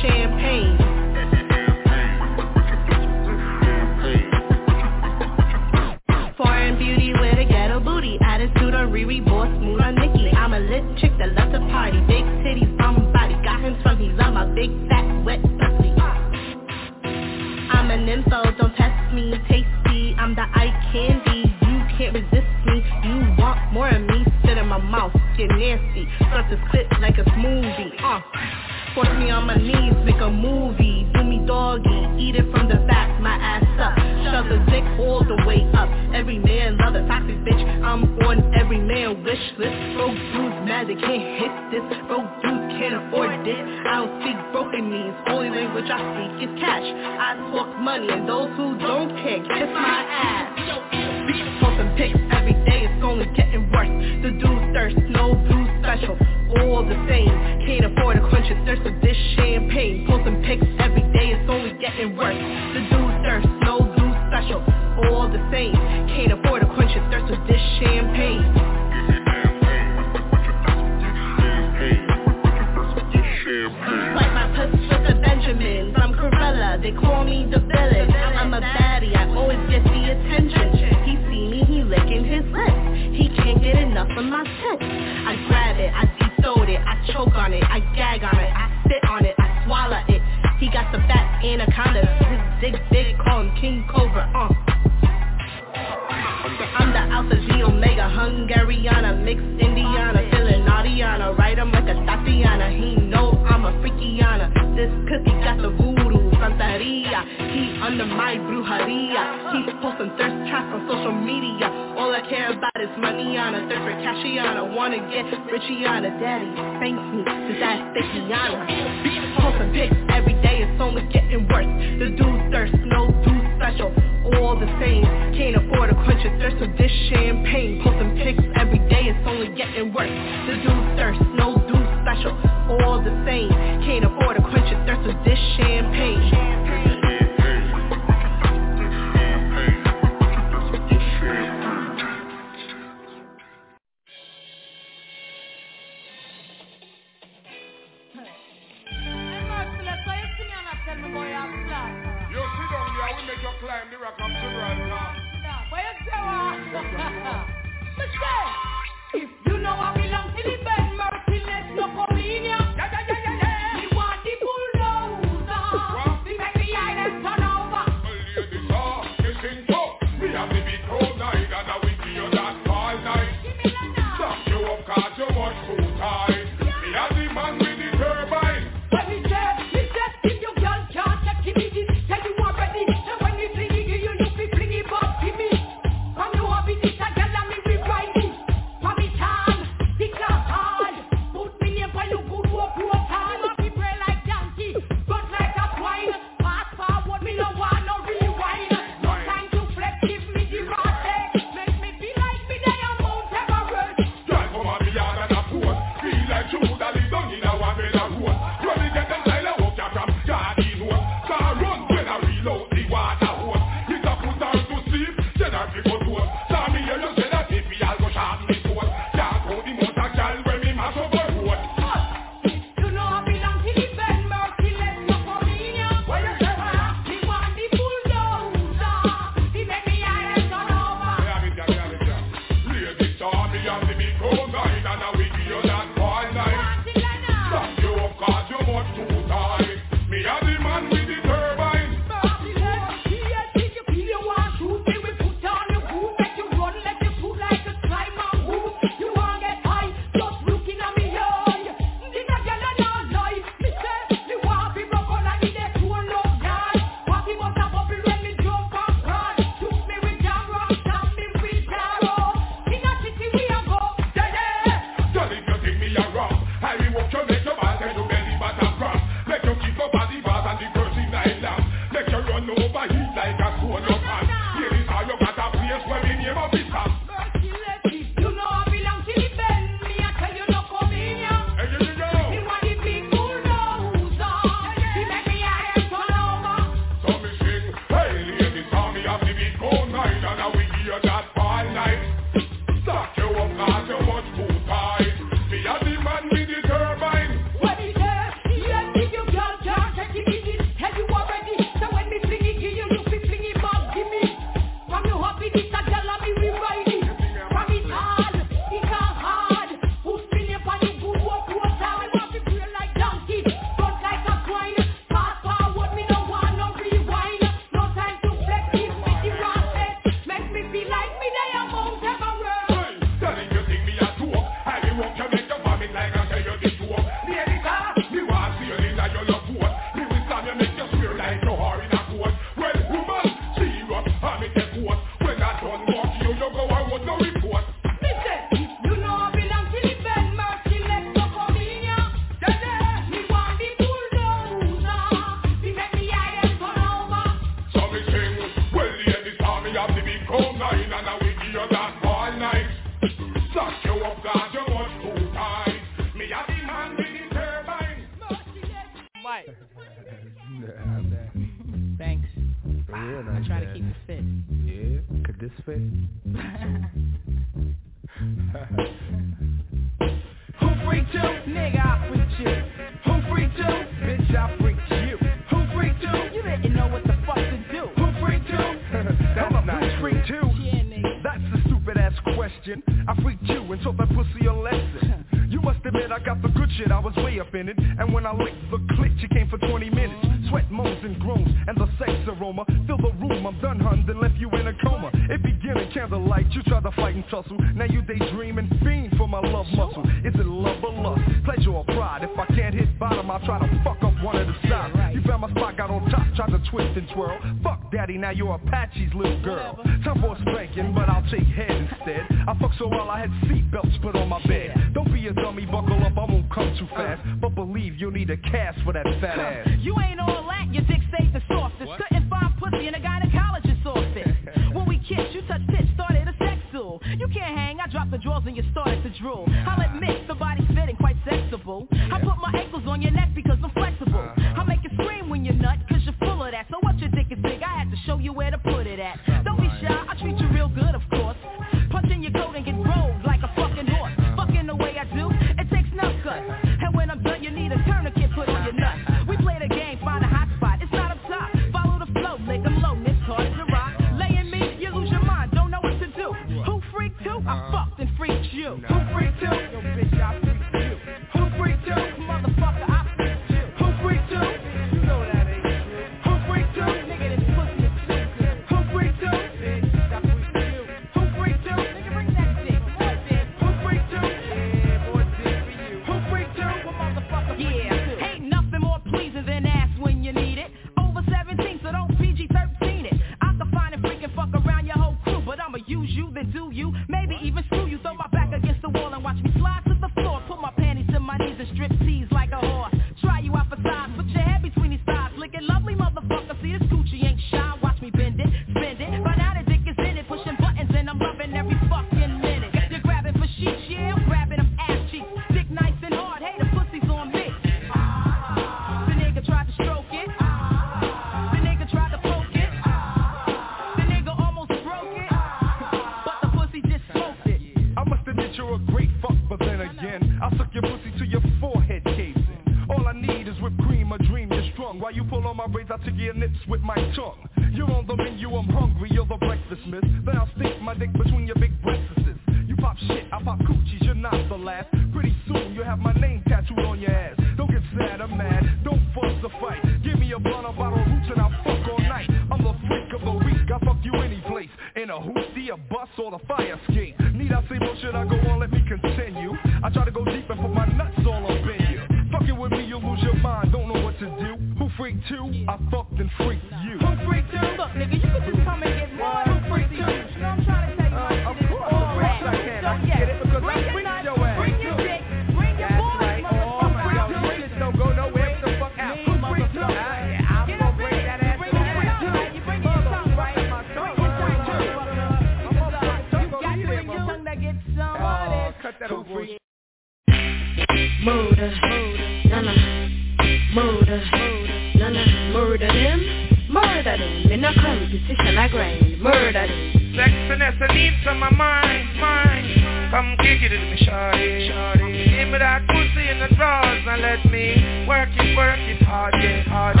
Now 597.12 597.18
let 597.18 597.44
me 597.44 598.06
work 598.08 598.30
it, 598.32 598.56
work 598.56 598.78
it 598.78 599.02
hard, 599.02 599.34
yeah, 599.36 599.60
harder. 599.68 600.00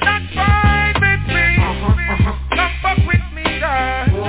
Not 0.00 0.22
fine 0.32 0.96
with 0.96 1.20
me. 1.28 1.60
Not 2.56 2.72
fuck 2.80 2.96
with 3.04 3.20
me, 3.36 3.44
girl. 3.60 4.24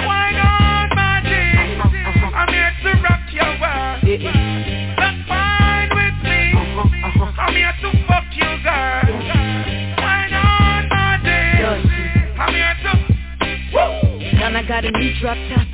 Why 0.00 0.32
not, 0.32 0.96
my 0.96 1.20
I'm 1.20 2.48
here 2.48 2.72
to 2.72 2.90
rock 3.04 3.20
your 3.36 3.52
world. 3.60 4.00
Not 4.96 5.16
fine 5.28 5.92
with 5.92 6.16
me. 6.24 6.56
I'm 7.36 7.52
here 7.52 7.76
to 7.84 7.90
fuck 8.08 8.24
you, 8.32 8.56
girl. 8.64 9.12
Why 10.00 10.24
not, 10.32 10.88
my 10.88 11.20
G? 11.20 11.28
I'm 12.40 12.48
here 12.56 12.76
to... 12.80 12.96
Woo! 13.76 14.40
And 14.40 14.56
I 14.56 14.62
got 14.66 14.86
a 14.86 14.90
new 14.90 15.12
drop 15.20 15.36
top. 15.52 15.68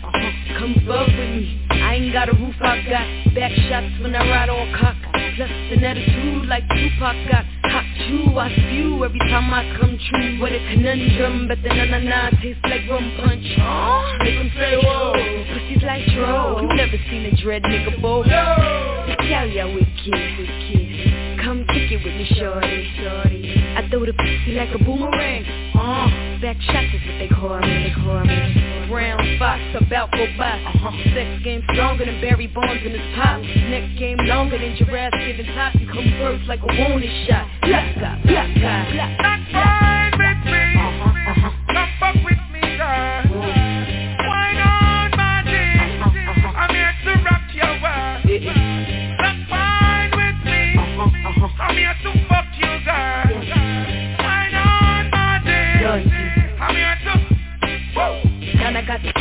Come 0.59 0.75
fuck 0.85 1.07
with 1.07 1.15
me. 1.15 1.63
I 1.71 1.95
ain't 1.95 2.13
got 2.13 2.29
a 2.31 2.33
roof, 2.33 2.57
I 2.61 2.83
got 2.83 3.33
back 3.33 3.53
shots 3.69 3.95
when 4.03 4.17
I 4.17 4.29
ride 4.29 4.49
on 4.49 4.75
cock 4.75 4.96
Lust 5.39 5.53
and 5.53 5.85
attitude 5.85 6.47
like 6.47 6.67
Tupac 6.71 7.15
got 7.29 7.45
hot 7.65 7.85
chew 8.09 8.39
I 8.39 8.49
spew 8.53 9.05
every 9.05 9.19
time 9.19 9.53
I 9.53 9.69
come 9.79 9.99
true. 10.09 10.41
What 10.41 10.51
a 10.51 10.59
conundrum 10.73 11.47
But 11.47 11.59
the 11.63 11.69
na-na-na 11.69 12.31
tastes 12.41 12.63
like 12.65 12.89
rum 12.89 13.13
punch. 13.21 13.45
Oh, 13.61 14.17
Make 14.21 14.39
them 14.39 14.51
say 14.57 14.77
whoa. 14.83 15.13
Pussies 15.13 15.83
like 15.83 16.07
troll 16.15 16.63
You 16.63 16.69
never 16.75 16.97
seen 17.11 17.27
a 17.27 17.37
dread 17.37 17.65
nigga 17.65 18.01
bowl. 18.01 18.25
No. 18.25 19.05
Yeah, 19.29 19.45
yeah, 19.45 19.67
wicked, 19.67 20.09
wicked. 20.09 21.45
Come 21.45 21.67
kick 21.69 21.93
it 21.93 22.01
with 22.03 22.15
me 22.17 22.27
shorty, 22.39 22.91
shorty. 22.97 23.55
I 23.77 23.87
throw 23.91 24.07
the 24.07 24.15
pussy 24.15 24.53
like 24.57 24.75
a 24.75 24.83
boomerang. 24.83 25.45
Uh. 25.75 26.26
Back 26.41 26.61
shots 26.61 26.93
is 26.93 27.01
what 27.07 27.19
they 27.19 27.29
call 27.29 27.59
me, 27.61 27.89
they 27.89 27.95
call 27.95 28.25
me. 28.25 28.89
Brown 28.91 29.39
fox 29.39 29.63
about 29.81 30.13
go 30.13 30.27
by. 30.37 30.61
Uh-huh. 30.63 30.91
Sex 31.15 31.43
game 31.43 31.63
stronger 31.73 32.05
than 32.05 32.21
Barry 32.21 32.47
Bonds 32.47 32.85
in 32.85 32.93
his 32.93 33.17
pop. 33.17 33.41
Next 33.41 33.99
game 33.99 34.19
longer 34.19 34.59
than 34.59 34.77
giraffes 34.77 35.17
giving 35.27 35.47
top. 35.55 35.75
You 35.77 35.87
come 35.89 36.13
first 36.19 36.47
like 36.47 36.61
a 36.61 36.67
wounded 36.67 37.11
shot. 37.27 37.49
Black 37.63 37.95
guy, 37.97 38.21
black 38.25 38.55
guy, 38.55 38.93
black 38.93 39.41
guy. 39.51 40.06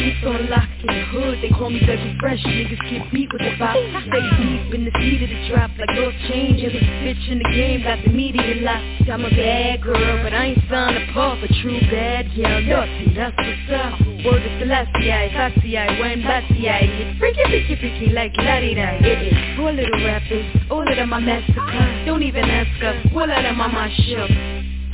me 0.05 0.13
so 0.21 0.29
locked 0.29 0.81
in 0.85 0.93
the 0.93 1.05
hood, 1.09 1.41
they 1.41 1.49
call 1.49 1.69
me 1.69 1.79
Dougie 1.81 2.19
Fresh. 2.19 2.43
Niggas 2.45 2.81
get 2.89 3.11
beat 3.11 3.33
with 3.33 3.41
the 3.41 3.57
bop 3.57 3.73
Stay 3.73 4.21
deep 4.37 4.73
in 4.73 4.85
the 4.85 4.93
seat 5.01 5.23
of 5.25 5.29
the 5.29 5.49
drop 5.49 5.71
Like 5.81 5.89
those 5.97 6.13
change 6.29 6.61
every 6.61 6.81
bitch 7.01 7.25
in 7.29 7.39
the 7.39 7.49
game 7.49 7.81
Got 7.81 8.03
the 8.05 8.11
media 8.11 8.61
locked. 8.61 9.09
I'm 9.09 9.25
a 9.25 9.29
bad 9.29 9.81
girl, 9.81 10.23
but 10.23 10.33
I 10.33 10.53
ain't 10.53 10.61
signed 10.69 10.97
a 10.97 11.13
paw 11.13 11.33
A 11.41 11.47
true 11.61 11.79
bad, 11.89 12.29
yeah, 12.33 12.59
naughty, 12.61 13.13
that's 13.15 13.35
what's 13.35 13.69
up. 13.73 13.99
Word 14.25 14.45
is 14.45 14.53
Selassie, 14.61 15.11
I, 15.11 15.29
Sassy, 15.33 15.77
I, 15.77 15.99
one 15.99 16.21
Bassy, 16.21 16.69
I. 16.69 16.85
Get 16.85 17.17
freaky, 17.17 17.43
freaky, 17.49 17.75
freaky, 17.75 18.07
like 18.13 18.33
la-di-da, 18.37 19.01
it 19.01 19.33
is 19.33 19.57
Poor 19.57 19.71
little 19.71 20.05
rappers, 20.05 20.45
all 20.69 20.85
of 20.85 20.95
them 20.95 21.13
I 21.13 21.19
massacre 21.19 22.05
Don't 22.05 22.23
even 22.23 22.45
ask 22.45 22.77
us, 22.83 23.11
all 23.13 23.23
of 23.23 23.29
them 23.29 23.61
on 23.61 23.73
my 23.73 23.89
show. 24.05 24.27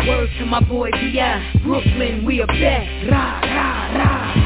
Word 0.08 0.30
to 0.40 0.46
my 0.48 0.62
boy 0.62 0.90
B.I. 0.92 1.62
Brooklyn, 1.64 2.26
we 2.26 2.42
are 2.42 2.48
back, 2.48 3.12
rah, 3.12 3.40
rah, 3.42 3.98
rah. 3.98 4.41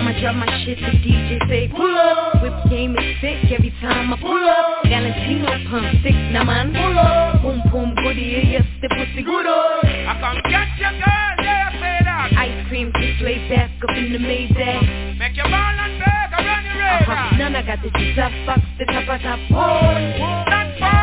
I'ma 0.00 0.18
drop 0.18 0.34
my 0.36 0.64
shit, 0.64 0.78
to 0.78 0.90
DJ 1.04 1.46
say 1.46 1.68
pull 1.68 1.94
up. 1.94 2.40
Whip 2.40 2.54
game 2.70 2.96
is 2.96 3.20
sick 3.20 3.52
every 3.52 3.68
time 3.82 4.14
I 4.14 4.16
pull 4.16 4.48
up. 4.48 4.88
Valentino 4.88 5.44
pump 5.68 5.92
six, 6.02 6.16
now 6.32 6.42
man 6.42 6.72
pull 6.72 6.98
up. 6.98 7.42
Boom 7.42 7.60
boom 7.70 7.94
goodie, 7.96 8.48
yes 8.48 8.64
the 8.80 8.88
pussy 8.88 9.22
good 9.22 9.44
up. 9.44 9.84
I 9.84 10.16
come 10.16 10.40
get 10.48 10.72
your 10.80 10.96
girl, 10.96 11.44
yeah, 11.44 11.68
fed 11.76 12.08
up. 12.08 12.32
Ice 12.32 12.66
cream 12.68 12.90
display 12.96 13.46
back 13.50 13.70
up 13.86 13.94
in 13.94 14.12
the 14.14 14.18
Maybach. 14.18 15.18
Make 15.18 15.36
your 15.36 15.44
ball 15.44 15.76
and 15.84 16.00
bag 16.00 16.32
around 16.32 16.64
your 16.64 16.80
uh-huh. 16.80 17.04
radar. 17.04 17.26
Uh-huh, 17.26 17.36
none 17.36 17.56
I 17.56 17.62
got 17.62 17.82
the 17.82 17.90
juice, 17.90 18.16
I 18.16 18.46
fuck 18.46 18.60
the 18.78 18.86
top 18.86 19.04
of 19.04 19.20
top. 19.20 19.38
Whoa, 19.52 20.16
whoa, 20.16 20.99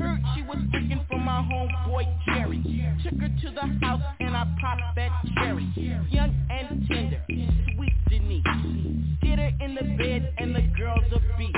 heard 0.00 0.20
she 0.34 0.42
was 0.42 0.56
freaking 0.72 1.06
for 1.08 1.18
my 1.18 1.42
homeboy 1.42 2.06
Jerry. 2.24 2.62
Took 3.04 3.20
her 3.20 3.28
to 3.28 3.50
the 3.54 3.86
house 3.86 4.00
and 4.18 4.34
I 4.34 4.44
popped 4.60 4.96
that 4.96 5.10
cherry. 5.36 5.68
Young 6.10 6.34
and 6.48 6.88
tender, 6.88 7.22
sweet 7.28 7.92
Denise. 8.08 8.42
Get 9.22 9.38
her 9.38 9.52
in 9.60 9.74
the 9.74 9.84
bed 9.98 10.32
and 10.38 10.54
the 10.54 10.62
girl's 10.76 11.04
a 11.12 11.20
beast. 11.36 11.54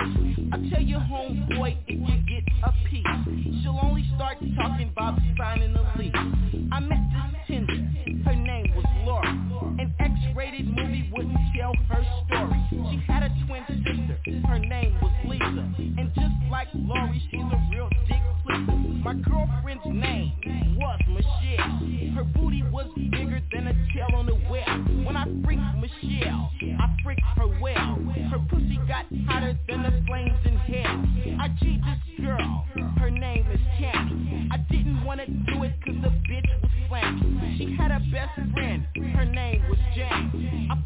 I 0.52 0.56
tell 0.70 0.82
you 0.82 0.96
homeboy 0.96 1.76
if 1.86 2.08
you 2.08 2.16
get 2.26 2.44
a 2.64 2.72
piece. 2.90 3.62
She'll 3.62 3.78
only 3.80 4.10
start 4.16 4.38
talking 4.56 4.88
about 4.88 5.18
signing 5.38 5.72
the 5.72 5.86
lease. 5.96 6.12
I 6.72 6.80
met 6.80 6.98
this 7.12 7.40
tender, 7.46 7.76
her 8.24 8.34
name 8.34 8.74
was 8.74 8.86
Laura. 9.04 9.28
An 9.78 9.94
X-rated 10.00 10.66
movie 10.66 11.08
wouldn't 11.12 11.38
tell 11.56 11.74
her 11.88 12.04
story. 12.26 12.60
She 12.70 13.00
had 13.06 13.22
a 13.22 13.30
twin 13.46 13.64
sister, 13.68 14.18
her 14.48 14.58
name 14.58 14.96
was 15.00 15.12
Lisa. 15.28 15.64
And 15.78 16.12
just 16.14 16.34
like 16.50 16.68
Laurie, 16.74 17.22
she's 17.30 17.40
a 17.40 17.68
real 17.70 17.88
dick 18.08 18.21
my 19.12 19.18
girlfriend's 19.28 19.84
name 19.84 20.78
was 20.80 20.98
Michelle. 21.06 22.14
Her 22.14 22.24
booty 22.24 22.62
was 22.72 22.86
bigger 22.96 23.42
than 23.52 23.66
a 23.66 23.74
tail 23.92 24.08
on 24.16 24.26
a 24.26 24.34
whale. 24.50 25.04
When 25.04 25.18
I 25.18 25.24
freaked 25.44 25.60
Michelle, 25.76 26.50
I 26.80 26.96
freaked 27.04 27.20
her 27.36 27.46
well. 27.60 27.98
Her 28.30 28.38
pussy 28.48 28.80
got 28.88 29.04
hotter 29.28 29.52
than 29.68 29.82
the 29.82 30.02
flames 30.06 30.38
in 30.46 30.56
hell. 30.56 31.04
I 31.40 31.48
cheated 31.60 31.82
this 31.82 32.24
girl, 32.24 32.64
her 33.00 33.10
name 33.10 33.44
is 33.52 33.60
Tammy. 33.78 34.48
I 34.50 34.56
didn't 34.70 35.04
wanna 35.04 35.26
do 35.26 35.62
it 35.62 35.74
cause 35.84 35.96
the 36.00 36.08
bitch 36.08 36.48
was 36.62 36.70
slanky. 36.88 37.58
She 37.58 37.76
had 37.76 37.90
a 37.90 38.00
best 38.10 38.32
friend, 38.54 38.86
her 39.14 39.26
name 39.26 39.62
was 39.68 39.78
Jane. 39.94 40.70
I 40.70 40.81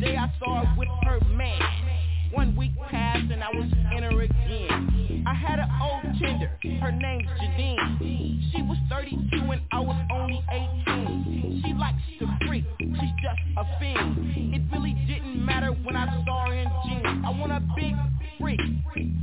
Day 0.00 0.16
I 0.16 0.32
saw 0.38 0.64
her 0.64 0.74
with 0.76 0.88
her 1.04 1.20
man. 1.34 1.60
One 2.32 2.56
week 2.56 2.72
passed 2.90 3.30
and 3.30 3.42
I 3.42 3.50
was 3.50 3.70
in 3.96 4.02
her 4.02 4.20
again. 4.22 5.24
I 5.26 5.34
had 5.34 5.58
an 5.58 5.70
old 5.80 6.02
tender. 6.20 6.50
her 6.80 6.92
name's 6.92 7.28
Janine. 7.40 8.52
She 8.52 8.62
was 8.62 8.78
32 8.90 9.50
and 9.50 9.62
I 9.72 9.80
was 9.80 9.96
only 10.12 10.44
18. 10.86 11.62
She 11.64 11.72
likes 11.74 12.02
to 12.18 12.26
freak, 12.46 12.64
she's 12.78 13.14
just 13.22 13.40
a 13.56 13.64
fiend. 13.78 14.54
It 14.54 14.62
really 14.72 14.94
didn't 15.06 15.44
matter 15.44 15.70
when 15.70 15.96
I 15.96 16.06
saw 16.24 16.46
her 16.46 16.54
in 16.54 16.68
jeans. 16.84 17.24
I 17.24 17.30
want 17.30 17.52
a 17.52 17.60
big 17.76 17.94
freak, 18.40 18.60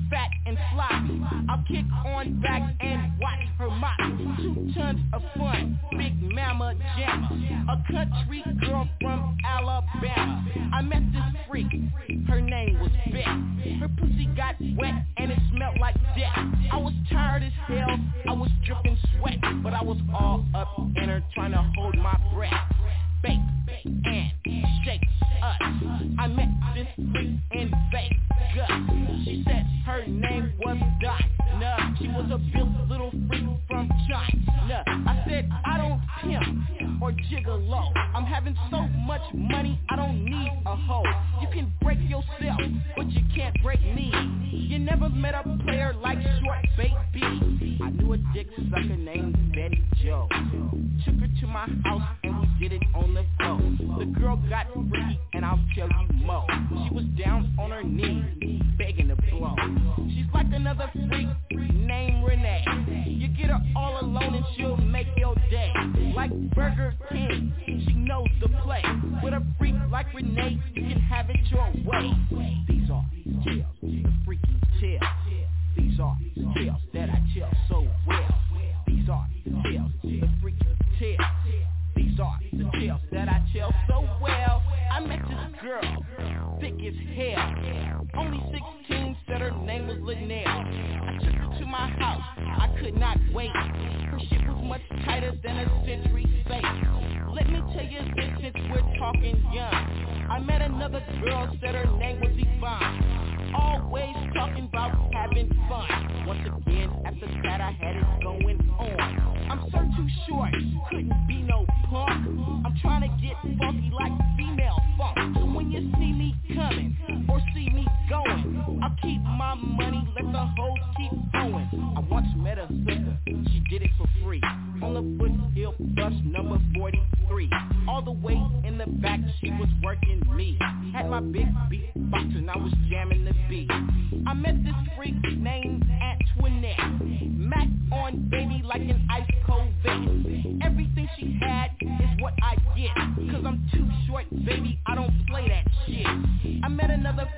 fat 0.10 0.30
and 0.46 0.58
sloppy. 0.74 1.22
I'll 1.50 1.64
kick 1.68 1.86
on 2.06 2.42
back 2.42 2.76
and 2.80 3.20
watch 3.20 3.40
her 3.60 3.70
mop. 3.70 3.98
Two 4.38 4.72
tons 4.76 5.00
of 5.14 5.22
fun, 5.38 5.80
big 5.98 6.22
mama 6.22 6.76
jam. 6.98 7.68
A 7.70 7.92
country 7.92 8.44
girl 8.62 8.88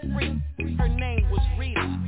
freak. 0.02 0.34
Her 0.78 0.88
name 0.88 1.30
was 1.30 1.42
Rita. 1.58 2.00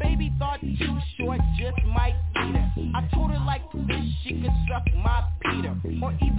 Baby 0.00 0.32
thought 0.38 0.60
too 0.60 0.98
short, 1.16 1.40
just 1.58 1.78
might 1.86 2.14
eat 2.36 2.56
her. 2.56 2.72
I 2.94 3.08
told 3.14 3.30
her 3.30 3.38
like 3.46 3.62
this, 3.72 4.04
she 4.22 4.40
could 4.40 4.52
suck 4.68 4.84
my 4.96 5.24
Peter. 5.42 5.74
Or 6.02 6.12
even 6.22 6.35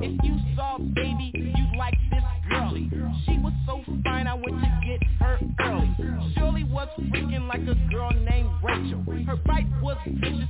If 0.00 0.24
you 0.24 0.38
saw 0.56 0.78
baby, 0.78 1.30
you'd 1.34 1.78
like 1.78 1.94
this 2.10 2.22
girly. 2.50 2.90
She 3.24 3.38
was 3.38 3.52
so 3.66 3.82
fine, 4.04 4.26
I 4.26 4.34
went 4.34 4.60
to 4.60 4.80
get 4.84 5.02
her 5.20 5.38
early. 5.60 5.96
Shirley 6.34 6.64
was 6.64 6.88
freaking 6.98 7.48
like 7.48 7.62
a 7.62 7.74
girl 7.90 8.10
named 8.10 8.50
Rachel. 8.62 9.04
Her 9.26 9.36
bite 9.36 9.66
was 9.80 9.96
vicious 10.06 10.48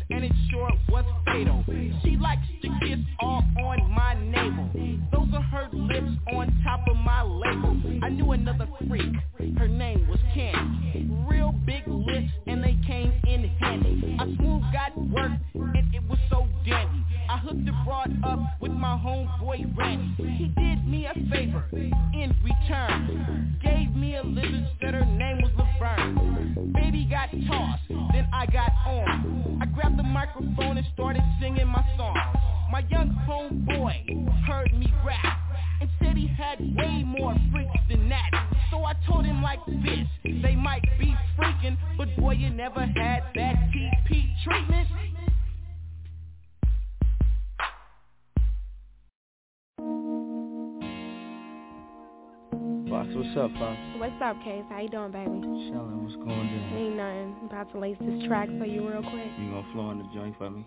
Case. 54.46 54.62
How 54.68 54.78
you 54.78 54.88
doing, 54.88 55.10
baby? 55.10 55.26
Shelly, 55.66 55.94
what's 55.98 56.14
going 56.14 56.28
down? 56.28 56.78
Ain't 56.78 56.94
nothing. 56.94 57.34
I'm 57.40 57.46
about 57.46 57.72
to 57.72 57.80
lace 57.80 57.96
this 57.98 58.28
track 58.28 58.46
for 58.46 58.64
you 58.64 58.88
real 58.88 59.02
quick. 59.02 59.26
You 59.40 59.50
gonna 59.50 59.72
flow 59.72 59.90
in 59.90 59.98
the 59.98 60.04
joint 60.14 60.38
for 60.38 60.50
me? 60.50 60.64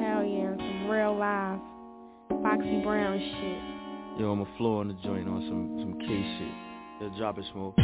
Hell 0.00 0.24
yeah, 0.24 0.56
some 0.56 0.88
real 0.88 1.14
live 1.14 1.60
Foxy 2.42 2.80
Brown 2.82 3.18
shit. 3.18 4.18
Yo, 4.18 4.32
I'ma 4.32 4.46
flow 4.56 4.80
in 4.80 4.88
the 4.88 4.94
joint 5.04 5.28
on 5.28 5.42
some 5.42 5.76
some 5.78 6.00
K 6.00 6.06
shit. 6.06 7.02
Yo, 7.02 7.18
drop 7.18 7.36
it, 7.36 7.44
smoke. 7.52 7.74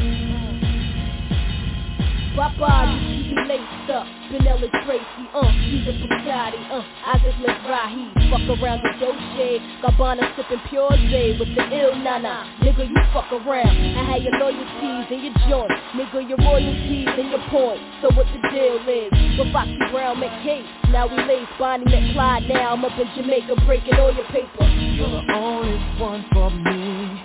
My 2.35 2.51
body 2.59 2.99
to 2.99 3.35
be 3.35 3.41
laced 3.47 3.91
up. 3.95 4.07
Vanilla 4.31 4.67
Tracy, 4.83 5.25
uh, 5.31 5.47
she's 5.71 5.87
a 5.87 5.95
Bugatti, 6.03 6.59
uh, 6.67 6.83
Isaac 7.15 7.35
Mizrahi. 7.39 8.11
Fuck 8.27 8.59
around 8.59 8.83
with 8.83 8.99
Dolce, 8.99 9.63
Gabbana 9.79 10.35
sipping 10.35 10.59
pure 10.69 10.91
J 10.91 11.39
with 11.39 11.55
the 11.55 11.63
ill 11.63 11.95
nana. 11.95 12.43
Nigga, 12.59 12.91
you 12.91 12.97
fuck 13.15 13.31
around. 13.31 13.71
I 13.71 14.03
had 14.11 14.23
your 14.25 14.35
loyalties 14.35 15.07
and 15.15 15.23
your 15.23 15.35
joints. 15.47 15.79
Nigga, 15.95 16.29
your 16.29 16.39
royalties 16.39 17.07
and 17.07 17.31
your 17.31 17.45
points. 17.55 17.85
So 18.03 18.11
what 18.19 18.27
the 18.35 18.43
deal 18.51 18.83
is? 18.83 19.39
With 19.39 19.53
Foxy 19.53 19.79
Brown 19.93 20.17
McCabe. 20.19 20.67
Now 20.91 21.07
we 21.07 21.23
lace 21.23 21.47
Bonnie 21.57 21.87
McClyde. 21.87 22.49
Now 22.49 22.73
I'm 22.75 22.85
up 22.85 22.99
in 22.99 23.07
Jamaica 23.15 23.63
breaking 23.65 23.95
all 23.95 24.13
your 24.13 24.27
paper. 24.35 24.67
You're 24.67 25.07
the 25.07 25.33
only 25.35 25.79
one 26.03 26.25
for 26.33 26.51
me. 26.51 27.23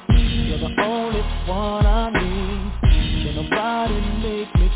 You're 0.53 0.59
the 0.59 0.81
only 0.81 1.21
one 1.49 1.85
I 1.85 2.09
need. 2.13 2.89
Can 3.19 3.35
nobody 3.35 3.99
make 4.21 4.55
me 4.55 4.68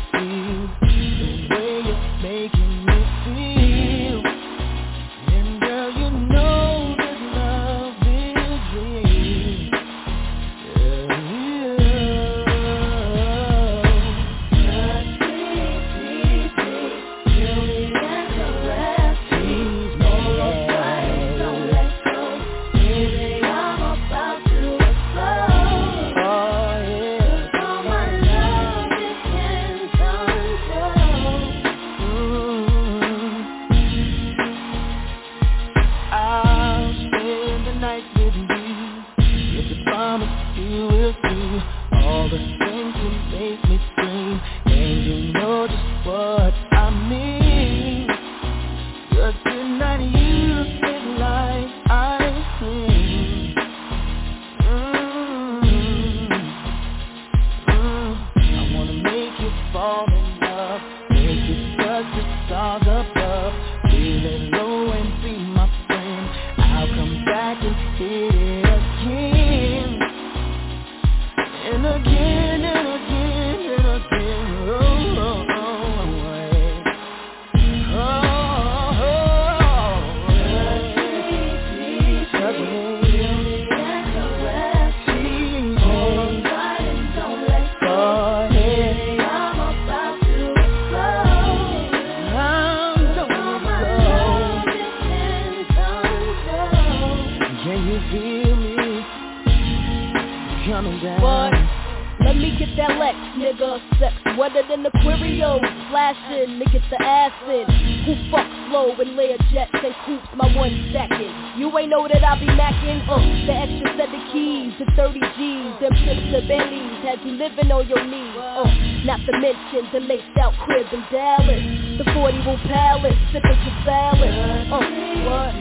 Bentleys 115.54 115.82
and 115.82 115.96
flips 116.02 116.42
of 116.42 116.48
Bentleys 116.48 117.04
as 117.06 117.18
you 117.24 117.32
living 117.32 117.70
on 117.70 117.86
your 117.86 118.04
knees. 118.04 118.36
Uh, 118.36 118.64
not 119.04 119.20
to 119.26 119.32
mention 119.38 119.86
the 119.92 120.00
laced 120.00 120.36
out 120.40 120.52
crib 120.64 120.86
in 120.92 121.00
Dallas, 121.12 121.62
the 121.98 122.04
40 122.12 122.38
room 122.38 122.60
palace, 122.66 123.14
sipping 123.30 123.58
your 123.62 123.84
salad. 123.84 124.34
Uh, 124.72 124.82
what? 125.30 125.54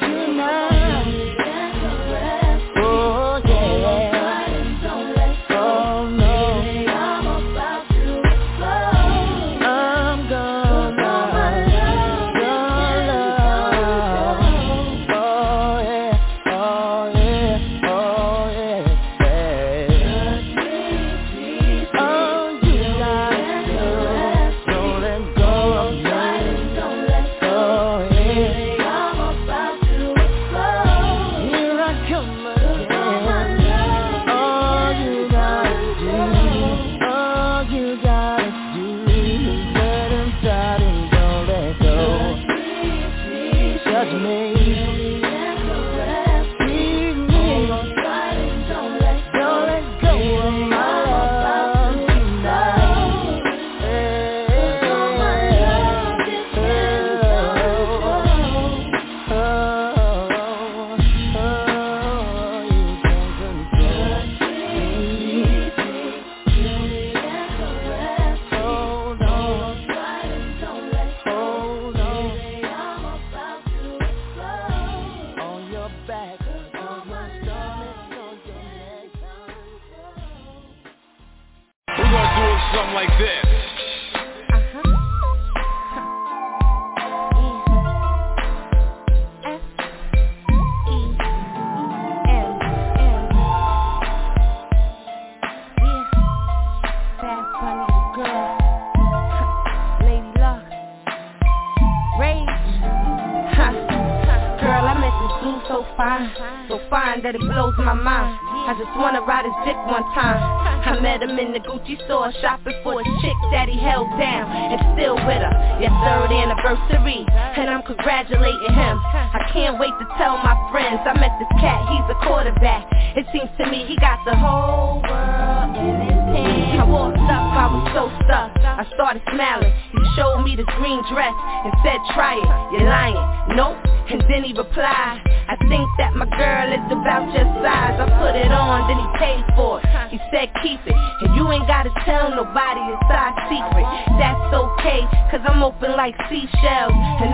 tonight? 0.00 0.97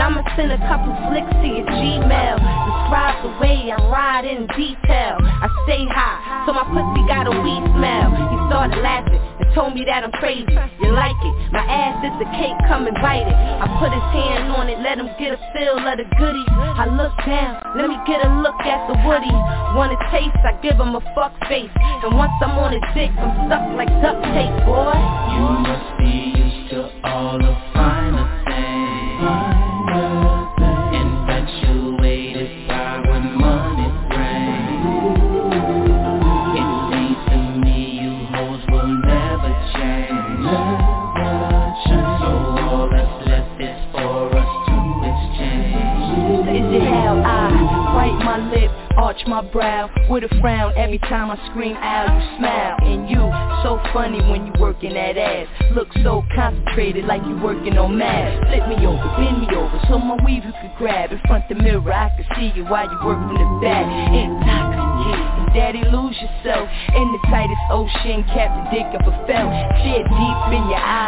I'ma 0.05 0.20
send 0.36 0.52
a 0.52 0.60
couple 0.68 0.93
flicks 1.09 1.32
to 1.32 1.48
your 1.48 1.64
Gmail. 1.64 2.36
Describe 2.36 3.24
the 3.24 3.32
way 3.40 3.72
I 3.72 3.81
ride 3.89 4.28
in 4.28 4.44
detail. 4.52 5.16
I 5.16 5.48
stay 5.64 5.89
high, 5.89 6.44
so 6.44 6.52
my 6.52 6.60
pussy 6.68 7.01
got 7.09 7.24
a 7.24 7.32
weed 7.32 7.64
smell. 7.72 8.12
He 8.12 8.36
started 8.52 8.85
laughing 8.85 9.16
and 9.16 9.48
told 9.56 9.72
me 9.72 9.81
that 9.89 10.05
I'm 10.05 10.12
crazy. 10.20 10.52
You 10.85 10.93
like 10.93 11.16
it? 11.16 11.35
My 11.56 11.64
ass 11.64 12.05
is 12.05 12.12
the 12.20 12.28
cake, 12.36 12.52
come 12.68 12.85
and 12.85 12.93
bite 13.01 13.24
it. 13.24 13.32
I 13.32 13.64
put 13.81 13.97
his 13.97 14.05
hand 14.12 14.52
on 14.52 14.68
it, 14.68 14.76
let 14.85 15.01
him 15.01 15.09
get 15.16 15.32
a 15.32 15.40
feel 15.56 15.81
of 15.81 15.97
the 15.97 16.05
goodies. 16.20 16.52
I 16.52 16.85
look 16.85 17.16
down, 17.24 17.64
let 17.72 17.89
me 17.89 17.97
get 18.05 18.20
a 18.20 18.28
look 18.44 18.60
at 18.60 18.85
the 18.93 19.01
woody. 19.09 19.32
Want 19.72 19.97
a 19.97 20.01
taste, 20.12 20.36
I 20.44 20.52
give 20.60 20.76
him 20.76 20.93
a 20.93 21.02
fuck 21.16 21.32
face. 21.48 21.72
And 22.05 22.12
once 22.12 22.36
I'm 22.44 22.60
on 22.60 22.76
his 22.76 22.85
dick, 22.93 23.09
I'm 23.16 23.48
stuck 23.48 23.64
like 23.72 23.89
duct 24.05 24.20
tape, 24.36 24.52
boy. 24.68 25.01
You 25.32 25.48
must 25.64 25.89
be 25.97 26.12
used 26.36 26.76
to 26.76 26.93
all 27.09 27.40
the 27.40 27.56
finer 27.72 28.43
my 49.26 49.42
brow 49.42 49.90
with 50.09 50.24
a 50.24 50.28
frown 50.40 50.72
every 50.76 50.98
time 50.98 51.30
I 51.30 51.36
scream 51.51 51.76
out, 51.76 52.09
you 52.12 52.38
smile. 52.38 52.76
And 52.82 53.09
you, 53.09 53.20
so 53.62 53.80
funny 53.92 54.20
when 54.30 54.46
you 54.46 54.52
working 54.59 54.94
that 54.94 55.16
ass. 55.16 55.48
Look 55.74 55.88
so 56.02 56.22
concentrated 56.34 57.05
like 57.05 57.22
you 57.24 57.36
working 57.42 57.76
on 57.78 57.98
math. 57.98 58.48
Flip 58.48 58.68
me 58.68 58.86
over, 58.86 59.09
bend 59.16 59.40
me 59.40 59.48
over, 59.55 59.78
so 59.88 59.98
my 59.98 60.16
weave 60.24 60.44
you 60.44 60.52
could 60.60 60.74
grab. 60.78 61.12
In 61.12 61.20
front 61.26 61.48
the 61.48 61.56
mirror, 61.56 61.92
I 61.92 62.09
can 62.16 62.26
see 62.36 62.52
you 62.56 62.64
while 62.64 62.86
you 62.86 62.98
work 63.05 63.18
from 63.18 63.36
the 63.36 63.48
back. 63.60 63.86
Intoxicated, 64.14 65.55
daddy 65.55 65.84
lose 65.90 66.16
yourself 66.16 66.68
in 66.94 67.06
the 67.12 67.20
tightest 67.28 67.64
ocean. 67.70 68.24
Captain 68.32 68.64
Dick 68.72 68.88
ever 68.94 69.14
felt. 69.28 69.52
Shit 69.84 70.05
deep 70.05 70.40
in 70.52 70.64
your 70.70 70.80
eyes, 70.80 71.03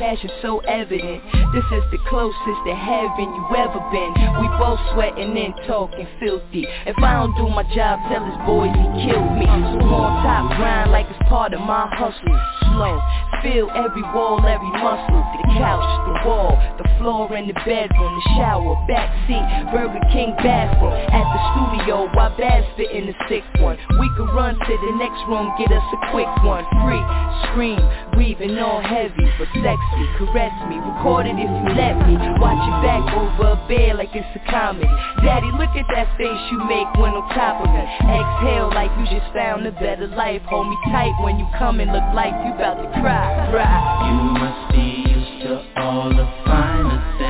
passion 0.00 0.30
so 0.40 0.60
evident. 0.64 1.20
This 1.52 1.68
is 1.76 1.84
the 1.92 2.00
closest 2.08 2.60
to 2.64 2.72
heaven 2.72 3.28
you 3.28 3.44
ever 3.52 3.80
been. 3.92 4.10
We 4.40 4.48
both 4.56 4.80
sweating 4.96 5.36
and 5.36 5.52
talking 5.68 6.08
filthy. 6.18 6.64
If 6.88 6.96
I 7.04 7.20
don't 7.20 7.36
do 7.36 7.52
my 7.52 7.68
job, 7.76 8.00
tell 8.08 8.24
his 8.24 8.40
boys 8.48 8.72
he 8.72 8.88
killed 9.04 9.36
me. 9.36 9.44
So 9.44 9.92
on 9.92 10.24
top, 10.24 10.56
grind 10.56 10.90
like 10.90 11.04
it's 11.12 11.20
part 11.28 11.52
of 11.52 11.60
my 11.60 11.84
hustle. 11.92 12.38
Slow, 12.72 12.96
feel 13.44 13.68
every 13.76 14.02
wall, 14.16 14.40
every 14.40 14.72
muscle. 14.80 15.20
The 15.36 15.60
couch, 15.60 15.84
the 16.08 16.16
wall, 16.24 16.56
the 16.80 16.88
floor 16.96 17.28
in 17.36 17.46
the 17.46 17.56
bedroom, 17.68 18.12
the 18.16 18.24
shower, 18.40 18.72
backseat, 18.88 19.68
Burger 19.68 20.00
King 20.16 20.32
bathroom. 20.40 20.96
At 21.12 21.26
the 21.28 21.40
studio, 21.52 22.08
while 22.16 22.32
Baz 22.40 22.64
fit 22.80 22.88
in 22.96 23.04
the 23.04 23.16
sixth 23.28 23.52
one. 23.60 23.76
We 24.00 24.08
could 24.16 24.32
run 24.32 24.56
to 24.56 24.74
the 24.80 24.92
next 24.96 25.20
room, 25.28 25.52
get 25.60 25.68
us 25.68 25.84
a 25.92 26.00
quick 26.08 26.30
one. 26.40 26.64
Free, 26.80 27.04
scream, 27.52 27.82
breathing 28.16 28.56
all 28.56 28.80
heavy, 28.80 29.28
but 29.36 29.48
sexy. 29.60 29.89
Caress 30.18 30.54
me, 30.68 30.78
record 30.78 31.26
it 31.26 31.34
if 31.34 31.50
you 31.50 31.70
let 31.74 31.96
me. 32.06 32.14
Watch 32.38 32.60
your 32.62 32.80
back 32.84 33.04
over 33.14 33.54
a 33.54 33.58
bed 33.68 33.96
like 33.96 34.10
it's 34.14 34.26
a 34.36 34.42
comedy. 34.50 34.86
Daddy, 35.24 35.50
look 35.58 35.72
at 35.74 35.86
that 35.94 36.08
face 36.16 36.42
you 36.50 36.58
make 36.64 36.88
when 36.96 37.12
on 37.12 37.26
top 37.34 37.60
of 37.60 37.68
me. 37.72 37.82
Exhale 38.06 38.70
like 38.74 38.90
you 38.98 39.04
just 39.18 39.32
found 39.34 39.66
a 39.66 39.72
better 39.72 40.06
life. 40.08 40.42
Hold 40.46 40.68
me 40.68 40.76
tight 40.92 41.14
when 41.22 41.38
you 41.38 41.46
come 41.58 41.80
and 41.80 41.90
look 41.92 42.06
like 42.14 42.34
you 42.46 42.54
about 42.54 42.78
to 42.80 42.88
cry. 43.00 43.50
Cry. 43.50 43.78
You 44.06 44.16
must 44.38 44.62
be 44.72 44.86
used 45.10 45.36
to 45.48 45.80
all 45.80 46.10
the 46.10 46.26
finer 46.46 47.00
things. 47.18 47.29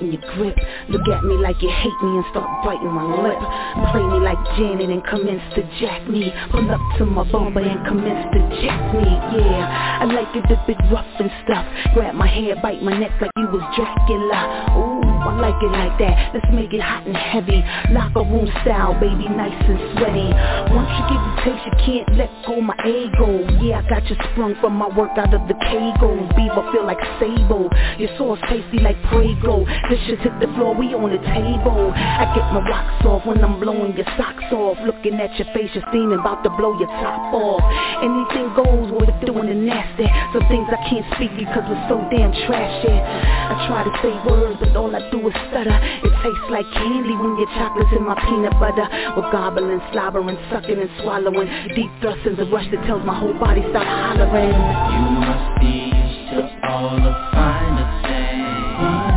Tighten 0.00 0.12
your 0.12 0.34
grip. 0.34 0.56
Look 0.88 1.08
at 1.08 1.24
me 1.24 1.34
like 1.36 1.60
you 1.62 1.68
hate 1.68 2.02
me 2.02 2.16
and 2.16 2.24
start 2.30 2.64
biting 2.64 2.90
my 2.90 3.04
lip. 3.22 3.38
Play 3.92 4.02
me 4.02 4.18
like 4.24 4.38
Janet 4.56 4.90
and 4.90 5.04
commence 5.04 5.42
to 5.54 5.62
jack 5.80 6.08
me. 6.08 6.32
Pull 6.50 6.70
up 6.70 6.80
to 6.98 7.06
my 7.06 7.30
bumper 7.30 7.60
and 7.60 7.86
commence 7.86 8.26
to 8.32 8.40
jack 8.62 8.94
me. 8.94 9.04
Yeah, 9.40 10.00
I 10.00 10.04
like 10.04 10.34
it 10.34 10.50
a 10.50 10.64
bit 10.66 10.78
rough 10.90 11.06
and 11.18 11.30
stuff. 11.44 11.66
Grab 11.94 12.14
my 12.14 12.26
hair, 12.26 12.56
bite 12.62 12.82
my 12.82 12.98
neck 12.98 13.12
like 13.20 13.30
you 13.36 13.46
was 13.48 13.62
Dracula. 13.76 14.66
Ooh, 14.76 14.99
I 15.30 15.38
like 15.38 15.62
it 15.62 15.70
like 15.70 15.94
that. 16.02 16.34
Let's 16.34 16.50
make 16.50 16.74
it 16.74 16.82
hot 16.82 17.06
and 17.06 17.14
heavy. 17.14 17.62
Locker 17.94 18.26
room 18.26 18.50
style, 18.66 18.98
baby, 18.98 19.30
nice 19.30 19.54
and 19.54 19.78
sweaty. 19.94 20.26
Once 20.74 20.90
you 20.90 21.04
get 21.06 21.22
the 21.22 21.34
taste, 21.46 21.62
you 21.70 21.74
can't 21.86 22.08
let 22.18 22.30
go 22.42 22.58
my 22.58 22.74
ego. 22.82 23.46
Yeah, 23.62 23.78
I 23.78 23.86
got 23.86 24.02
you 24.10 24.18
sprung 24.34 24.58
from 24.58 24.74
my 24.74 24.90
work 24.90 25.14
out 25.14 25.30
of 25.30 25.46
the 25.46 25.54
Kegels. 25.70 26.34
Beaver 26.34 26.66
feel 26.74 26.82
like 26.82 26.98
sable. 27.22 27.70
Your 27.94 28.10
sauce 28.18 28.42
tasty 28.50 28.82
like 28.82 28.98
Prego. 29.06 29.62
This 29.86 30.02
shit 30.10 30.18
hit 30.18 30.34
the 30.42 30.50
floor, 30.58 30.74
we 30.74 30.90
on 30.98 31.14
the 31.14 31.22
table. 31.22 31.94
I 31.94 32.26
get 32.34 32.50
my 32.50 32.66
rocks 32.66 33.06
off 33.06 33.22
when 33.22 33.38
I'm 33.38 33.62
blowing 33.62 33.94
your 33.94 34.10
socks 34.18 34.50
off. 34.50 34.82
Looking 34.82 35.14
at 35.22 35.30
your 35.38 35.46
face, 35.54 35.70
you're 35.78 35.86
steaming, 35.94 36.18
about 36.18 36.42
to 36.42 36.50
blow 36.58 36.74
your 36.74 36.90
top 36.98 37.30
off. 37.30 37.62
Anything 38.02 38.50
goes 38.58 38.90
with 38.98 39.14
doing 39.22 39.46
the 39.46 39.54
nasty. 39.54 40.10
Some 40.34 40.42
things 40.50 40.66
I 40.74 40.80
can't 40.90 41.06
speak 41.14 41.30
because 41.38 41.62
it's 41.70 41.86
so 41.86 42.02
damn 42.10 42.34
trashy. 42.50 42.98
I 42.98 43.54
try 43.70 43.86
to 43.86 43.92
say 44.02 44.10
words, 44.26 44.58
but 44.58 44.74
all 44.74 44.90
I 44.90 45.06
do 45.10 45.19
is 45.28 45.34
stutter. 45.50 45.76
It 46.04 46.12
tastes 46.22 46.48
like 46.50 46.66
candy 46.72 47.14
when 47.14 47.36
your 47.36 47.50
chocolate's 47.56 47.92
in 47.96 48.04
my 48.04 48.16
peanut 48.24 48.54
butter. 48.58 48.86
We're 49.16 49.30
gobbling, 49.32 49.80
slobbering, 49.92 50.38
sucking 50.50 50.78
and 50.78 50.90
swallowing. 51.02 51.48
Deep 51.74 51.90
thrust 52.00 52.26
is 52.26 52.38
a 52.38 52.44
rush 52.46 52.70
that 52.70 52.84
tells 52.86 53.04
my 53.04 53.18
whole 53.18 53.34
body 53.34 53.62
start 53.70 53.86
hollering. 53.86 54.54
You 54.54 55.04
must 55.20 55.60
be 55.60 55.90
used 55.92 56.30
to 56.32 56.68
all 56.68 56.96
the 56.96 57.12
finer 57.32 57.88
things. 58.06 59.09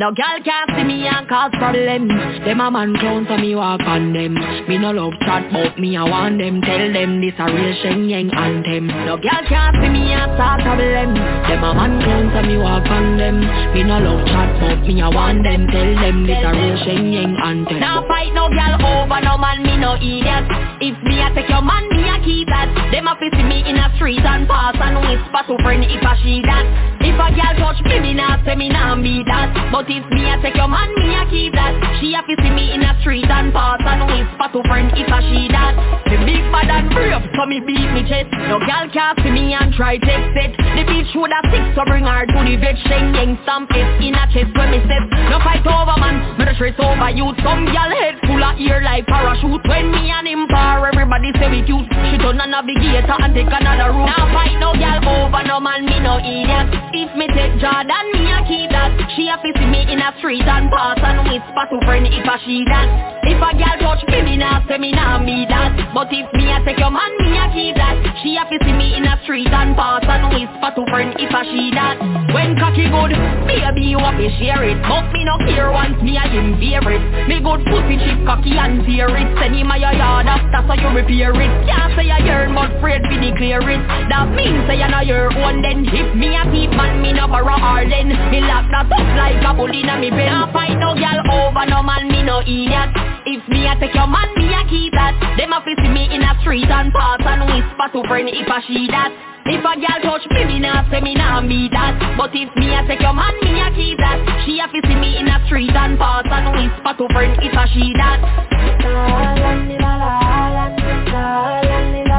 No 0.00 0.08
girl 0.12 0.40
can't 0.42 0.70
see 0.72 0.84
me 0.84 1.04
and 1.06 1.28
cause 1.28 1.52
problem. 1.60 2.08
Them 2.08 2.60
a 2.64 2.70
man 2.70 2.96
clown 2.96 3.26
so 3.28 3.36
me 3.36 3.54
walk 3.54 3.84
on 3.84 4.14
them. 4.16 4.32
Me 4.64 4.80
no 4.80 4.96
love 4.96 5.12
chat 5.20 5.44
but 5.52 5.76
me 5.76 5.92
I 5.94 6.08
want 6.08 6.40
them. 6.40 6.64
Tell 6.64 6.88
them 6.88 7.20
this 7.20 7.36
a 7.36 7.44
real 7.44 7.76
Shen 7.84 8.08
Yeng 8.08 8.32
anthem. 8.32 8.88
No 8.88 9.20
girl 9.20 9.44
can't 9.44 9.76
see 9.76 9.92
me 9.92 10.08
and 10.08 10.32
start 10.40 10.64
problem. 10.64 11.20
Them 11.20 11.60
a 11.60 11.76
man 11.76 12.00
clown 12.00 12.32
so 12.32 12.40
me 12.48 12.56
walk 12.56 12.88
on 12.88 13.20
them. 13.20 13.44
Me 13.76 13.84
no 13.84 14.00
love 14.00 14.24
chat 14.24 14.48
but 14.56 14.80
me 14.88 15.04
I 15.04 15.08
want 15.12 15.44
them. 15.44 15.68
Tell 15.68 15.92
them 15.92 16.24
this 16.24 16.48
a 16.48 16.48
real 16.48 16.76
Shen 16.80 17.12
Yeng 17.12 17.36
anthem. 17.36 17.84
Now 17.84 18.00
fight 18.08 18.32
no 18.32 18.48
girl 18.48 18.80
over 18.80 19.20
no 19.20 19.36
man 19.36 19.60
me 19.60 19.76
no 19.76 20.00
idiot 20.00 20.48
If 20.80 20.96
me 21.04 21.20
a 21.20 21.28
take 21.36 21.52
your 21.52 21.60
man 21.60 21.84
me 21.92 22.08
a 22.08 22.16
keep 22.24 22.48
that. 22.48 22.72
Them 22.88 23.04
a 23.04 23.20
see 23.20 23.36
me 23.44 23.68
in 23.68 23.76
a 23.76 23.92
street 24.00 24.24
and 24.24 24.48
pass 24.48 24.80
and 24.80 24.96
whisper 24.96 25.44
to 25.44 25.60
friend 25.60 25.84
if 25.84 26.00
a 26.00 26.12
she 26.24 26.40
that. 26.48 26.64
If 27.04 27.20
a 27.20 27.28
girl 27.36 27.52
touch 27.60 27.84
me 27.84 28.00
me 28.00 28.16
nah 28.16 28.40
say 28.48 28.56
me 28.56 28.72
nah 28.72 28.96
be 28.96 29.20
that. 29.28 29.68
But 29.68 29.89
if 29.90 30.06
me 30.10 30.22
a 30.30 30.38
take 30.40 30.54
your 30.54 30.68
man, 30.68 30.88
me 30.94 31.14
a 31.18 31.26
keep 31.26 31.52
that. 31.54 31.74
She 31.98 32.14
a 32.14 32.22
fi 32.22 32.34
see 32.38 32.50
me 32.50 32.72
in 32.74 32.82
a 32.82 32.94
street 33.02 33.26
and 33.26 33.52
pass 33.52 33.82
and 33.82 34.06
whisper 34.06 34.48
to 34.54 34.60
friend 34.70 34.90
if 34.94 35.10
a 35.10 35.18
she 35.26 35.50
that. 35.50 35.74
Me 36.06 36.16
big 36.26 36.44
bad 36.54 36.70
and 36.70 36.88
brave, 36.90 37.22
so 37.34 37.46
me 37.46 37.60
beat 37.60 37.90
me 37.90 38.02
chest. 38.06 38.30
No 38.48 38.58
gal 38.62 38.86
can't 38.90 39.18
see 39.22 39.30
me 39.30 39.54
and 39.54 39.74
try 39.74 39.98
text 39.98 40.34
it. 40.38 40.54
The 40.56 40.82
bitch 40.86 41.10
would 41.18 41.32
have 41.34 41.46
six 41.50 41.64
so 41.74 41.82
bring 41.86 42.06
her 42.06 42.26
to 42.26 42.38
the 42.46 42.56
vet. 42.56 42.78
Shen 42.86 43.14
Yeng 43.14 43.36
stamp 43.42 43.70
it 43.74 43.86
in 44.00 44.14
a 44.14 44.24
chest 44.30 44.54
when 44.54 44.70
me 44.70 44.78
step. 44.86 45.04
No 45.28 45.42
fight 45.42 45.66
over 45.66 45.98
man, 45.98 46.38
me 46.38 46.44
the 46.46 46.54
stress 46.54 46.78
over 46.78 47.10
you. 47.10 47.30
Some 47.42 47.66
gal 47.74 47.90
head 47.90 48.16
full 48.26 48.42
of 48.42 48.58
ear 48.58 48.80
like 48.82 49.06
parachute. 49.06 49.64
When 49.66 49.90
me 49.90 50.10
and 50.10 50.26
him 50.26 50.46
par 50.48 50.86
everybody 50.86 51.34
say 51.38 51.50
we 51.50 51.66
cute. 51.66 51.88
She 52.10 52.16
turn 52.18 52.38
a 52.38 52.46
navigator 52.46 53.16
and 53.18 53.34
take 53.34 53.50
another 53.50 53.90
route. 53.92 54.06
Now 54.06 54.30
fight 54.30 54.56
no 54.62 54.72
gal 54.78 55.02
over 55.02 55.42
no 55.46 55.58
man 55.60 55.84
me 55.86 55.98
no 56.00 56.18
idiot. 56.22 56.70
If 56.94 57.10
me 57.18 57.26
take 57.32 57.58
Jordan 57.58 58.06
me 58.14 58.30
a 58.30 58.40
keep 58.46 58.70
that. 58.70 58.92
She 59.16 59.26
a 59.28 59.36
fi 59.38 59.50
see 59.58 59.66
me 59.66 59.79
in 59.88 60.00
a 60.00 60.12
street 60.18 60.42
and 60.42 60.70
pass 60.70 60.98
and 61.02 61.24
whisper 61.28 61.64
to 61.70 61.86
friend 61.86 62.06
if 62.06 62.26
a 62.26 62.36
she 62.44 62.64
that 62.66 63.19
If 63.40 63.56
a 63.56 63.56
gal 63.56 63.80
touch 63.80 64.04
me 64.12 64.20
me 64.20 64.36
nah 64.36 64.60
say 64.68 64.76
me 64.76 64.92
nah 64.92 65.16
me 65.16 65.48
that. 65.48 65.72
But 65.96 66.12
if 66.12 66.28
me 66.36 66.52
a 66.52 66.60
take 66.60 66.76
your 66.76 66.92
man 66.92 67.08
me 67.24 67.40
a 67.40 67.48
keep 67.48 67.72
that. 67.72 67.96
She 68.20 68.36
a 68.36 68.44
see 68.44 68.68
me 68.76 69.00
in 69.00 69.08
a 69.08 69.16
street 69.24 69.48
and 69.48 69.72
pass 69.72 70.04
and 70.04 70.28
whisper 70.28 70.68
to 70.76 70.84
friend 70.92 71.16
if 71.16 71.32
a 71.32 71.40
she 71.48 71.72
that. 71.72 71.96
When 72.36 72.52
cocky 72.60 72.92
good, 72.92 73.16
baby 73.48 73.96
you 73.96 73.96
a 73.96 74.12
fi 74.12 74.28
share 74.36 74.60
it. 74.68 74.76
But 74.84 75.08
me 75.16 75.24
no 75.24 75.40
care 75.48 75.72
once 75.72 75.96
me 76.04 76.20
a 76.20 76.28
him 76.28 76.60
favorite 76.60 77.00
Me 77.32 77.40
good 77.40 77.64
pussy 77.64 77.96
chip 77.96 78.20
cocky 78.28 78.60
and 78.60 78.84
tear 78.84 79.08
it. 79.08 79.28
Send 79.40 79.56
him 79.56 79.72
a 79.72 79.80
your 79.80 79.96
yard 79.96 80.28
after 80.28 80.60
so 80.60 80.76
you 80.76 80.92
repair 80.92 81.32
it. 81.32 81.52
Can't 81.64 81.96
say 81.96 82.12
I 82.12 82.20
yearn 82.20 82.52
but 82.52 82.76
afraid 82.76 83.08
fi 83.08 83.16
declare 83.24 83.64
it. 83.64 83.80
That 84.12 84.36
means 84.36 84.68
say 84.68 84.84
you 84.84 84.88
know 84.92 85.00
your 85.00 85.32
own 85.32 85.64
then 85.64 85.88
If 85.88 86.12
me 86.12 86.36
a 86.36 86.44
keep 86.52 86.76
man 86.76 87.00
me 87.00 87.16
no 87.16 87.24
borrow 87.24 87.56
or 87.56 87.88
then 87.88 88.12
Me 88.28 88.44
lock 88.44 88.68
that 88.68 88.84
up 88.84 89.08
like 89.16 89.40
a 89.40 89.56
bull 89.56 89.72
inna 89.72 89.96
me 89.96 90.12
bed 90.12 90.28
Can't 90.28 90.52
fight 90.52 90.76
no 90.76 90.92
gal 90.92 91.24
over 91.24 91.64
no 91.72 91.80
man 91.80 92.04
me 92.04 92.20
no 92.20 92.44
idiot 92.44 92.92
If 93.30 93.46
me 93.46 93.62
a 93.62 93.78
take 93.78 93.94
your 93.94 94.10
man 94.10 94.26
me 94.34 94.50
a 94.50 94.66
keep 94.66 94.90
that. 94.90 95.14
Them 95.38 95.54
a 95.54 95.62
fi 95.62 95.78
see 95.78 95.86
me 95.86 96.10
in 96.10 96.18
a 96.18 96.34
street 96.42 96.66
and 96.66 96.90
pass 96.90 97.22
and 97.22 97.46
whisper 97.46 97.86
to 97.94 98.02
friend 98.10 98.26
if 98.26 98.50
a 98.50 98.58
she 98.66 98.90
that. 98.90 99.14
If 99.46 99.62
a 99.62 99.72
gal 99.78 100.02
touch 100.02 100.26
me, 100.34 100.42
me 100.50 100.58
nah 100.58 100.82
say 100.90 100.98
me 101.00 101.14
nah 101.14 101.38
be 101.38 101.70
that. 101.70 101.94
But 102.18 102.34
if 102.34 102.50
me 102.58 102.74
a 102.74 102.82
take 102.90 102.98
your 102.98 103.14
man, 103.14 103.38
me 103.38 103.54
a 103.62 103.70
keep 103.70 104.02
that. 104.02 104.18
She 104.42 104.58
a 104.58 104.66
fi 104.66 104.82
see 104.82 104.98
me 104.98 105.22
in 105.22 105.30
a 105.30 105.38
street 105.46 105.70
and 105.70 105.94
pass 105.94 106.26
and 106.26 106.58
whisper 106.58 106.90
to 106.90 107.06
friend 107.14 107.38
if 107.38 107.54
a 107.54 107.64
she 107.70 107.94
that. 108.02 108.18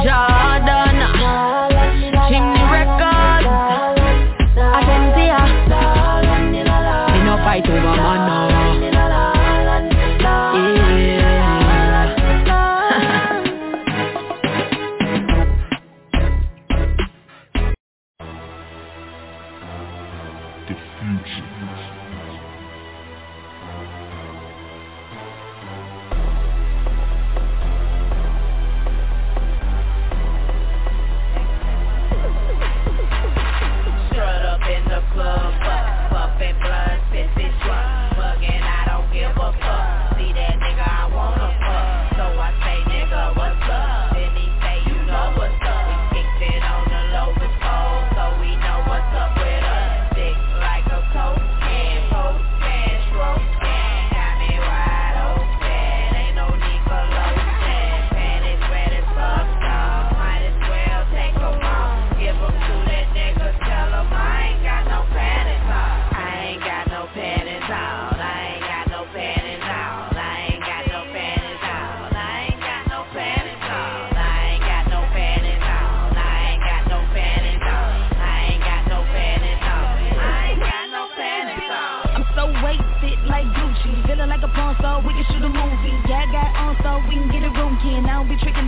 Jordan 0.07 0.90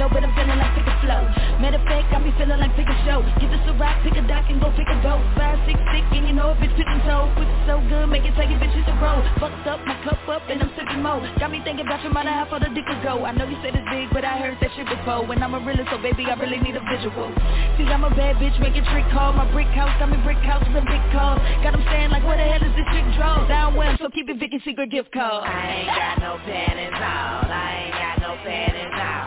tricking 0.03 0.13
but 0.13 0.23
I'm 0.27 0.35
feeling 0.35 0.59
like 0.59 0.73
pick 0.75 0.87
a 0.87 0.95
flow. 0.99 1.23
Matter 1.59 1.79
of 1.79 1.85
fact, 1.87 2.11
I 2.11 2.19
be 2.23 2.31
feeling 2.35 2.59
like 2.59 2.75
pick 2.75 2.87
a 2.87 2.97
show. 3.05 3.23
Get 3.39 3.51
this 3.51 3.63
a 3.67 3.73
rock, 3.79 4.03
pick 4.03 4.15
a 4.15 4.23
dock 4.27 4.45
and 4.49 4.59
go 4.59 4.71
pick 4.75 4.87
a 4.87 4.97
dope 5.03 5.23
Five, 5.35 5.59
six, 5.65 5.79
six, 5.79 6.03
and 6.11 6.27
you 6.27 6.33
know 6.33 6.51
a 6.51 6.55
bitch 6.55 6.75
picking 6.75 7.01
toe. 7.07 7.31
Pussy 7.35 7.57
so 7.67 7.79
good, 7.87 8.07
make 8.07 8.25
it 8.25 8.35
take 8.35 8.49
your 8.49 8.59
bitches 8.59 8.83
to 8.85 8.93
roll. 8.99 9.23
Fucked 9.39 9.67
up, 9.67 9.79
my 9.85 9.95
cup 10.03 10.19
up, 10.27 10.43
and 10.49 10.61
I'm 10.61 10.71
sipping 10.75 11.01
more. 11.01 11.23
Got 11.39 11.51
me 11.51 11.61
thinking 11.63 11.85
about 11.85 12.03
your 12.03 12.11
mother, 12.11 12.31
how 12.31 12.47
far 12.49 12.59
the 12.59 12.69
dick 12.73 12.85
could 12.85 13.01
go. 13.03 13.23
I 13.23 13.31
know 13.31 13.47
you 13.47 13.57
said 13.63 13.75
it's 13.75 13.87
big, 13.87 14.11
but 14.11 14.25
I 14.25 14.39
heard 14.39 14.57
that 14.59 14.71
shit 14.75 14.87
before. 14.87 15.25
When 15.25 15.41
I'm 15.41 15.53
a 15.55 15.61
realist, 15.63 15.89
so 15.91 15.97
baby, 16.01 16.25
I 16.27 16.35
really 16.35 16.59
need 16.59 16.75
a 16.75 16.83
visual. 16.83 17.31
See, 17.79 17.87
I'm 17.87 18.03
a 18.03 18.11
bad 18.11 18.37
bitch, 18.37 18.55
making 18.59 18.83
trick 18.91 19.07
call. 19.11 19.33
My 19.33 19.47
brick 19.51 19.71
house, 19.71 19.93
got 19.99 20.11
me 20.11 20.19
brick 20.23 20.41
house 20.43 20.63
with 20.67 20.83
a 20.83 20.85
big 20.85 21.03
calls 21.15 21.39
Got 21.63 21.73
them 21.73 21.85
saying 21.89 22.11
like, 22.11 22.23
where 22.25 22.37
the 22.37 22.43
hell 22.43 22.61
is 22.61 22.73
this 22.75 22.87
chick 22.91 23.05
draw? 23.15 23.47
Down 23.47 23.75
well, 23.75 23.95
so 23.99 24.09
keep 24.09 24.29
it 24.29 24.37
Vicky 24.39 24.59
secret 24.65 24.91
gift 24.91 25.11
card. 25.11 25.47
I 25.47 25.87
ain't 25.87 25.93
got 25.95 26.15
no 26.19 26.37
panties 26.43 26.91
on. 26.91 27.47
I 27.47 27.87
ain't 27.87 27.95
got 27.95 28.15
no 28.19 28.31
panties 28.43 28.93
on. 28.99 29.22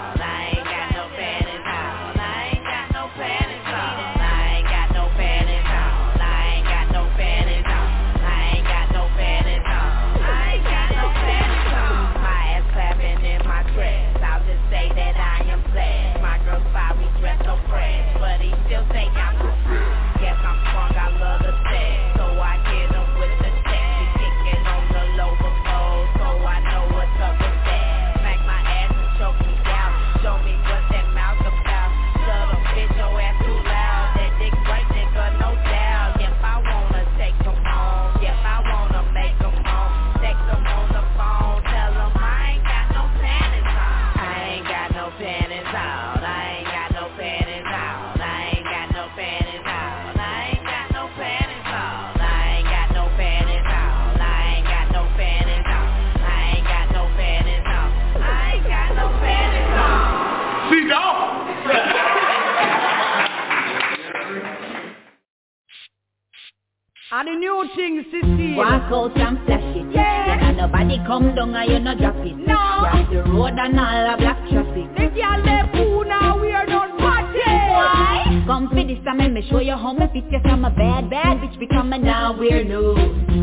And 67.79 67.99
the 68.11 68.27
new. 68.27 68.57
Walk 68.57 68.91
out 68.91 69.19
and 69.19 69.39
flash 69.45 69.77
it. 69.77 69.95
Yeah. 69.95 70.49
And 70.49 70.57
nobody 70.57 70.97
come 71.07 71.35
down 71.35 71.55
and 71.55 71.71
you 71.71 71.79
no 71.79 71.95
drop 71.95 72.17
it. 72.25 72.35
No. 72.37 72.57
Cross 72.57 73.13
the 73.13 73.23
road 73.25 73.53
and 73.53 73.79
all 73.79 74.13
the 74.13 74.17
black 74.17 74.41
traffic. 74.49 74.89
The 74.97 75.13
girl 75.13 75.45
left 75.45 75.73
poo 75.75 76.05
now, 76.05 76.41
we 76.41 76.53
are 76.53 76.65
done 76.65 76.97
party. 76.97 77.39
Why? 77.45 78.45
Come 78.47 78.69
for 78.69 78.77
this 78.83 78.97
time, 79.05 79.19
let 79.19 79.33
me 79.33 79.47
show 79.51 79.61
you 79.61 79.73
how 79.73 79.93
me 79.93 80.07
fit 80.13 80.25
Yes, 80.31 80.41
I'm 80.47 80.65
a 80.65 80.71
bad, 80.71 81.11
bad 81.11 81.39
bitch 81.39 81.59
becoming 81.59 82.03
now 82.05 82.35
we're 82.39 82.65
new 82.65 82.95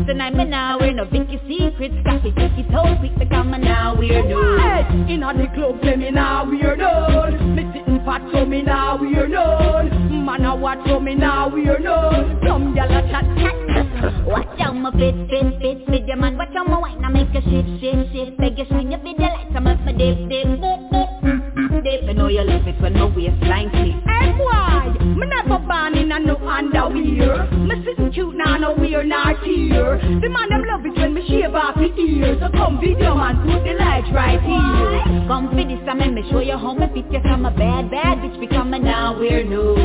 Tonight 0.06 0.34
me 0.34 0.46
now 0.46 0.78
we're 0.80 0.92
no 0.92 1.04
Vicky 1.04 1.38
secrets 1.46 1.94
Copy, 2.04 2.32
take 2.32 2.56
it 2.56 2.66
so 2.72 2.82
quick 2.98 3.16
becoming 3.18 3.60
now 3.60 3.94
we're 3.94 4.24
new 4.24 4.58
Hey, 4.58 5.14
in 5.14 5.22
on 5.22 5.38
the 5.38 5.46
club, 5.54 5.78
say 5.84 5.96
me 5.96 6.10
now 6.10 6.48
we 6.48 6.62
are 6.62 6.74
done. 6.74 7.54
Me 7.54 7.70
sitting 7.72 8.02
fat, 8.04 8.22
so 8.32 8.46
me 8.46 8.62
now 8.62 8.96
we 8.96 9.14
are 9.16 9.28
done. 9.28 10.24
Man 10.24 10.44
a 10.44 10.56
watch, 10.56 10.78
so 10.86 10.98
me 10.98 11.14
now 11.14 11.48
we 11.48 11.68
are 11.68 11.78
done. 11.78 12.40
Some 12.46 12.74
gyal 12.74 12.88
a 12.88 13.08
chat, 13.10 13.24
chat. 13.36 13.93
Watch 14.26 14.60
out 14.60 14.74
my 14.76 14.90
fit, 14.92 15.14
fit, 15.28 15.60
fit 15.60 15.88
With 15.88 16.06
your 16.06 16.16
man, 16.16 16.36
watch 16.36 16.54
out 16.56 16.66
my 16.66 16.78
wine 16.78 17.04
I 17.04 17.08
make 17.08 17.28
a 17.30 17.40
shift, 17.40 17.80
shift, 17.80 18.12
shift 18.12 18.36
Beg 18.38 18.58
you 18.58 18.64
shine 18.68 18.90
your 18.90 19.00
video 19.00 19.26
I'm 19.54 19.66
up 19.66 19.80
my 19.80 19.92
dip, 19.92 20.28
dip, 20.28 20.60
dip, 20.60 20.80
dip 20.90 21.43
dip 21.54 22.08
and 22.08 22.18
know 22.18 22.28
you 22.28 22.42
love 22.42 22.66
it 22.66 22.80
when 22.80 22.94
my 22.94 23.04
waistline 23.04 23.70
click. 23.70 23.94
Hey 24.06 24.32
boy, 24.34 25.04
me 25.14 25.26
never 25.26 25.58
born 25.62 25.94
in 25.94 26.10
a 26.10 26.18
no 26.18 26.36
underwear. 26.36 27.50
Me 27.52 27.84
sitting 27.84 28.12
cute 28.12 28.34
now, 28.34 28.56
no 28.58 28.74
wear 28.74 29.04
nor 29.04 29.34
tear. 29.44 29.98
The 30.20 30.28
man 30.28 30.48
them 30.50 30.64
love 30.66 30.84
it 30.84 30.98
when 30.98 31.14
me 31.14 31.26
shave 31.28 31.54
off 31.54 31.76
the 31.76 31.94
ears. 31.94 32.38
So 32.40 32.50
come 32.50 32.80
video 32.80 33.14
man, 33.14 33.36
put 33.46 33.62
the 33.62 33.74
lights 33.78 34.08
right 34.12 34.40
here. 34.42 35.26
Come 35.28 35.48
for 35.50 35.56
this, 35.56 35.78
I 35.86 35.94
me 35.94 36.22
show 36.30 36.40
you 36.40 36.58
how 36.58 36.74
me 36.74 36.86
fit 36.92 37.10
you 37.12 37.20
from 37.22 37.46
a 37.46 37.50
bad, 37.50 37.90
bad 37.90 38.18
bitch 38.18 38.38
become 38.40 38.74
a 38.74 38.78
now 38.78 39.18
wear 39.18 39.44
no. 39.44 39.76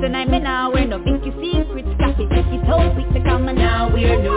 Tonight 0.00 0.30
me 0.30 0.38
now 0.38 0.72
wear 0.72 0.86
no 0.86 1.02
pinky 1.02 1.30
secrets, 1.42 1.88
got 1.98 2.20
it, 2.20 2.30
take 2.30 2.54
it 2.54 2.68
out, 2.68 2.94
quick 2.94 3.08
to 3.14 3.20
come 3.28 3.48
a 3.48 3.52
now 3.52 3.92
wear 3.92 4.22
no. 4.22 4.36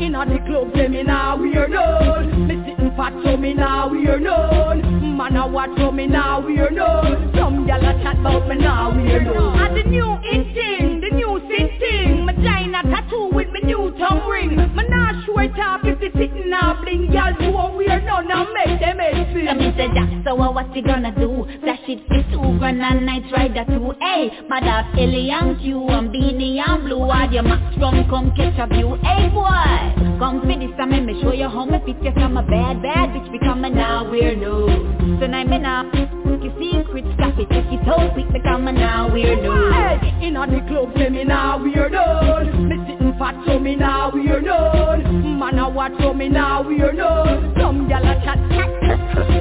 In 0.00 0.14
a 0.14 0.24
the 0.24 0.38
club, 0.46 0.72
say 0.74 0.88
me 0.88 1.02
now 1.02 1.36
wear 1.36 1.68
none. 1.68 2.63
Fat, 3.04 3.12
so 3.22 3.36
me 3.36 3.52
now 3.52 3.90
wear 3.90 4.18
none. 4.18 4.80
Man 5.18 5.36
a 5.36 5.46
watch, 5.46 5.68
so 5.76 5.92
me 5.92 6.06
now 6.06 6.40
wear 6.40 6.70
none. 6.70 7.30
Some 7.36 7.66
gyal 7.66 7.84
a 7.84 8.02
chat 8.02 8.18
about 8.18 8.48
me 8.48 8.56
now 8.56 8.96
wear 8.96 9.20
none. 9.20 9.60
And 9.60 9.76
the 9.76 9.82
new 9.90 10.16
in 10.32 11.03
new 11.38 11.48
sin 11.48 11.68
thing. 11.78 12.24
My 12.24 12.32
China 12.34 12.82
tattoo 12.82 13.30
with 13.32 13.50
me 13.50 13.60
new 13.60 13.94
tongue 13.98 14.28
ring. 14.28 14.56
Me 14.56 14.84
now 14.88 15.22
show 15.26 15.38
it 15.38 15.58
off 15.58 15.80
if 15.84 15.98
the 16.00 16.10
sitting 16.12 16.50
now 16.50 16.80
bling. 16.82 17.08
Gyal 17.08 17.38
do 17.38 17.56
a 17.56 17.74
wear 17.74 18.00
none 18.02 18.30
and 18.30 18.48
make 18.52 18.80
them 18.80 18.98
head 18.98 19.28
spin. 19.30 19.46
Come 19.46 19.60
in, 19.60 19.76
say 19.76 19.88
that, 19.94 20.22
so 20.24 20.34
what 20.34 20.74
you 20.74 20.82
gonna 20.82 21.12
do? 21.14 21.46
Flash 21.60 21.80
it 21.88 22.06
for 22.06 22.22
two 22.30 22.58
grand 22.58 22.82
and 22.82 23.06
night 23.06 23.24
rider 23.32 23.64
too. 23.66 23.94
Hey, 24.00 24.30
mother, 24.48 24.86
Ellie 24.98 25.30
and 25.30 25.58
Q 25.60 25.86
and 25.88 26.10
Beanie 26.10 26.62
and 26.66 26.84
Blue. 26.84 27.10
Add 27.10 27.32
your 27.32 27.42
max 27.42 27.76
from 27.78 28.08
come 28.08 28.34
catch 28.36 28.58
a 28.58 28.66
view. 28.66 28.96
Hey 29.02 29.28
boy, 29.28 30.18
come 30.18 30.40
for 30.40 30.46
this, 30.46 30.74
I 30.78 30.86
me 30.86 31.20
show 31.22 31.32
you 31.32 31.48
how 31.48 31.64
me 31.64 31.78
fit 31.84 32.02
you 32.02 32.12
from 32.12 32.36
a 32.36 32.42
bad, 32.42 32.82
bad 32.82 33.10
bitch 33.10 33.30
become 33.32 33.64
a 33.64 33.70
now 33.70 34.10
wear 34.10 34.36
no. 34.36 34.66
Tonight 35.18 35.48
me 35.48 35.58
now, 35.58 35.90
you 36.44 36.52
secrets, 36.60 37.08
stop 37.14 37.38
it, 37.38 37.48
take 37.48 37.72
it 37.72 37.88
out, 37.88 38.12
quick 38.12 38.28
become 38.32 38.68
a 38.68 38.72
now 38.72 39.10
wear 39.10 39.40
no. 39.40 39.72
Hey, 39.72 40.28
in 40.28 40.34
the 40.34 40.60
club, 40.68 40.92
say 40.96 41.08
me 41.08 41.24
now 41.24 41.56
wear 41.62 41.88
none. 41.88 42.68
Me 42.68 42.76
sitting 42.86 43.14
fat, 43.18 43.34
so 43.46 43.58
me 43.58 43.76
now 43.76 44.10
we're 44.12 44.40
none. 44.40 45.38
Man 45.38 45.58
a 45.58 45.68
watch, 45.68 45.92
so 46.00 46.12
me 46.12 46.28
now 46.28 46.62
wear 46.62 46.92
none. 46.92 47.54
Some 47.56 47.88
gyal 47.88 48.04
a 48.04 48.14
chat, 48.24 48.38
chat. 48.52 48.68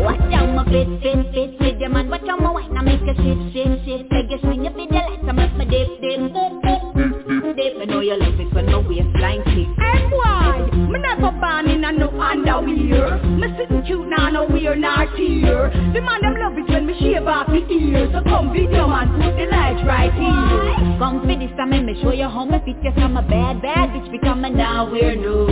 Watch 0.04 0.34
out 0.34 0.56
my 0.56 0.64
fit, 0.72 0.88
fit, 1.02 1.34
fit 1.34 1.60
with 1.60 1.80
your 1.80 1.90
man. 1.90 2.10
Watch 2.10 2.28
out 2.30 2.40
my 2.40 2.52
wine, 2.52 2.78
I 2.78 2.82
make 2.82 3.02
a 3.02 3.14
shit, 3.16 3.54
shit, 3.54 3.84
shit. 3.84 4.12
Make 4.12 4.32
you 4.32 4.40
swing 4.40 4.64
your 4.64 4.74
video 4.74 5.04
like 5.10 5.20
some 5.28 5.40
of 5.40 5.52
my 5.54 5.66
dip, 5.66 6.00
dip, 6.00 6.32
dip, 6.32 6.54
dip, 6.64 7.13
dip. 7.52 7.82
I 7.82 7.86
know 7.86 8.00
you 8.00 8.16
love 8.16 8.40
it 8.40 8.54
when 8.54 8.66
my 8.68 8.78
waistline 8.78 9.44
kick. 9.52 9.68
Hey 9.76 10.08
boy, 10.08 10.72
me 10.88 11.00
never 11.00 11.32
born 11.36 11.68
in 11.68 11.84
a 11.84 11.92
no 11.92 12.08
underwear. 12.16 13.20
Me 13.24 13.48
sitting 13.58 13.84
cute 13.84 14.08
now, 14.08 14.30
no 14.30 14.48
wear 14.48 14.76
nor 14.76 15.06
tear. 15.18 15.68
The 15.94 16.00
man 16.00 16.22
them 16.22 16.36
love 16.40 16.58
it 16.58 16.70
when 16.72 16.88
me 16.88 16.96
shave 17.00 17.28
off 17.28 17.48
the 17.48 17.60
ears. 17.68 18.10
So 18.14 18.24
come 18.24 18.54
video 18.54 18.88
man, 18.88 19.12
put 19.20 19.36
the 19.36 19.52
lights 19.52 19.84
right 19.86 20.14
here. 20.14 20.98
Come 21.00 21.20
for 21.20 21.36
this, 21.36 21.52
I 21.60 21.66
me 21.66 22.00
show 22.02 22.14
you 22.14 22.30
how 22.30 22.46
me 22.46 22.60
fit 22.64 22.82
you 22.84 22.92
from 22.94 23.18
a 23.18 23.22
bad, 23.22 23.62
bad 23.62 23.90
bitch 23.90 24.10
become 24.12 24.46
a 24.46 24.50
now 24.50 24.90
wear 24.90 25.16
no. 25.16 25.48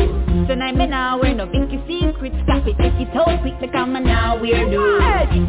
Tonight 0.48 0.76
me 0.78 0.88
now 0.88 1.20
wear 1.20 1.34
no 1.36 1.48
pinky 1.48 1.82
secrets, 1.88 2.36
stop 2.44 2.66
it, 2.68 2.78
take 2.78 2.96
it 2.96 3.16
out, 3.16 3.42
quick 3.42 3.60
become 3.60 3.96
a 3.96 4.00
now 4.00 4.40
wear 4.40 4.66
no. 4.70 5.00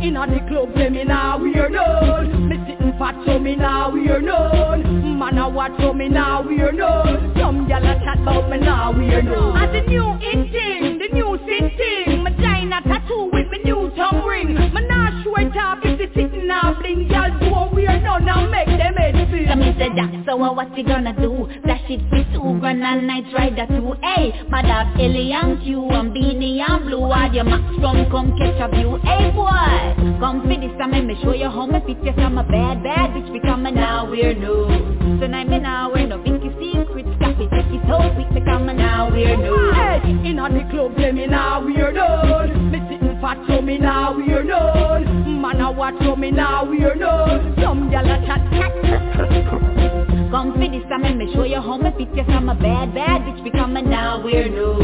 In 0.02 0.14
the 0.14 0.40
club, 0.48 0.74
me 0.74 1.04
now 1.04 1.38
wear 1.38 1.68
none. 1.68 2.48
Me 2.48 2.56
sitting 2.66 2.92
fat, 2.98 3.14
so 3.26 3.38
me 3.38 3.54
now 3.54 3.92
wear 3.92 4.20
none. 4.20 5.11
Man 5.22 5.38
a 5.38 5.48
watch, 5.48 5.70
so 5.78 5.92
me 5.92 6.08
now 6.08 6.42
wear 6.42 6.72
none. 6.72 7.32
Some 7.38 7.68
gyal 7.68 7.78
a 7.78 7.94
chat 8.02 8.18
about 8.20 8.50
me 8.50 8.58
now 8.58 8.90
we 8.90 9.06
wear 9.06 9.22
none. 9.22 9.56
And 9.56 9.72
the 9.72 9.82
new 9.88 10.18
in 10.18 10.50
thing, 10.50 10.98
the 10.98 11.14
new 11.14 11.38
sin 11.46 11.70
thing. 11.78 12.24
My 12.24 12.34
China 12.42 12.80
tattoo 12.82 13.30
with 13.32 13.46
me 13.52 13.58
new 13.62 13.92
tongue 13.94 14.26
ring. 14.26 14.52
My 14.72 14.82
show 15.22 15.36
it 15.36 15.56
off 15.56 15.78
if 15.84 15.98
the 15.98 16.06
sitting 16.12 16.48
now 16.48 16.74
bling. 16.74 17.08
Gyal 17.08 17.41
wear 18.18 18.50
make 18.50 18.66
them 18.66 18.94
head 18.94 19.14
spin. 19.28 19.46
Come 19.46 19.62
in, 19.62 19.78
say 19.78 19.88
that, 19.94 20.24
so 20.26 20.36
what 20.36 20.76
you 20.76 20.84
gonna 20.84 21.12
do? 21.14 21.48
Flash 21.62 21.88
it 21.88 22.00
for 22.10 22.24
two 22.32 22.58
grand 22.60 22.82
and 22.82 23.06
night 23.06 23.24
rider 23.32 23.66
too. 23.66 23.94
Hey, 24.02 24.32
mother, 24.48 24.90
Ellie 25.00 25.32
and 25.32 25.62
Q 25.62 25.88
and 25.90 26.12
Beanie 26.12 26.60
and 26.60 26.84
Blue. 26.84 27.12
Add 27.12 27.34
your 27.34 27.44
max 27.44 27.64
from 27.80 28.04
come 28.10 28.36
catch 28.38 28.60
a 28.60 28.68
view. 28.74 28.98
Hey 29.04 29.30
boy, 29.30 30.18
come 30.20 30.42
for 30.42 30.56
this, 30.56 30.76
I 30.80 30.86
me 31.00 31.16
show 31.22 31.34
you 31.34 31.50
how 31.50 31.66
me 31.66 31.80
fit 31.86 32.02
you 32.04 32.12
from 32.14 32.38
a 32.38 32.44
bad, 32.44 32.82
bad 32.82 33.10
bitch 33.10 33.32
become 33.32 33.66
a 33.66 33.70
now 33.70 34.08
wear 34.10 34.34
no. 34.34 34.66
Tonight 35.20 35.48
me 35.48 35.58
now 35.58 35.92
wear 35.92 36.06
no 36.06 36.22
pinky 36.22 36.50
secrets, 36.60 37.08
it, 37.40 37.50
take 37.50 37.72
it 37.72 37.90
out, 37.90 38.14
quick 38.14 38.28
become 38.34 38.68
a 38.68 38.74
now 38.74 39.10
wear 39.10 39.36
no. 39.36 39.72
Hey, 39.72 40.10
in 40.28 40.38
a 40.38 40.48
the 40.52 40.64
club, 40.70 40.92
say 40.96 41.12
me 41.12 41.26
now 41.26 41.64
wear 41.64 41.92
none. 41.92 42.61
Fat, 43.22 43.38
so 43.46 43.62
me 43.62 43.78
now 43.78 44.16
wear 44.16 44.42
none. 44.42 45.40
Man 45.40 45.60
a 45.60 45.70
watch, 45.70 45.94
so 46.00 46.16
me 46.16 46.32
now 46.32 46.64
wear 46.64 46.96
none. 46.96 47.54
Some 47.62 47.88
gyal 47.88 48.02
a 48.02 48.26
chat, 48.26 48.42
chat. 48.50 48.72
Come 50.32 50.52
for 50.52 50.58
this, 50.58 50.82
I 50.90 51.12
me 51.14 51.32
show 51.32 51.44
you 51.44 51.60
how 51.60 51.76
me 51.76 51.90
fit 51.96 52.12
you 52.16 52.24
from 52.24 52.48
a 52.48 52.54
bad, 52.56 52.92
bad 52.92 53.22
bitch 53.22 53.44
become 53.44 53.76
a 53.76 53.82
now 53.82 54.24
wear 54.24 54.48
no. 54.48 54.76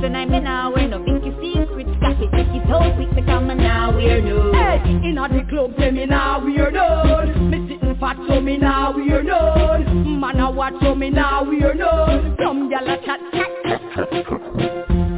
Tonight 0.00 0.30
me 0.30 0.40
now 0.40 0.72
wear 0.74 0.88
no 0.88 1.04
pinky 1.04 1.32
secrets, 1.36 1.90
got 2.00 2.12
it, 2.12 2.30
take 2.32 2.48
it 2.56 2.70
out, 2.70 2.96
quick 2.96 3.14
become 3.14 3.50
a 3.50 3.54
now 3.54 3.94
wear 3.94 4.22
no. 4.22 4.52
Hey, 4.52 4.80
in 5.06 5.18
a 5.18 5.28
the 5.28 5.44
club, 5.50 5.74
say 5.78 5.90
me 5.90 6.06
now 6.06 6.42
wear 6.42 6.70
none. 6.70 7.50
Me 7.50 7.58
sitting 7.68 7.94
fat, 8.00 8.16
so 8.26 8.40
me 8.40 8.56
now 8.56 8.96
wear 8.96 9.22
none. 9.22 10.18
Man 10.18 10.40
a 10.40 10.50
watch, 10.50 10.72
so 10.80 10.94
me 10.94 11.10
now 11.10 11.44
wear 11.44 11.74
none. 11.74 12.38
Some 12.42 12.70
gyal 12.70 12.88
a 12.88 12.96
chat, 13.04 13.20
chat. 13.34 15.11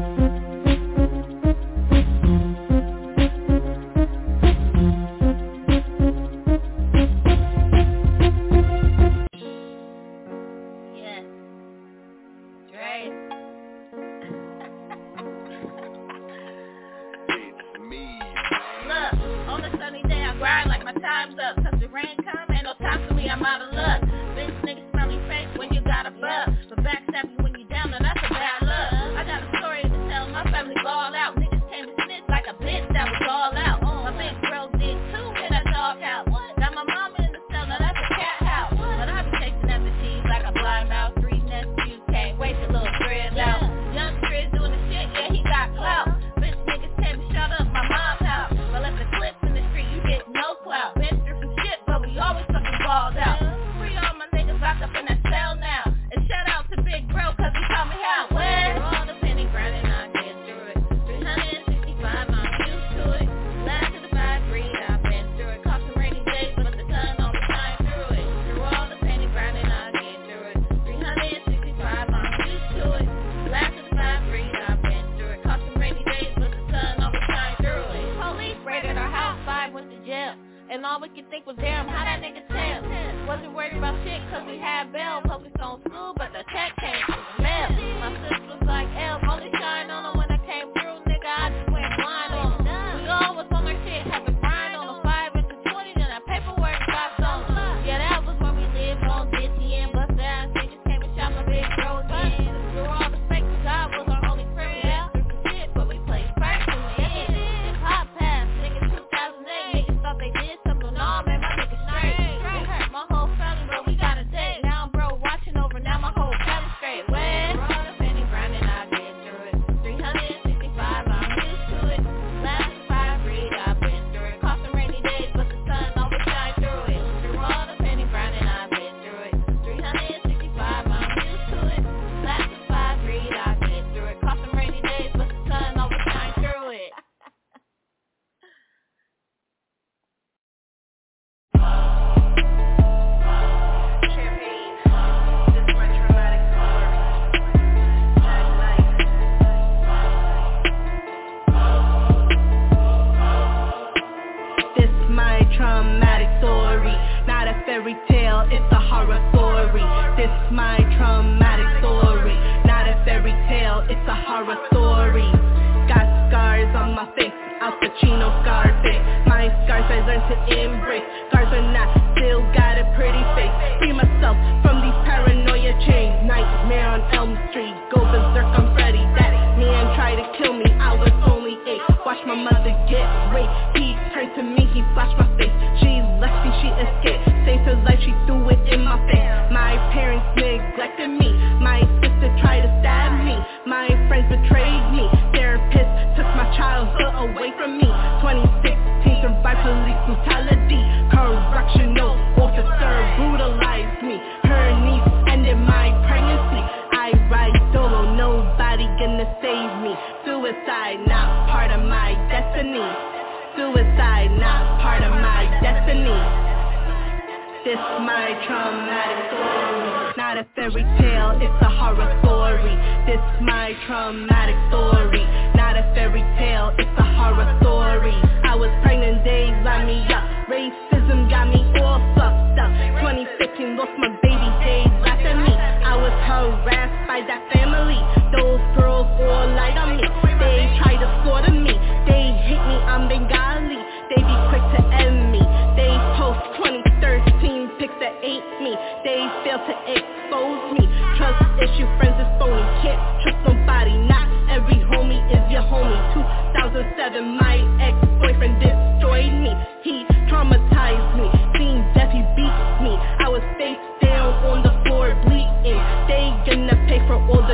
That 237.22 237.46
family. 237.54 237.94
Those 238.34 238.58
girls 238.74 239.06
all 239.22 239.46
lied 239.54 239.78
on 239.78 239.94
me. 239.94 240.02
They 240.42 240.66
tried 240.82 240.98
to 240.98 241.08
slaughter 241.22 241.54
me. 241.54 241.70
They 242.10 242.34
hate 242.42 242.64
me, 242.66 242.76
I'm 242.90 243.06
Bengali. 243.06 243.78
They 244.10 244.18
be 244.18 244.36
quick 244.50 244.64
to 244.74 244.80
end 244.98 245.30
me. 245.30 245.38
They 245.78 245.94
post 246.18 246.42
2013 246.58 247.78
pics 247.78 247.94
that 248.02 248.18
ate 248.18 248.50
me. 248.58 248.74
They 249.06 249.30
fail 249.46 249.62
to 249.62 249.74
expose 249.94 250.62
me. 250.74 250.90
Trust 251.14 251.38
issue, 251.62 251.86
friends 252.02 252.18
is 252.18 252.30
phony. 252.42 252.66
Can't 252.82 252.98
trust 253.22 253.38
nobody. 253.46 253.94
Not 254.10 254.26
every 254.50 254.82
homie 254.90 255.22
is 255.30 255.44
your 255.54 255.62
homie. 255.70 255.94
2007, 256.18 257.38
my 257.38 257.62
ex-boyfriend 257.78 258.58
destroyed 258.58 259.38
me. 259.38 259.73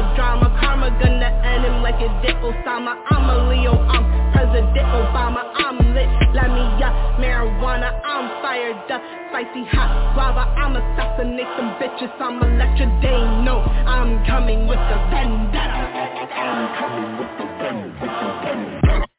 The 0.00 0.14
drama. 0.16 0.48
Karma 0.60 0.88
gonna 0.96 1.28
end 1.44 1.64
him 1.64 1.82
like 1.82 2.00
it 2.00 2.12
did 2.24 2.36
Osama. 2.40 2.96
I'm 3.10 3.28
a 3.28 3.36
Leo, 3.50 3.76
I'm 3.76 4.32
President 4.32 4.88
Obama. 4.96 5.44
I'm 5.56 5.76
lit, 5.94 6.08
let 6.32 6.48
me 6.48 6.64
up. 6.80 6.94
Marijuana, 7.20 7.92
I'm 8.04 8.40
fired 8.40 8.90
up. 8.90 9.02
Spicy 9.28 9.64
hot 9.68 10.14
guava, 10.14 10.48
I'm 10.56 10.76
assassinate 10.76 11.48
some 11.56 11.76
bitches. 11.76 12.12
I'm 12.20 12.40
electric, 12.40 12.88
they 13.02 13.20
know 13.44 13.60
I'm 13.60 14.24
coming 14.24 14.66
with 14.66 14.80
the 14.88 14.98
vendetta. 15.12 15.84
I'm 16.32 16.60
coming 16.80 17.18
with 17.18 17.32
the 17.36 17.46
vendetta. 17.60 19.09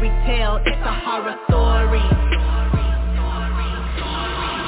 Fairy 0.00 0.26
tale, 0.26 0.56
it's 0.64 0.80
a 0.80 0.94
horror 1.04 1.36
story. 1.44 2.00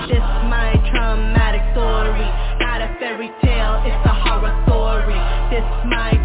This 0.09 0.21
my 0.53 0.77
traumatic 0.93 1.65
story, 1.73 2.29
not 2.61 2.83
a 2.83 2.93
fairy 3.01 3.33
tale, 3.41 3.81
it's 3.81 4.05
a 4.05 4.13
horror 4.13 4.53
story. 4.69 5.17
This 5.49 5.65
my 5.89 6.22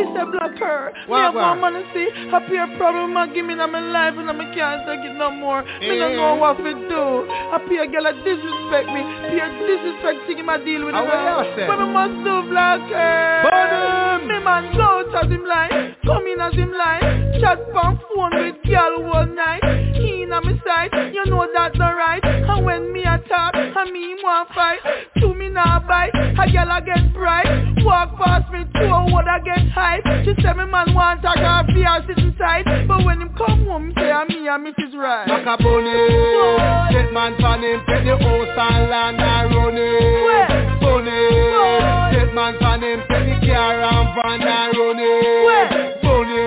Mr. 0.00 0.24
Blacker, 0.32 0.92
me 0.94 1.10
What, 1.10 1.20
have 1.20 1.34
more 1.34 1.56
what? 1.56 1.72
money 1.72 1.82
see. 1.92 2.08
A 2.32 2.40
peer 2.48 2.66
problem 2.76 3.16
a 3.16 3.26
give 3.28 3.44
me 3.44 3.52
in 3.52 3.58
my 3.58 3.80
life 3.80 4.14
and 4.16 4.30
I 4.30 4.34
can't 4.54 4.82
take 4.88 5.04
it 5.04 5.14
no 5.16 5.30
more. 5.30 5.62
Me 5.80 5.98
don't 5.98 6.12
eh. 6.12 6.16
know 6.16 6.34
what 6.36 6.56
to 6.58 6.72
do. 6.72 7.04
A 7.52 7.58
peer 7.68 7.86
girl 7.86 8.06
a 8.08 8.12
disrespect 8.24 8.88
me. 8.88 9.02
Peer 9.28 9.48
disrespecting 9.68 10.38
him 10.40 10.48
I 10.48 10.56
deal 10.64 10.84
with 10.86 10.94
ah, 10.94 11.04
what 11.04 11.46
you 11.46 11.52
say? 11.56 11.68
Me 11.68 11.86
must 11.92 12.16
do 12.24 12.34
Blacker 12.48 13.44
Burn! 13.44 14.28
Me 14.28 14.38
man 14.44 14.72
go 14.74 14.82
out 14.82 15.24
as 15.24 15.30
him 15.30 15.44
line. 15.44 15.96
Come 16.04 16.26
in 16.26 16.40
as 16.40 16.54
him 16.54 16.72
line. 16.72 17.36
Chat 17.40 17.58
on 17.76 18.00
phone 18.14 18.32
with 18.40 18.56
girl 18.64 19.12
all 19.12 19.26
night. 19.26 19.62
He 19.94 20.09
in 20.30 20.36
a 20.36 20.40
me 20.46 20.60
side. 20.64 20.90
You 21.12 21.26
know 21.26 21.46
that 21.54 21.74
not 21.74 21.96
right. 21.96 22.22
And 22.22 22.64
when 22.64 22.92
me 22.92 23.02
a 23.02 23.18
talk 23.28 23.54
And 23.54 23.92
me 23.92 24.16
want 24.22 24.48
fight 24.54 24.78
To 25.20 25.34
me 25.34 25.48
now 25.48 25.82
bite. 25.86 26.14
A 26.14 26.46
girl 26.50 26.70
a 26.70 26.80
get 26.80 27.12
bright 27.12 27.46
Walk 27.82 28.16
past 28.16 28.52
me 28.52 28.64
to 28.64 28.84
a 28.86 29.12
would 29.12 29.26
I 29.26 29.40
get 29.40 29.68
hype 29.74 30.04
She 30.24 30.34
say 30.42 30.52
me 30.54 30.66
man 30.70 30.94
want 30.94 31.24
a 31.24 31.34
coffee 31.34 31.82
or 31.82 32.06
sit 32.06 32.18
inside. 32.18 32.64
But 32.86 33.04
when 33.04 33.20
him 33.20 33.34
come 33.36 33.66
home 33.66 33.92
say 33.96 34.10
"Ah, 34.10 34.24
me 34.24 34.46
and 34.46 34.66
Mrs. 34.66 34.94
Right. 34.94 35.26
Macaboni, 35.26 36.92
get 36.92 37.12
man 37.12 37.36
pan 37.38 37.62
him, 37.62 37.80
take 37.88 38.04
the 38.04 38.16
house 38.18 38.58
and 38.58 38.90
land 38.90 39.20
and 39.20 39.54
run 39.54 39.76
it. 39.76 40.80
Bunny, 40.80 42.14
get 42.14 42.34
man 42.34 42.58
pan 42.58 42.82
him, 42.82 43.00
take 43.08 43.40
the 43.40 43.46
car 43.46 43.80
and 43.80 44.08
van 44.14 44.42
and 44.46 44.76
run 44.76 45.00
it. 45.00 46.02
Bunny, 46.02 46.44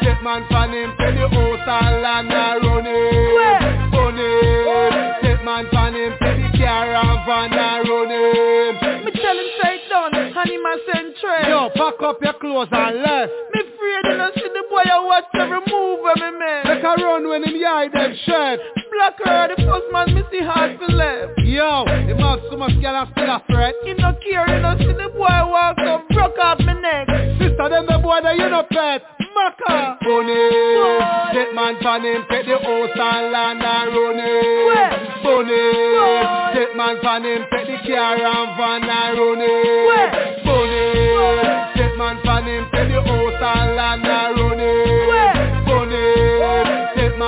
get 0.00 0.22
man 0.22 0.46
pan 0.48 0.72
him, 0.72 0.90
take 0.98 1.14
the 1.16 1.28
house 1.28 1.66
and 1.66 2.02
land 2.02 2.32
and 2.32 2.62
run 2.62 2.64
it. 2.64 2.67
Him 11.22 11.30
a 11.30 11.38
send 11.38 11.44
trade 11.44 11.48
Yo, 11.48 11.68
pack 11.74 12.02
up 12.02 12.18
your 12.22 12.32
clothes 12.34 12.68
and 12.72 13.02
left. 13.02 13.32
Me 13.54 13.60
afraid 13.60 14.04
you 14.04 14.16
know 14.18 14.30
boy 14.34 14.47
I 14.98 15.04
watch 15.06 15.30
every 15.34 15.62
move 15.70 16.02
where 16.02 16.18
me 16.18 16.38
make 16.42 16.64
Make 16.66 16.82
a 16.82 16.92
run 16.98 17.28
when 17.28 17.44
him 17.44 17.54
hide 17.62 17.92
them 17.94 18.18
shirt. 18.26 18.58
Blacker, 18.90 19.54
the 19.54 19.62
first 19.62 19.86
man 19.94 20.10
me 20.10 20.22
see 20.26 20.42
hard 20.42 20.74
for 20.74 20.90
left 20.90 21.38
Yo, 21.46 21.86
the 21.86 22.18
man 22.18 22.42
so 22.50 22.56
much 22.58 22.74
girl 22.82 22.98
and 22.98 23.06
still 23.14 23.30
a 23.30 23.38
threat. 23.46 23.74
He 23.86 23.94
no 23.94 24.10
care, 24.18 24.42
you 24.50 24.58
know 24.58 24.74
see 24.74 24.90
the 24.90 25.06
boy 25.14 25.38
walk 25.46 25.78
up 25.86 26.02
Broke 26.10 26.34
off 26.42 26.58
me 26.58 26.74
neck 26.82 27.06
Sister, 27.38 27.70
them 27.70 27.86
the 27.86 28.02
boy 28.02 28.18
that 28.26 28.34
you 28.34 28.50
no 28.50 28.66
pet. 28.66 29.06
Maka. 29.38 29.98
Bunny, 30.02 30.34
get 31.30 31.54
man 31.54 31.78
pan 31.78 32.02
him, 32.02 32.26
take 32.26 32.46
the 32.46 32.58
house 32.58 32.98
and 32.98 33.30
land 33.30 33.62
and 33.62 33.94
run 33.94 34.18
it. 34.18 35.22
Bunny, 35.22 35.62
get 36.58 36.74
man 36.74 36.98
pan 36.98 37.22
him, 37.22 37.46
take 37.54 37.70
the 37.70 37.78
car 37.86 38.18
and 38.18 38.50
van 38.58 38.82
and 38.82 39.14
run 39.14 39.38
it. 39.46 40.42
Bunny, 40.42 41.78
get 41.78 41.94
man 41.96 42.18
pan 42.26 42.50
him, 42.50 42.66
take 42.72 42.90
the 42.90 42.98
house 42.98 43.38
and 43.38 43.76
land 43.76 44.02
and 44.02 44.36
run 44.36 44.58
it. 44.58 44.87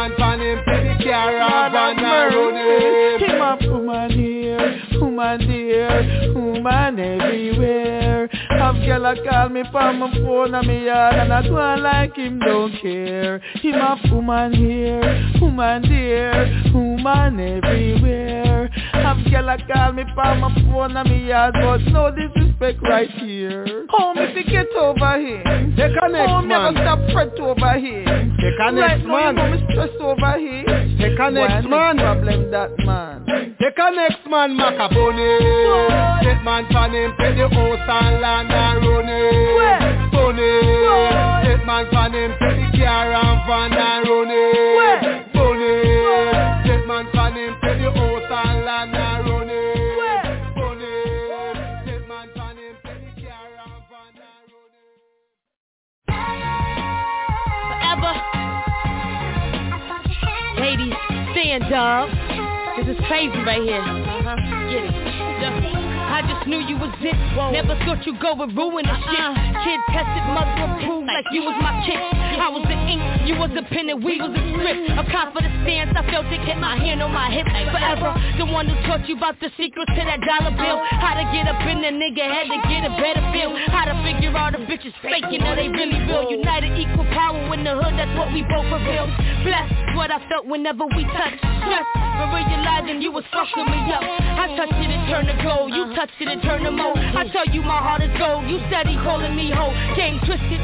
Man 0.00 0.14
pan 0.16 0.40
him, 0.40 0.58
take 0.64 0.98
the 0.98 1.04
car 1.04 1.28
and 1.28 2.00
run 2.00 2.56
it. 2.56 3.20
Him 3.20 3.42
a 3.42 3.58
woman 3.70 4.10
here, 4.10 4.80
woman 4.98 5.46
there, 5.46 6.32
woman 6.32 6.98
everywhere. 6.98 8.30
Have 8.50 8.76
girl 8.76 9.06
a 9.06 9.14
call 9.28 9.48
me 9.48 9.62
from 9.70 10.00
my 10.00 10.12
phone 10.12 10.54
and 10.54 10.66
me 10.66 10.86
yard 10.86 11.14
And 11.14 11.32
I 11.32 11.42
go 11.42 11.56
on 11.56 11.82
like 11.82 12.16
him 12.16 12.38
don't 12.40 12.72
care. 12.82 13.38
Him 13.62 13.74
a 13.76 13.96
woman 14.12 14.52
here, 14.52 15.00
woman 15.40 15.82
there 15.88 16.72
Woman 16.74 17.40
everywhere. 17.40 18.68
Have 18.92 19.18
girl 19.30 19.48
a 19.48 19.56
call 19.72 19.92
me 19.92 20.04
from 20.14 20.40
my 20.40 20.54
phone 20.70 20.96
and 20.96 21.08
me 21.10 21.28
yard 21.28 21.54
But 21.54 21.78
no 21.92 22.10
disrespect 22.14 22.78
right 22.82 23.10
here. 23.10 23.86
Home 23.90 24.18
if 24.18 24.36
you 24.36 24.44
get 24.44 24.66
over 24.76 25.18
here 25.20 25.42
Take 25.76 25.96
a 26.02 26.08
next 26.08 26.28
Home 26.30 26.48
man. 26.48 26.74
never 26.74 26.84
stop 26.84 26.98
fret 27.12 27.38
over 27.40 27.78
here 27.78 28.04
Take 28.04 28.58
a 28.60 28.64
Right 28.64 28.74
next 28.74 29.04
now 29.06 29.30
you 29.30 29.34
man. 29.34 29.34
know 29.36 29.50
me 29.50 29.66
stress 29.72 29.90
over 30.00 30.38
here 30.38 30.89
Take 31.00 31.18
a 31.18 31.30
next 31.30 31.66
man. 31.68 31.96
problem 31.96 32.50
that 32.50 32.70
man 32.84 33.24
Take 33.60 33.78
a 33.78 33.90
next 33.90 34.26
man, 34.28 34.56
Macaboni. 34.56 35.30
Take 36.24 36.42
man 36.44 36.64
for 36.72 36.88
him, 36.88 37.12
take 37.18 37.36
the 37.36 37.48
house 37.48 37.88
and 37.88 38.20
land 38.20 38.52
and 38.52 38.84
run 38.84 39.08
it. 39.08 40.12
Bunny. 40.12 40.52
Take 41.44 41.64
man 41.66 41.84
for 41.92 42.08
him, 42.12 42.30
take 42.40 42.72
the 42.72 42.78
car 42.84 43.12
and 43.12 43.40
van 43.48 43.72
and 43.72 44.08
run 44.08 44.30
it. 44.30 45.32
Bunny. 45.32 45.72
Take 46.68 46.84
man 46.86 47.04
for 47.12 47.30
him, 47.30 47.52
take 47.62 47.78
the 47.80 47.88
house 47.92 48.09
stand 61.50 61.74
up. 61.74 62.08
This 62.76 62.96
is 62.96 63.04
crazy 63.08 63.36
right 63.38 63.62
here. 63.62 63.80
Uh-huh. 63.80 64.70
Get 64.70 64.84
it. 64.84 65.09
I 66.20 66.28
just 66.28 66.44
knew 66.44 66.60
you 66.60 66.76
was 66.76 66.92
it. 67.00 67.16
Never 67.48 67.72
thought 67.88 68.04
you'd 68.04 68.20
go 68.20 68.36
and 68.36 68.52
ruin 68.52 68.84
the 68.84 68.92
shit. 69.08 69.24
Uh-huh. 69.24 69.64
Kid 69.64 69.80
tested, 69.88 70.24
mother 70.36 70.52
approved 70.68 71.08
like 71.08 71.24
you 71.32 71.40
was 71.48 71.56
my 71.64 71.72
kid. 71.88 71.96
I 71.96 72.52
was 72.52 72.60
the 72.68 72.76
ink, 72.76 73.00
you 73.24 73.40
was 73.40 73.48
the 73.56 73.64
pen, 73.72 73.88
and 73.88 74.04
we 74.04 74.20
was 74.20 74.28
the 74.28 74.44
script. 74.52 75.00
A 75.00 75.04
confident 75.08 75.64
stance, 75.64 75.96
I 75.96 76.04
felt 76.12 76.28
it, 76.28 76.44
kept 76.44 76.60
my 76.60 76.76
hand 76.76 77.00
on 77.00 77.08
my 77.16 77.32
hip. 77.32 77.48
Forever, 77.48 78.12
the 78.36 78.44
one 78.44 78.68
who 78.68 78.76
taught 78.84 79.08
you 79.08 79.16
about 79.16 79.40
the 79.40 79.48
secrets 79.56 79.88
to 79.96 80.02
that 80.04 80.20
dollar 80.20 80.52
bill. 80.52 80.84
How 81.00 81.16
to 81.16 81.24
get 81.32 81.48
up 81.48 81.56
in 81.64 81.80
the 81.80 81.88
nigga 81.88 82.28
head 82.28 82.52
to 82.52 82.58
get 82.68 82.84
a 82.84 82.92
better 83.00 83.24
feel. 83.32 83.56
How 83.72 83.88
to 83.88 83.96
figure 84.04 84.36
out 84.36 84.52
the 84.52 84.60
bitches 84.68 84.92
faking 85.00 85.40
or 85.40 85.56
they 85.56 85.72
really 85.72 86.04
real. 86.04 86.28
United 86.28 86.76
equal 86.76 87.08
power 87.16 87.40
in 87.56 87.64
the 87.64 87.80
hood, 87.80 87.96
that's 87.96 88.12
what 88.20 88.28
we 88.36 88.44
both 88.44 88.68
reveal. 88.68 89.08
Blessed, 89.40 89.96
what 89.96 90.12
I 90.12 90.20
felt 90.28 90.44
whenever 90.44 90.84
we 90.84 91.08
touched. 91.16 91.40
Stress, 91.64 91.88
for 92.20 92.28
realizing 92.28 93.00
you 93.00 93.12
was 93.12 93.24
fucking 93.32 93.64
me 93.64 93.80
up. 93.92 94.04
I 94.04 94.52
touched 94.56 94.76
it 94.84 94.90
and 94.90 95.04
turned 95.08 95.28
to 95.28 95.36
gold. 95.44 95.72
You 95.72 95.94
touched 95.96 96.09
it 96.18 96.28
and 96.28 96.42
turned 96.42 96.64
to 96.64 96.70
mold. 96.70 96.98
I 96.98 97.28
tell 97.30 97.46
you 97.54 97.62
my 97.62 97.78
heart 97.78 98.02
is 98.02 98.10
gold. 98.18 98.48
You 98.48 98.58
steady 98.68 98.96
calling 99.04 99.36
me 99.36 99.50
hoe. 99.50 99.72
Came 99.94 100.18
twisted. 100.26 100.60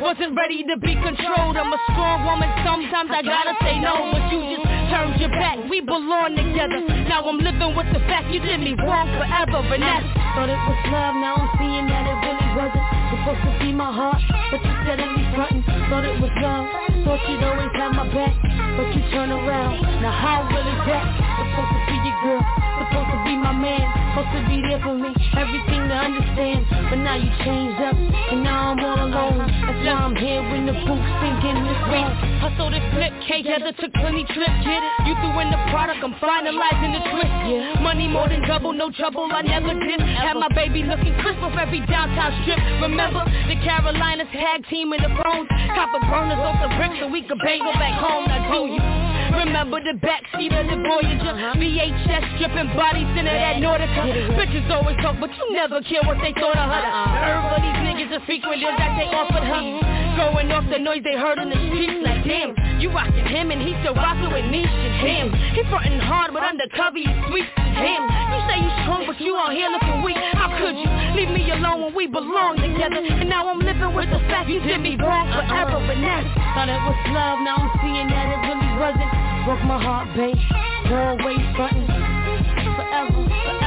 Wasn't 0.00 0.32
ready 0.32 0.64
to 0.64 0.76
be 0.80 0.96
controlled. 0.96 1.56
I'm 1.60 1.72
a 1.72 1.80
strong 1.92 2.24
woman. 2.24 2.48
Sometimes 2.64 3.12
I 3.12 3.20
gotta 3.20 3.52
say 3.60 3.76
no, 3.80 4.08
but 4.08 4.32
you 4.32 4.40
just 4.56 4.64
turned 4.88 5.20
your 5.20 5.28
back. 5.36 5.60
We 5.68 5.84
belong 5.84 6.36
together. 6.36 6.80
Now 7.04 7.28
I'm 7.28 7.36
living 7.36 7.76
with 7.76 7.92
the 7.92 8.00
fact 8.08 8.32
you 8.32 8.40
did 8.40 8.64
me 8.64 8.72
wrong 8.80 9.12
forever, 9.20 9.60
and 9.60 9.82
that's 9.84 10.08
thought 10.32 10.48
it 10.48 10.56
was 10.56 10.80
love. 10.88 11.14
Now 11.20 11.36
I'm 11.36 11.48
seeing 11.60 11.84
that 11.92 12.04
it 12.08 12.16
really 12.16 12.48
wasn't 12.56 12.86
supposed 13.12 13.44
to 13.44 13.52
be 13.60 13.76
my 13.76 13.92
heart, 13.92 14.24
but 14.48 14.64
you 14.64 14.72
steadily 14.88 15.24
frontin'. 15.36 15.68
Thought 15.92 16.08
it 16.08 16.16
was 16.16 16.32
love. 16.40 16.64
Thought 17.04 17.20
you'd 17.28 17.44
always 17.44 17.72
have 17.76 17.92
my 17.92 18.08
back, 18.08 18.32
but 18.80 18.88
you 18.96 19.04
turn 19.12 19.28
around. 19.28 19.84
Now 20.00 20.16
how 20.16 20.48
real 20.48 20.64
is 20.64 20.80
that? 20.88 21.04
Supposed 21.44 21.76
to 21.76 21.80
be 21.92 21.96
your 22.08 22.16
girl, 22.24 22.42
supposed 22.80 23.10
to 23.12 23.18
be 23.28 23.36
my 23.36 23.52
man, 23.52 23.84
supposed 24.10 24.34
to 24.34 24.42
be 24.50 24.58
there 24.66 24.82
for 24.82 24.94
me, 24.98 25.14
everything 25.38 25.86
to 25.86 25.94
understand. 25.94 26.66
But 26.90 26.98
now 26.98 27.14
you 27.14 27.30
changed 27.46 27.78
up, 27.78 27.94
and 27.94 28.42
now 28.42 28.74
I'm 28.74 28.82
all 28.82 29.06
alone. 29.06 29.38
That's 29.38 29.80
why 29.86 30.02
I'm 30.02 30.16
here 30.18 30.42
in 30.42 30.66
the 30.66 30.74
booth 30.82 31.06
singing 31.22 31.62
this 31.62 31.80
song. 31.86 32.10
Hustled 32.42 32.74
and 32.74 32.86
flip, 32.90 33.14
K 33.30 33.42
together, 33.46 33.70
took 33.78 33.92
plenty 34.02 34.26
trips. 34.34 34.58
Get 34.66 34.82
it? 34.82 34.92
You 35.06 35.14
threw 35.22 35.34
in 35.38 35.54
the 35.54 35.62
product, 35.70 36.02
I'm 36.02 36.14
finalizing 36.18 36.90
the 36.90 37.02
twist. 37.14 37.34
Yeah. 37.46 37.82
Money 37.86 38.10
more 38.10 38.26
than 38.26 38.42
double, 38.46 38.74
no 38.74 38.90
trouble, 38.90 39.30
I 39.30 39.42
never 39.42 39.78
did. 39.78 40.02
Had 40.02 40.34
my 40.34 40.50
baby 40.54 40.82
looking 40.82 41.14
crisp 41.22 41.38
off 41.46 41.54
every 41.54 41.80
downtown 41.86 42.34
strip. 42.42 42.58
Remember 42.82 43.22
the 43.46 43.56
Carolinas 43.62 44.30
tag 44.34 44.66
team 44.66 44.92
in 44.92 45.00
the 45.02 45.12
phones, 45.22 45.46
copper 45.78 46.02
burners 46.10 46.42
off 46.42 46.58
the 46.58 46.70
bricks 46.74 46.98
so 46.98 47.06
we 47.06 47.22
could 47.22 47.38
bang 47.46 47.62
go 47.62 47.72
back 47.78 47.94
home. 47.94 48.26
Now 48.26 48.42
do 48.50 48.66
you? 48.74 49.10
Remember 49.30 49.78
the 49.80 49.94
backseat 49.94 50.50
of 50.50 50.66
the 50.66 50.76
Voyager 50.82 51.30
uh-huh. 51.30 51.54
VHS 51.54 52.24
stripping 52.34 52.74
bodies 52.74 53.06
into 53.14 53.30
that 53.30 53.62
Nordica 53.62 53.99
Bitches 54.00 54.64
always 54.70 54.96
talk 55.04 55.16
but 55.20 55.28
you 55.36 55.52
never 55.52 55.82
care 55.82 56.00
what 56.08 56.16
they 56.24 56.32
thought 56.32 56.56
of 56.56 56.68
her. 56.72 56.82
These 57.60 57.80
niggas 57.84 58.10
are 58.16 58.24
frequent 58.24 58.60
deals 58.60 58.76
that 58.80 58.96
they 58.96 59.08
offered 59.12 59.44
her. 59.44 59.60
Going 60.16 60.50
off 60.52 60.64
the 60.72 60.78
noise 60.78 61.04
they 61.04 61.16
heard 61.16 61.38
in 61.38 61.50
the 61.52 61.60
streets 61.68 62.00
like 62.02 62.24
damn 62.24 62.56
You 62.80 62.90
rocking 62.90 63.24
him 63.28 63.50
and 63.52 63.60
he 63.62 63.76
still 63.80 63.94
rocking 63.94 64.32
with 64.32 64.48
and 64.64 64.94
damn. 65.04 65.28
He 65.52 65.62
frontin' 65.68 66.00
hard 66.00 66.32
but 66.32 66.42
undercover 66.42 66.98
you 66.98 67.12
sweet 67.28 67.46
Damn, 67.56 68.04
you 68.04 68.40
say 68.50 68.56
you 68.60 68.72
strong 68.82 69.04
but 69.06 69.20
you 69.20 69.36
out 69.36 69.52
here 69.52 69.68
looking 69.70 70.02
weak. 70.02 70.18
How 70.34 70.50
could 70.58 70.76
you? 70.76 70.88
Leave 71.16 71.30
me 71.30 71.48
alone 71.52 71.84
when 71.84 71.94
we 71.94 72.06
belong 72.08 72.56
together. 72.56 73.00
And 73.00 73.28
now 73.28 73.48
I'm 73.48 73.60
living 73.60 73.94
with 73.94 74.10
the 74.10 74.20
fact 74.28 74.48
you 74.50 74.60
did 74.60 74.80
me 74.80 74.96
wrong 74.96 75.28
forever 75.30 75.78
And 75.78 76.02
that's 76.02 76.28
thought 76.56 76.68
it 76.68 76.80
was 76.84 76.98
love. 77.12 77.38
Now 77.44 77.56
I'm 77.56 77.70
seeing 77.80 78.08
that 78.08 78.26
it 78.32 78.40
really 78.48 78.70
wasn't. 78.80 79.12
Broke 79.44 79.64
my 79.64 79.78
heart, 79.80 80.08
babe. 80.16 80.36
Always 80.90 81.44
frontin'. 81.56 81.86
Forever, 81.86 82.76
forever, 82.76 83.28
forever. 83.28 83.59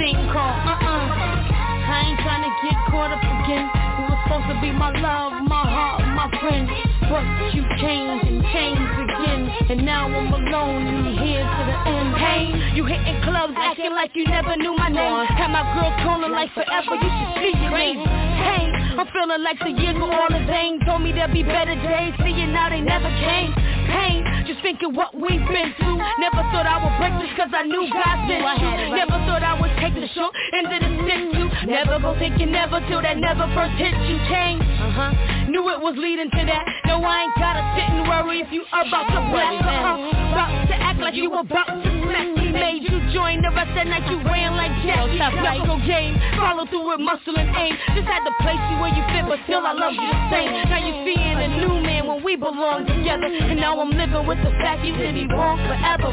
The 0.00 0.16
thing 0.16 0.32
called 0.32 0.64
uh-uh. 0.64 0.80
I 0.80 2.08
ain't 2.08 2.20
trying 2.24 2.40
to 2.40 2.52
get 2.64 2.72
caught 2.88 3.12
up 3.12 3.20
again. 3.20 3.68
You 3.68 4.08
was 4.08 4.16
supposed 4.24 4.48
to 4.48 4.56
be 4.64 4.72
my 4.72 4.88
love, 4.96 5.44
my 5.44 5.60
heart, 5.60 6.00
my 6.16 6.24
friend. 6.40 6.64
But 7.04 7.20
you 7.52 7.68
changed 7.76 8.24
and 8.24 8.40
changed 8.48 8.80
again. 8.80 9.52
And 9.68 9.84
now 9.84 10.08
I'm 10.08 10.32
alone 10.32 10.88
and 10.88 11.20
here 11.20 11.44
to 11.44 11.62
the 11.68 11.76
end. 11.84 12.16
Hey, 12.16 12.72
you 12.72 12.88
hitting 12.88 13.20
clubs 13.28 13.52
acting 13.60 13.92
like 13.92 14.16
you 14.16 14.24
never 14.24 14.56
knew 14.56 14.72
my 14.72 14.88
name. 14.88 15.28
Had 15.36 15.52
my 15.52 15.68
girl 15.76 15.92
calling 16.00 16.32
like 16.32 16.48
forever, 16.56 16.96
you 16.96 17.10
should 17.20 17.32
see 17.44 17.52
your 17.60 17.76
name. 17.76 18.00
Hey, 18.00 18.72
I'm 18.96 19.04
feeling 19.12 19.44
like 19.44 19.60
the 19.60 19.76
were 20.00 20.16
all 20.16 20.32
in 20.32 20.48
vain. 20.48 20.80
Told 20.88 21.04
me 21.04 21.12
there'd 21.12 21.28
be 21.28 21.44
better 21.44 21.76
days, 21.76 22.16
seeing 22.24 22.56
now 22.56 22.72
they 22.72 22.80
never 22.80 23.12
came. 23.20 23.52
Pain, 23.90 24.24
just 24.46 24.62
thinking 24.62 24.94
what 24.94 25.10
we've 25.14 25.42
been 25.50 25.74
through. 25.78 25.98
Never 26.22 26.42
thought 26.54 26.66
I 26.66 26.78
would 26.78 26.94
break 27.02 27.14
this 27.18 27.32
cause 27.36 27.50
I 27.50 27.66
knew 27.66 27.84
God's 27.90 28.24
been 28.30 28.40
true. 28.40 28.94
Never 28.94 29.18
thought 29.26 29.42
I 29.42 29.58
would 29.58 29.74
take 29.82 29.94
the 29.98 30.08
short 30.14 30.30
end 30.54 30.70
of 30.70 30.80
the 30.80 30.90
stick 31.02 31.22
too. 31.34 31.48
Never 31.66 31.98
go 31.98 32.14
thinking 32.18 32.52
never 32.52 32.78
till 32.88 33.02
that 33.02 33.18
never 33.18 33.50
first 33.52 33.74
hit 33.76 33.94
you 34.06 34.18
change. 34.30 34.62
Uh-huh. 34.62 35.50
Knew 35.50 35.66
it 35.74 35.80
was 35.80 35.94
leading 35.98 36.30
to 36.30 36.42
that. 36.46 36.64
No, 36.86 37.02
I 37.02 37.26
ain't 37.26 37.36
gotta 37.36 37.62
sit 37.74 37.88
and 37.90 38.06
worry 38.06 38.40
if 38.40 38.50
you 38.52 38.62
about 38.70 39.10
to 39.10 39.20
blast. 39.34 39.58
Uh-huh. 39.66 40.32
About 40.32 40.66
to 40.70 40.74
act 40.78 41.00
like 41.00 41.14
you 41.14 41.34
about 41.34 41.66
to 41.66 41.89
smack 42.10 42.28
me. 42.34 42.50
Made 42.50 42.82
you 42.82 42.98
join 43.14 43.40
the 43.42 43.50
rest 43.54 43.70
that 43.78 43.86
night 43.86 44.02
you 44.10 44.18
ran 44.26 44.58
like 44.58 44.74
Jackie. 44.82 45.22
Like 45.38 45.62
no 45.62 45.78
game, 45.86 46.18
follow 46.36 46.66
through 46.66 46.90
with 46.90 47.00
muscle 47.00 47.38
and 47.38 47.48
aim. 47.54 47.78
Just 47.94 48.10
had 48.10 48.26
to 48.26 48.34
place 48.42 48.58
you 48.58 48.76
where 48.82 48.90
you 48.90 49.02
fit, 49.14 49.24
but 49.30 49.38
still 49.46 49.62
I 49.62 49.72
love 49.72 49.94
you 49.94 50.02
the 50.02 50.20
same. 50.34 50.50
Now 50.66 50.82
you 50.82 50.94
seeing 51.06 51.38
a 51.38 51.48
new 51.62 51.78
man 51.80 52.06
when 52.10 52.24
we 52.26 52.34
belong 52.34 52.86
together. 52.86 53.30
And 53.30 53.60
now 53.60 53.78
I'm 53.78 53.90
living 53.94 54.26
with 54.26 54.42
the 54.42 54.50
fact 54.58 54.84
you 54.84 54.96
did 54.98 55.14
me 55.14 55.26
wrong 55.30 55.56
forever. 55.62 56.10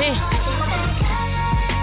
Yeah. 0.00 0.16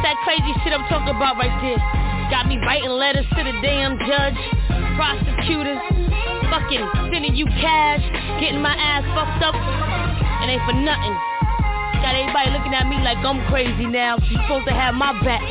That 0.03 0.15
crazy 0.23 0.53
shit 0.63 0.73
I'm 0.73 0.87
talking 0.89 1.15
about 1.15 1.37
right 1.37 1.53
there. 1.61 2.06
Got 2.29 2.47
me 2.47 2.57
writing 2.59 2.89
letters 2.89 3.25
to 3.37 3.43
the 3.43 3.55
damn 3.63 3.97
judge, 3.99 4.35
prosecutors, 4.99 5.79
fucking 6.51 6.83
sending 7.11 7.35
you 7.35 7.45
cash, 7.63 8.03
getting 8.41 8.61
my 8.61 8.75
ass 8.75 9.07
fucked 9.15 9.43
up. 9.47 9.55
It 10.43 10.51
ain't 10.51 10.61
for 10.67 10.75
nothing. 10.75 11.15
Got 12.03 12.19
everybody 12.19 12.51
looking 12.51 12.73
at 12.75 12.87
me 12.87 12.99
like 12.99 13.17
I'm 13.23 13.39
crazy 13.47 13.85
now. 13.85 14.17
You 14.29 14.37
supposed 14.43 14.67
to 14.67 14.73
have 14.73 14.93
my 14.93 15.15
back. 15.23 15.41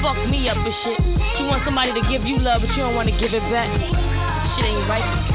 Fuck 0.00 0.16
me 0.28 0.48
up 0.48 0.56
and 0.56 0.74
shit. 0.82 0.98
You 1.38 1.46
want 1.46 1.64
somebody 1.64 1.92
to 1.92 2.02
give 2.08 2.24
you 2.24 2.38
love, 2.38 2.62
but 2.62 2.70
you 2.70 2.82
don't 2.82 2.94
want 2.94 3.08
to 3.08 3.16
give 3.20 3.34
it 3.34 3.44
back. 3.52 3.68
Shit 4.56 4.64
ain't 4.64 4.88
right. 4.88 5.31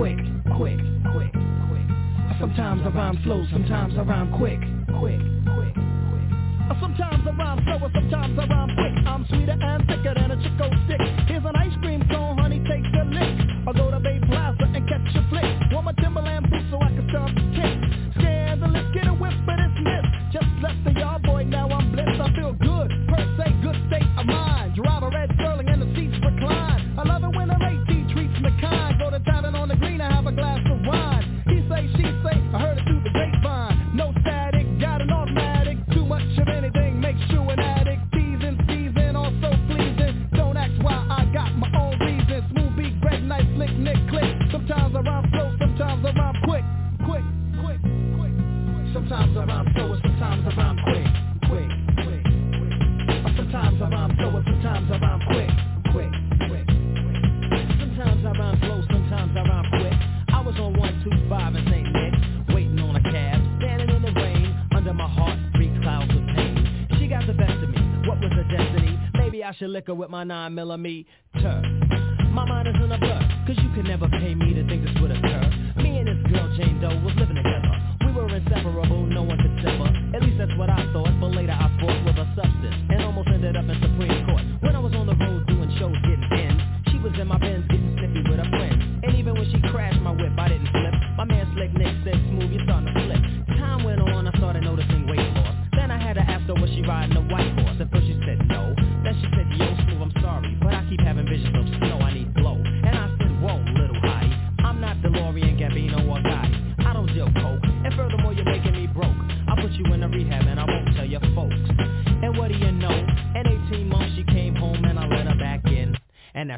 Quick, 0.00 0.16
quick, 0.56 0.78
quick, 1.12 1.32
quick. 1.68 1.86
Sometimes 2.40 2.80
I 2.86 2.88
rhyme 2.88 3.20
slow, 3.22 3.44
sometimes 3.52 3.92
I 3.98 4.02
rhyme 4.02 4.32
quick, 4.32 4.58
quick, 4.98 4.98
quick, 4.98 5.20
quick. 5.20 5.39
Her 69.86 69.94
with 69.94 70.10
my 70.10 70.24
9 70.24 70.54
millimeter. 70.54 71.06
My 72.32 72.44
mind 72.44 72.68
is 72.68 72.74
in 72.76 72.92
a 72.92 72.98
blur, 72.98 73.20
cause 73.46 73.56
you 73.62 73.70
can 73.74 73.84
never 73.84 74.08
pay 74.08 74.34
me 74.34 74.54
to 74.54 74.59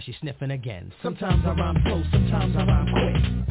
she's 0.05 0.17
sniffing 0.21 0.51
again. 0.51 0.93
Sometimes 1.03 1.43
I 1.47 1.51
rhyme 1.51 1.77
slow, 1.85 2.03
sometimes 2.11 2.57
I 2.57 2.65
rhyme 2.65 2.89
quick. 2.93 3.42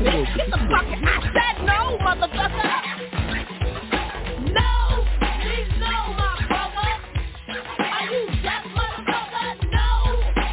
You 0.00 0.24
deaf, 1.34 1.58
motherfucker? 1.98 2.70
No. 4.52 5.04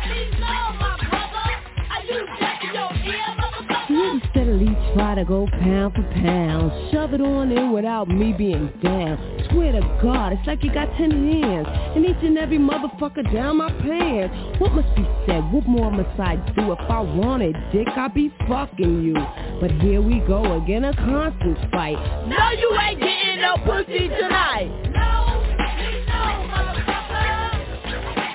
Please 0.07 0.33
no, 0.39 0.61
my 0.81 0.97
brother. 1.09 1.51
Are 1.91 2.03
you 2.03 2.25
deaf 2.39 2.59
in 2.63 2.73
your 2.73 2.91
ear, 3.05 3.29
motherfucker? 3.37 3.89
You 3.89 4.21
steadily 4.31 4.77
try 4.95 5.15
to 5.15 5.25
go 5.25 5.47
pound 5.47 5.93
for 5.95 6.03
pound 6.21 6.91
Shove 6.91 7.13
it 7.13 7.21
on 7.21 7.51
in 7.51 7.71
without 7.71 8.07
me 8.07 8.33
being 8.33 8.71
down 8.81 9.34
Swear 9.56 9.72
to 9.72 9.99
God, 10.03 10.34
it's 10.34 10.45
like 10.45 10.65
you 10.65 10.73
got 10.73 10.90
ten 10.98 11.11
hands 11.11 11.65
And 11.95 12.03
each 12.06 12.18
and 12.22 12.38
every 12.38 12.57
motherfucker 12.57 13.32
down 13.34 13.57
my 13.57 13.72
pants 13.72 14.36
What 14.60 14.73
must 14.73 14.94
be 14.98 15.07
said, 15.26 15.49
what 15.49 15.65
more 15.65 15.90
must 15.90 16.19
I 16.19 16.36
do 16.57 16.73
If 16.73 16.80
I 16.90 16.99
wanted 16.99 17.56
dick, 17.72 17.88
I'd 17.88 18.14
be 18.14 18.34
fucking 18.49 19.02
you 19.02 19.15
But 19.61 19.72
here 19.82 20.02
we 20.02 20.19
go 20.27 20.61
again, 20.61 20.84
a 20.84 20.94
constant 20.94 21.57
fight 21.72 21.95
No, 22.27 22.52
you 22.52 22.77
ain't 22.82 22.99
getting 22.99 23.40
no 23.40 23.56
pussy 23.64 24.10
tonight. 24.10 24.68
No. 24.91 25.40
Please 25.56 26.03
no, 26.06 26.22
motherfucker. 26.52 27.15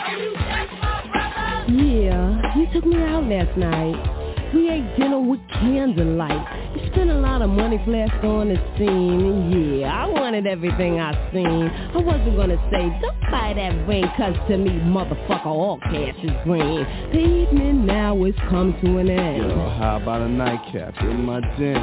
Are 0.09 0.17
you 0.17 0.33
deaf, 0.33 0.69
my 0.81 1.05
brother? 1.13 1.71
Yeah, 1.71 2.57
you 2.57 2.65
took 2.73 2.85
me 2.87 2.97
out 2.97 3.25
last 3.25 3.55
night 3.57 4.18
we 4.53 4.69
ate 4.69 4.97
dinner 4.97 5.19
with 5.19 5.39
candlelight. 5.49 6.75
You 6.75 6.87
spent 6.91 7.09
a 7.09 7.19
lot 7.19 7.41
of 7.41 7.49
money 7.49 7.81
flashed 7.85 8.23
on 8.23 8.49
the 8.49 8.55
scene, 8.77 9.21
and 9.21 9.79
yeah, 9.79 9.87
I 9.87 10.07
wanted 10.07 10.47
everything 10.47 10.99
I 10.99 11.13
seen. 11.31 11.69
I 11.93 11.97
wasn't 11.97 12.35
gonna 12.35 12.57
say, 12.71 12.89
don't 13.01 13.21
buy 13.31 13.53
that 13.55 13.87
ring, 13.87 14.05
cause 14.17 14.35
to 14.49 14.57
me, 14.57 14.71
motherfucker, 14.71 15.45
all 15.45 15.79
cash 15.79 16.15
is 16.23 16.31
green. 16.43 16.83
The 17.11 17.19
evening 17.19 17.85
now 17.85 18.15
has 18.25 18.35
come 18.49 18.75
to 18.83 18.97
an 18.97 19.09
end. 19.09 19.49
Yo, 19.49 19.69
how 19.77 19.99
about 20.01 20.21
a 20.21 20.29
nightcap 20.29 20.95
in 21.01 21.23
my 21.23 21.41
den? 21.41 21.75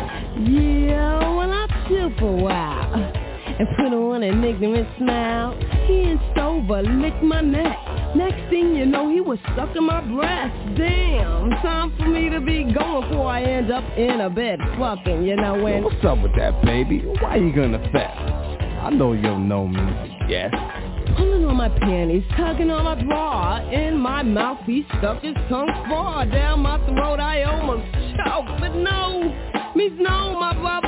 Yeah, 0.46 1.36
well, 1.36 1.50
I 1.50 1.86
chill 1.88 2.12
for 2.18 2.38
a 2.38 2.42
while 2.42 3.25
and 3.58 3.68
put 3.76 3.92
on 3.92 4.22
an 4.22 4.44
ignorant 4.44 4.88
smile. 4.98 5.56
He 5.86 6.02
inched 6.02 6.38
over, 6.38 6.82
licked 6.82 7.22
my 7.22 7.40
neck. 7.40 7.76
Next 8.14 8.50
thing 8.50 8.74
you 8.74 8.86
know, 8.86 9.10
he 9.10 9.20
was 9.20 9.38
sucking 9.56 9.84
my 9.84 10.00
breast. 10.02 10.54
Damn, 10.76 11.50
time 11.62 11.94
for 11.98 12.08
me 12.08 12.28
to 12.30 12.40
be 12.40 12.64
going 12.64 13.08
before 13.08 13.30
I 13.30 13.42
end 13.42 13.70
up 13.70 13.84
in 13.96 14.20
a 14.20 14.30
bed 14.30 14.58
fucking, 14.78 15.22
you 15.22 15.36
know 15.36 15.62
when. 15.62 15.82
Yo, 15.82 15.88
what's 15.88 16.04
up 16.04 16.22
with 16.22 16.34
that, 16.36 16.62
baby? 16.64 17.00
Why 17.20 17.36
you 17.36 17.54
gonna 17.54 17.80
fess? 17.92 18.16
I 18.82 18.90
know 18.90 19.12
you 19.12 19.22
don't 19.22 19.48
know 19.48 19.66
me, 19.66 19.80
yes. 20.28 20.52
Pulling 21.16 21.44
on 21.46 21.56
my 21.56 21.68
panties, 21.68 22.22
tugging 22.36 22.70
on 22.70 22.84
my 22.84 23.02
bra. 23.02 23.68
In 23.70 23.98
my 23.98 24.22
mouth, 24.22 24.58
he 24.66 24.84
stuck 24.98 25.22
his 25.22 25.34
tongue 25.48 25.70
far 25.88 26.26
down 26.26 26.60
my 26.60 26.78
throat. 26.86 27.20
I 27.20 27.44
almost 27.44 27.84
choked, 28.24 28.60
but 28.60 28.74
no, 28.74 29.22
means 29.74 29.98
no, 29.98 30.38
my 30.38 30.52
brother. 30.54 30.85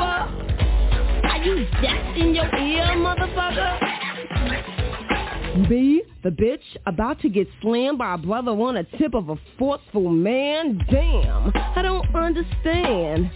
Deaf 1.48 2.16
in 2.16 2.34
your 2.34 2.44
ear, 2.56 2.84
motherfucker? 2.96 3.80
Me, 5.70 6.02
the 6.22 6.28
bitch, 6.28 6.60
about 6.86 7.18
to 7.22 7.30
get 7.30 7.48
slammed 7.62 7.96
by 7.96 8.14
a 8.14 8.18
brother 8.18 8.50
on 8.50 8.74
the 8.74 8.84
tip 8.98 9.14
of 9.14 9.30
a 9.30 9.36
forceful 9.58 10.10
man? 10.10 10.78
Damn, 10.90 11.50
I 11.54 11.80
don't 11.80 12.14
understand. 12.14 13.30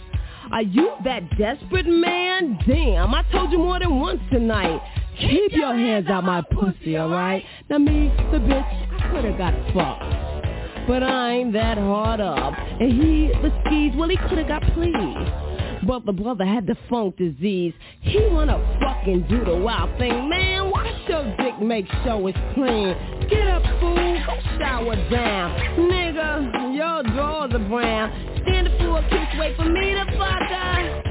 Are 0.51 0.61
you 0.61 0.91
that 1.03 1.23
desperate 1.39 1.87
man? 1.87 2.59
Damn, 2.67 3.15
I 3.15 3.23
told 3.31 3.51
you 3.51 3.57
more 3.57 3.79
than 3.79 3.99
once 3.99 4.21
tonight. 4.31 4.79
Keep 5.19 5.53
your 5.53 5.73
hands 5.75 6.07
out 6.07 6.23
my 6.23 6.41
pussy, 6.41 6.97
alright? 6.99 7.43
Now 7.69 7.79
me, 7.79 8.13
the 8.31 8.37
bitch, 8.37 9.01
I 9.01 9.11
could've 9.11 9.37
got 9.39 9.53
fucked. 9.73 10.87
but 10.87 11.01
I 11.01 11.31
ain't 11.31 11.53
that 11.53 11.77
hard 11.79 12.19
up. 12.19 12.53
And 12.79 12.91
he, 12.91 13.29
the 13.41 13.51
skis, 13.65 13.93
well, 13.97 14.09
he 14.09 14.17
could've 14.29 14.47
got 14.47 14.61
pleased. 14.73 15.52
But 15.87 16.05
the 16.05 16.13
brother 16.13 16.45
had 16.45 16.65
the 16.65 16.77
funk 16.89 17.17
disease. 17.17 17.73
He 18.01 18.19
wanna 18.31 18.57
fucking 18.81 19.27
do 19.29 19.43
the 19.43 19.57
wild 19.57 19.97
thing. 19.97 20.29
Man, 20.29 20.69
watch 20.71 20.87
your 21.07 21.23
dick 21.37 21.59
make 21.61 21.87
sure 22.03 22.29
it's 22.29 22.37
clean. 22.53 22.95
Get 23.29 23.47
up, 23.47 23.63
fool, 23.79 24.17
shower 24.59 24.95
down. 25.09 25.59
Nigga, 25.77 26.75
your 26.75 27.03
drawers 27.13 27.53
are 27.53 27.69
brown. 27.69 28.41
Stand 28.43 28.67
up 28.67 28.77
for 28.79 28.99
a 28.99 29.09
kiss, 29.09 29.39
wait 29.39 29.55
for 29.57 29.65
me 29.65 29.93
to 29.93 30.05
fuck 30.17 30.49
her. 30.49 31.03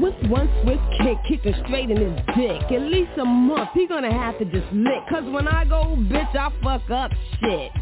With 0.00 0.14
one 0.30 0.48
swift 0.62 0.82
kick, 1.00 1.18
kicking 1.28 1.54
straight 1.66 1.90
in 1.90 1.96
his 1.96 2.16
dick. 2.36 2.62
At 2.70 2.82
least 2.82 3.10
a 3.20 3.24
month, 3.24 3.70
he 3.74 3.86
gonna 3.88 4.12
have 4.12 4.38
to 4.38 4.44
just 4.44 4.72
lick. 4.72 5.02
Cause 5.10 5.24
when 5.24 5.48
I 5.48 5.64
go, 5.64 5.96
bitch, 5.98 6.36
I 6.36 6.52
fuck 6.62 6.88
up 6.90 7.10
shit. 7.40 7.72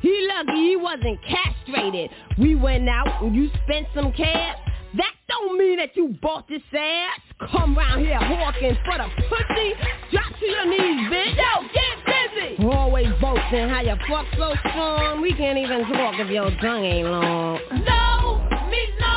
He 0.00 0.28
lucky 0.28 0.54
he 0.54 0.76
wasn't 0.76 1.18
castrated. 1.24 2.10
We 2.38 2.54
went 2.54 2.88
out 2.88 3.22
and 3.22 3.34
you 3.34 3.50
spent 3.64 3.88
some 3.94 4.12
cash. 4.12 4.58
That 4.96 5.12
don't 5.28 5.58
mean 5.58 5.78
that 5.78 5.96
you 5.96 6.14
bought 6.22 6.46
this 6.46 6.62
ass. 6.72 7.20
Come 7.50 7.76
round 7.76 8.04
here 8.04 8.18
hawking 8.18 8.76
for 8.84 8.98
the 8.98 9.08
pussy. 9.28 9.72
Drop 10.12 10.38
to 10.38 10.46
your 10.46 10.66
knees, 10.66 11.10
bitch. 11.10 11.36
Yo, 11.36 11.68
get 11.72 12.04
busy. 12.06 12.64
Always 12.68 13.08
boasting 13.20 13.68
how 13.68 13.80
you 13.80 13.96
fuck 14.08 14.26
so 14.38 14.54
strong. 14.70 15.20
We 15.20 15.32
can't 15.32 15.58
even 15.58 15.80
talk 15.92 16.14
if 16.20 16.30
your 16.30 16.50
tongue 16.60 16.84
ain't 16.84 17.08
long. 17.08 17.58
No, 17.72 18.68
me 18.70 18.86
no. 19.00 19.13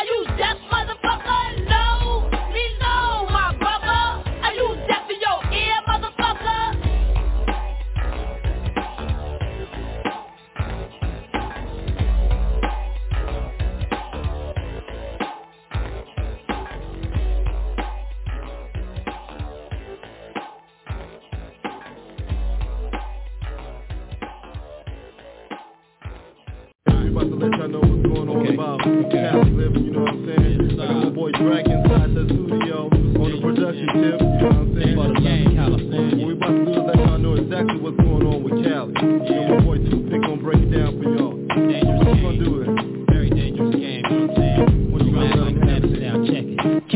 Are 0.00 0.06
you 0.06 0.24
deaf, 0.38 0.56
motherfucker? 0.72 1.68
No, 1.68 1.89
let 27.40 27.56
y'all 27.56 27.68
know 27.68 27.80
what's 27.80 28.04
going 28.04 28.28
on 28.28 28.46
about 28.52 28.84
Cali 28.84 29.50
living, 29.56 29.84
you 29.84 29.92
know 29.92 30.04
what 30.04 30.12
I'm 30.12 30.26
saying? 30.28 30.76
I 30.76 30.92
got 30.92 31.04
my 31.04 31.08
boy 31.08 31.32
Drake 31.32 31.64
inside 31.72 32.12
the 32.12 32.28
studio 32.28 32.92
on 32.92 33.28
the 33.32 33.40
production 33.40 33.86
tip, 33.96 34.20
you 34.20 34.28
know 34.28 34.44
what 34.44 34.60
I'm 34.60 34.76
saying? 34.76 34.92
About 34.92 35.16
California. 35.56 36.20
What 36.20 36.26
we 36.28 36.32
about 36.36 36.52
to 36.52 36.64
do 36.64 36.70
is 36.70 36.84
let 36.84 36.96
y'all 37.00 37.16
know 37.16 37.34
exactly 37.40 37.80
what's 37.80 37.96
going 37.96 38.26
on 38.28 38.44
with 38.44 38.60
Cali. 38.60 38.92
You 38.92 39.34
know, 39.40 39.56
my 39.56 39.60
boy 39.64 39.78
Toothpick 39.88 40.20
gonna 40.20 40.36
break 40.36 40.60
it 40.60 40.68
down 40.68 41.00
for 41.00 41.08
y'all. 41.08 41.32
Dangerous 41.48 42.04
What's 42.04 42.20
gonna 42.20 42.44
do 42.44 42.60
it? 42.60 42.79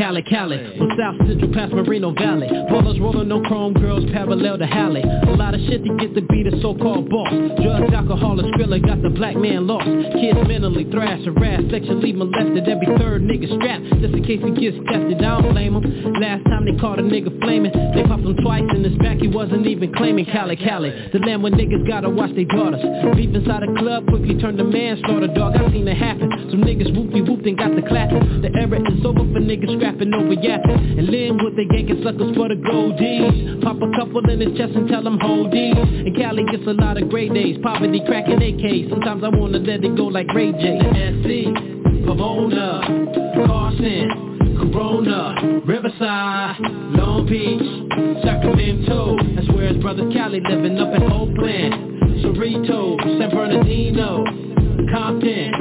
Cali, 0.05 0.21
Cali, 0.21 0.77
from 0.77 0.89
South 1.01 1.17
Central 1.25 1.51
past 1.51 1.73
Moreno 1.73 2.13
Valley. 2.13 2.45
Ballers 2.69 3.01
rolling 3.01 3.27
no 3.27 3.41
chrome 3.41 3.73
girls 3.73 4.05
parallel 4.13 4.55
to 4.59 4.67
Halle. 4.67 5.01
A 5.01 5.33
lot 5.33 5.55
of 5.55 5.61
shit 5.61 5.81
to 5.81 5.97
get 5.97 6.13
to 6.13 6.21
be 6.21 6.45
the 6.45 6.61
so-called 6.61 7.09
boss. 7.09 7.33
Drugs, 7.57 7.89
alcohol, 7.89 8.37
and 8.37 8.53
skrilla 8.53 8.77
got 8.85 9.01
the 9.01 9.09
black 9.09 9.35
man 9.35 9.65
lost. 9.65 9.89
Kids 10.13 10.37
mentally 10.45 10.85
thrashed, 10.93 11.25
harassed, 11.25 11.73
sexually 11.73 12.13
molested. 12.13 12.69
Every 12.69 12.85
third 13.01 13.25
nigga 13.25 13.49
strapped, 13.57 13.97
just 13.97 14.13
in 14.13 14.21
case 14.21 14.45
he 14.45 14.53
gets 14.53 14.77
tested. 14.85 15.25
I 15.25 15.41
don't 15.41 15.49
blame 15.49 15.73
him. 15.73 16.13
Last 16.21 16.45
time 16.53 16.69
they 16.69 16.77
caught 16.77 17.01
a 17.01 17.01
nigga 17.01 17.33
flaming, 17.41 17.73
they 17.73 18.05
popped 18.05 18.21
him 18.21 18.37
twice 18.45 18.69
in 18.77 18.85
his 18.85 18.93
back. 19.01 19.17
He 19.17 19.27
wasn't 19.27 19.65
even 19.65 19.89
claiming 19.97 20.29
Cali, 20.29 20.53
Cali. 20.53 20.93
The 21.17 21.19
land 21.25 21.41
where 21.41 21.51
niggas 21.51 21.81
gotta 21.89 22.13
watch 22.13 22.29
their 22.37 22.45
daughters. 22.45 22.85
Beef 23.17 23.33
inside 23.33 23.65
a 23.65 23.73
club 23.81 24.05
quickly 24.05 24.37
turned 24.37 24.61
to 24.61 24.69
manslaughter, 24.69 25.33
dog. 25.33 25.57
I 25.57 25.65
seen 25.73 25.89
it 25.89 25.97
happen. 25.97 26.29
Some 26.53 26.61
niggas 26.61 26.93
whoopty 26.93 27.25
whooped 27.25 27.49
and 27.49 27.57
got 27.57 27.73
the 27.73 27.81
clapping. 27.81 28.45
The 28.45 28.53
era 28.53 28.77
is 28.85 29.01
over 29.01 29.25
for 29.33 29.41
niggas 29.41 29.73
scrapping 29.73 29.94
over 30.01 30.33
yapping. 30.33 30.99
And 30.99 31.07
Lynwood, 31.07 31.55
they 31.55 31.67
yanking 31.71 32.03
suckers 32.03 32.35
for 32.35 32.49
the 32.49 32.55
gold 32.55 32.97
D's. 32.97 33.63
Pop 33.63 33.77
a 33.77 33.89
couple 33.97 34.27
in 34.29 34.41
his 34.41 34.57
chest 34.57 34.73
and 34.75 34.87
tell 34.87 35.03
them 35.03 35.19
hold 35.19 35.51
these. 35.51 35.75
And 35.77 36.15
Cali 36.15 36.43
gets 36.51 36.67
a 36.67 36.73
lot 36.73 37.01
of 37.01 37.09
great 37.09 37.33
days. 37.33 37.57
Poverty 37.63 38.01
cracking 38.05 38.39
AKs. 38.39 38.89
Sometimes 38.89 39.23
I 39.23 39.29
wanna 39.29 39.59
let 39.59 39.83
it 39.83 39.95
go 39.95 40.05
like 40.05 40.27
Ray 40.33 40.51
J. 40.51 40.79
SC, 40.79 42.05
Pomona, 42.05 42.81
Carson, 43.47 44.35
Corona, 44.57 45.61
Riverside, 45.65 46.59
Long 46.95 47.25
Beach, 47.27 48.23
Sacramento. 48.23 49.17
That's 49.35 49.47
where 49.49 49.67
his 49.67 49.77
brother 49.77 50.09
Cali 50.11 50.41
living 50.41 50.77
up 50.77 50.93
in 50.93 51.03
Oakland, 51.03 51.73
Cerrito, 52.23 52.99
San 53.19 53.29
Bernardino, 53.29 54.23
Compton, 54.91 55.51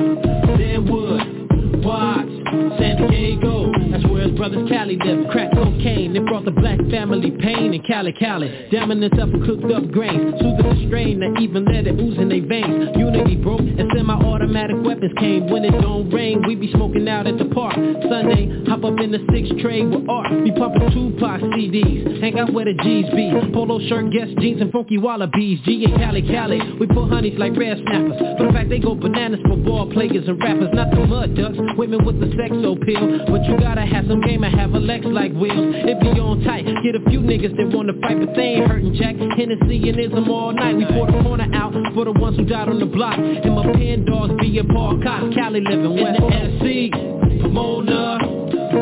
Lynwood, 0.58 1.84
Watts, 1.84 2.43
San 2.78 3.08
Diego. 3.08 3.70
That's 3.90 4.04
where 4.06 4.22
his 4.28 4.36
brothers 4.36 4.68
Cali 4.68 4.96
live. 4.96 5.28
Crack 5.30 5.52
cocaine, 5.52 6.12
they 6.12 6.20
brought 6.20 6.44
the 6.44 6.50
black 6.50 6.78
family 6.90 7.30
pain 7.30 7.74
in 7.74 7.82
Cali, 7.82 8.12
Cali. 8.12 8.68
Damning 8.70 9.00
themselves 9.00 9.32
with 9.32 9.46
cooked 9.46 9.72
up 9.72 9.90
grains, 9.90 10.34
soothing 10.40 10.66
the 10.66 10.86
strain 10.88 11.20
that 11.20 11.40
even 11.40 11.64
let 11.64 11.86
it 11.86 11.98
ooze 11.98 12.18
in 12.18 12.28
their 12.28 12.44
veins. 12.44 12.90
Unity 12.96 13.36
broke 13.36 13.60
and 13.60 13.90
semi-automatic 13.94 14.76
weapons 14.84 15.12
came. 15.18 15.48
When 15.48 15.64
it 15.64 15.78
don't 15.80 16.10
rain, 16.10 16.42
we 16.46 16.54
be 16.54 16.70
smoking 16.72 17.08
out 17.08 17.26
at 17.26 17.38
the 17.38 17.46
park. 17.46 17.74
Sunday, 17.74 18.64
hop 18.66 18.84
up 18.84 18.98
in 19.00 19.10
the 19.12 19.22
six 19.30 19.48
tray 19.62 19.82
with 19.82 20.08
art. 20.08 20.30
Be 20.44 20.50
pumping 20.52 20.90
Tupac 20.90 21.40
CDs, 21.54 22.20
hang 22.20 22.38
out 22.38 22.52
where 22.52 22.64
the 22.64 22.74
G's 22.74 23.10
be. 23.14 23.30
Polo 23.52 23.78
shirt, 23.88 24.10
Guess 24.12 24.28
jeans, 24.40 24.60
and 24.60 24.72
funky 24.72 24.98
wallabies. 24.98 25.60
G 25.64 25.84
and 25.84 25.94
Cali, 25.96 26.22
Cali. 26.22 26.60
We 26.78 26.86
pull 26.86 27.08
honeys 27.08 27.38
like 27.38 27.56
red 27.56 27.78
snappers. 27.86 28.18
For 28.38 28.46
the 28.46 28.52
fact 28.52 28.68
they 28.68 28.78
go 28.78 28.94
bananas 28.94 29.40
for 29.46 29.56
ball 29.56 29.90
players 29.92 30.26
and 30.26 30.40
rappers, 30.42 30.70
not 30.72 30.90
the 30.90 31.06
mud 31.06 31.36
ducks. 31.36 31.56
Women 31.76 32.04
with 32.04 32.20
the 32.20 32.30
sex 32.44 32.54
appeal, 32.60 33.24
but 33.28 33.44
you 33.44 33.56
gotta 33.58 33.86
have 33.86 34.06
some 34.06 34.20
game 34.20 34.44
and 34.44 34.54
have 34.58 34.74
a 34.74 34.78
Lex 34.78 35.04
like 35.06 35.32
wheels. 35.32 35.74
It 35.88 36.00
be 36.00 36.20
on 36.20 36.44
tight. 36.44 36.66
Get 36.66 36.94
a 36.94 37.02
few 37.08 37.20
niggas 37.20 37.56
that 37.56 37.74
wanna 37.74 37.94
fight, 38.00 38.20
but 38.20 38.34
they 38.36 38.60
ain't 38.60 38.68
hurting 38.68 38.94
Jack. 38.94 39.16
Hennessy 39.16 39.88
and 39.88 39.98
ism 39.98 40.28
all 40.30 40.52
night. 40.52 40.76
We 40.76 40.84
pour 40.86 41.06
the 41.06 41.22
corner 41.22 41.48
out 41.54 41.72
for 41.94 42.04
the 42.04 42.12
ones 42.12 42.36
who 42.36 42.44
died 42.44 42.68
on 42.68 42.78
the 42.78 42.86
block. 42.86 43.18
And 43.18 43.54
my 43.54 43.64
pen 43.72 44.04
dogs 44.04 44.34
be 44.40 44.58
a 44.58 44.64
Paul 44.64 45.00
Cox, 45.02 45.34
Cali 45.34 45.60
living 45.60 45.94
West 45.96 46.20
SC, 46.60 46.92
Pomona, 47.40 48.18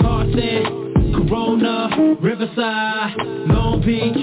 Carson, 0.03 1.15
Corona, 1.15 2.17
Riverside, 2.21 3.15
Long 3.47 3.83
Beach, 3.85 4.19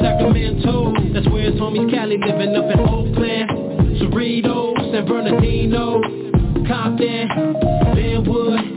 Sacramento. 0.00 0.92
That's 1.12 1.26
where 1.28 1.50
his 1.50 1.54
homies 1.54 1.90
Cali 1.90 2.18
living 2.18 2.54
up 2.54 2.70
in 2.70 2.80
Oakland, 2.80 3.50
Cerrito, 3.98 4.76
San 4.92 5.06
Bernardino, 5.06 6.00
Compton, 6.66 7.28
Lynwood, 7.94 8.73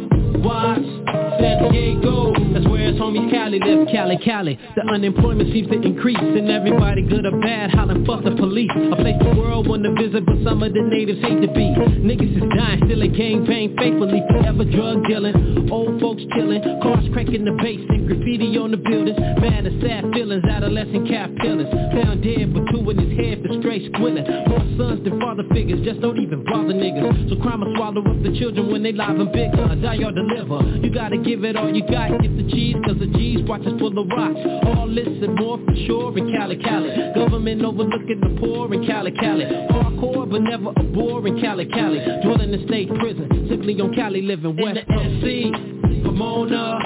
San 1.39 1.71
Diego. 1.71 2.33
That's 2.53 2.65
where 2.67 2.76
homies 2.97 3.29
Cali 3.31 3.59
live, 3.59 3.87
Cali, 3.91 4.17
Cali. 4.17 4.59
The 4.75 4.83
unemployment 4.91 5.53
seems 5.53 5.69
to 5.69 5.81
increase, 5.81 6.17
and 6.19 6.49
everybody 6.49 7.01
good 7.01 7.25
or 7.25 7.39
bad, 7.39 7.71
hollering 7.71 8.05
fuck 8.05 8.23
the 8.23 8.31
police. 8.31 8.71
A 8.73 8.95
place 8.95 9.15
the 9.21 9.35
world 9.37 9.67
want 9.67 9.83
to 9.83 9.93
visit, 9.95 10.25
but 10.25 10.37
some 10.43 10.61
of 10.63 10.73
the 10.73 10.81
natives 10.81 11.21
hate 11.21 11.41
to 11.41 11.47
be. 11.47 11.69
Niggas 12.01 12.37
is 12.37 12.47
dying, 12.57 12.81
still 12.85 13.01
a 13.01 13.07
gang 13.07 13.45
bang 13.45 13.75
faithfully, 13.77 14.21
forever 14.29 14.65
drug 14.65 15.05
dealing. 15.07 15.69
Old 15.71 15.99
folks 16.01 16.23
chilling, 16.35 16.61
cars 16.81 17.05
cracking 17.13 17.45
the 17.45 17.55
basement, 17.61 18.07
graffiti 18.07 18.57
on 18.57 18.71
the 18.71 18.77
buildings. 18.77 19.19
Mad 19.39 19.65
and 19.65 19.81
sad 19.81 20.03
feelings, 20.13 20.43
adolescent 20.45 21.07
cap 21.07 21.29
killers. 21.41 21.69
Found 21.71 22.23
dead 22.23 22.53
with 22.53 22.65
two 22.71 22.81
in 22.89 22.97
his 22.97 23.13
head 23.19 23.43
for 23.45 23.51
straight 23.61 23.91
squilling. 23.93 24.25
More 24.47 24.65
sons 24.79 25.03
than 25.03 25.19
father 25.19 25.43
figures, 25.53 25.83
just 25.85 26.01
don't 26.01 26.17
even 26.17 26.43
bother 26.43 26.73
niggas. 26.73 27.29
So 27.29 27.35
crime 27.41 27.61
will 27.61 27.73
swallow 27.75 28.01
up 28.01 28.23
the 28.23 28.33
children 28.39 28.71
when 28.71 28.81
they 28.83 28.91
live 28.91 29.19
and 29.19 29.31
bigger. 29.31 29.75
Die 29.77 30.03
or 30.03 30.11
deliver. 30.11 30.63
You 30.79 30.89
gotta 30.89 31.17
give 31.17 31.43
it 31.43 31.55
all 31.55 31.69
you 31.69 31.83
got, 31.85 32.15
get 32.21 32.33
the 32.35 32.47
cheese, 32.49 32.75
cause 32.87 32.99
the 32.99 33.07
G's 33.07 33.43
watch 33.43 33.61
us 33.67 33.77
full 33.79 33.97
of 33.99 34.07
rocks. 34.07 34.39
All 34.65 34.87
this 34.87 35.07
and 35.07 35.35
more 35.35 35.57
for 35.57 35.75
sure 35.85 36.17
in 36.17 36.31
Cali, 36.31 36.55
Cali. 36.55 36.89
Government 37.13 37.61
overlooking 37.63 38.21
the 38.21 38.39
poor 38.39 38.73
in 38.73 38.85
Cali, 38.87 39.11
Cali. 39.11 39.43
Hardcore 39.43 40.29
but 40.29 40.41
never 40.41 40.69
a 40.69 40.83
bore 40.83 41.27
in 41.27 41.39
Cali, 41.41 41.65
Cali. 41.65 41.99
Dwelling 42.23 42.53
in 42.53 42.65
state 42.67 42.87
prison, 42.95 43.47
simply 43.49 43.79
on 43.81 43.93
Cali 43.93 44.21
living 44.21 44.55
west. 44.55 44.79
In 44.87 44.95
the 44.95 45.03
SC, 45.19 46.03
Pomona, 46.05 46.79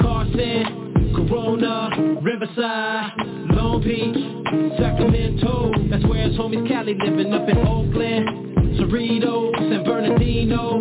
Carson, 0.00 1.12
Corona, 1.14 2.20
Riverside, 2.22 3.12
Long 3.52 3.82
Beach, 3.84 4.78
Sacramento. 4.78 5.70
That's 5.90 6.04
where 6.06 6.26
his 6.26 6.38
homies 6.38 6.66
Cali 6.68 6.96
living 6.98 7.32
up 7.34 7.46
in 7.48 7.58
Oakland, 7.58 8.80
Cerrito, 8.80 9.52
San 9.58 9.84
Bernardino, 9.84 10.78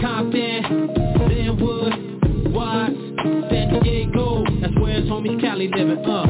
Compton, 0.00 0.88
Lynwood, 1.28 2.52
Watts, 2.52 3.10
homie 5.10 5.40
Cali 5.40 5.66
living 5.66 6.04
up. 6.06 6.28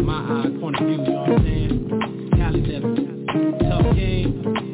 My 0.00 0.44
eye, 0.44 0.60
point 0.60 0.76
of 0.76 0.86
view, 0.86 0.92
you 0.92 0.98
know 0.98 1.22
what 1.22 1.30
I'm 1.30 1.44
saying? 1.44 2.30
Cali 2.36 2.60
living. 2.60 3.26
Tough 3.58 3.96
game. 3.96 4.67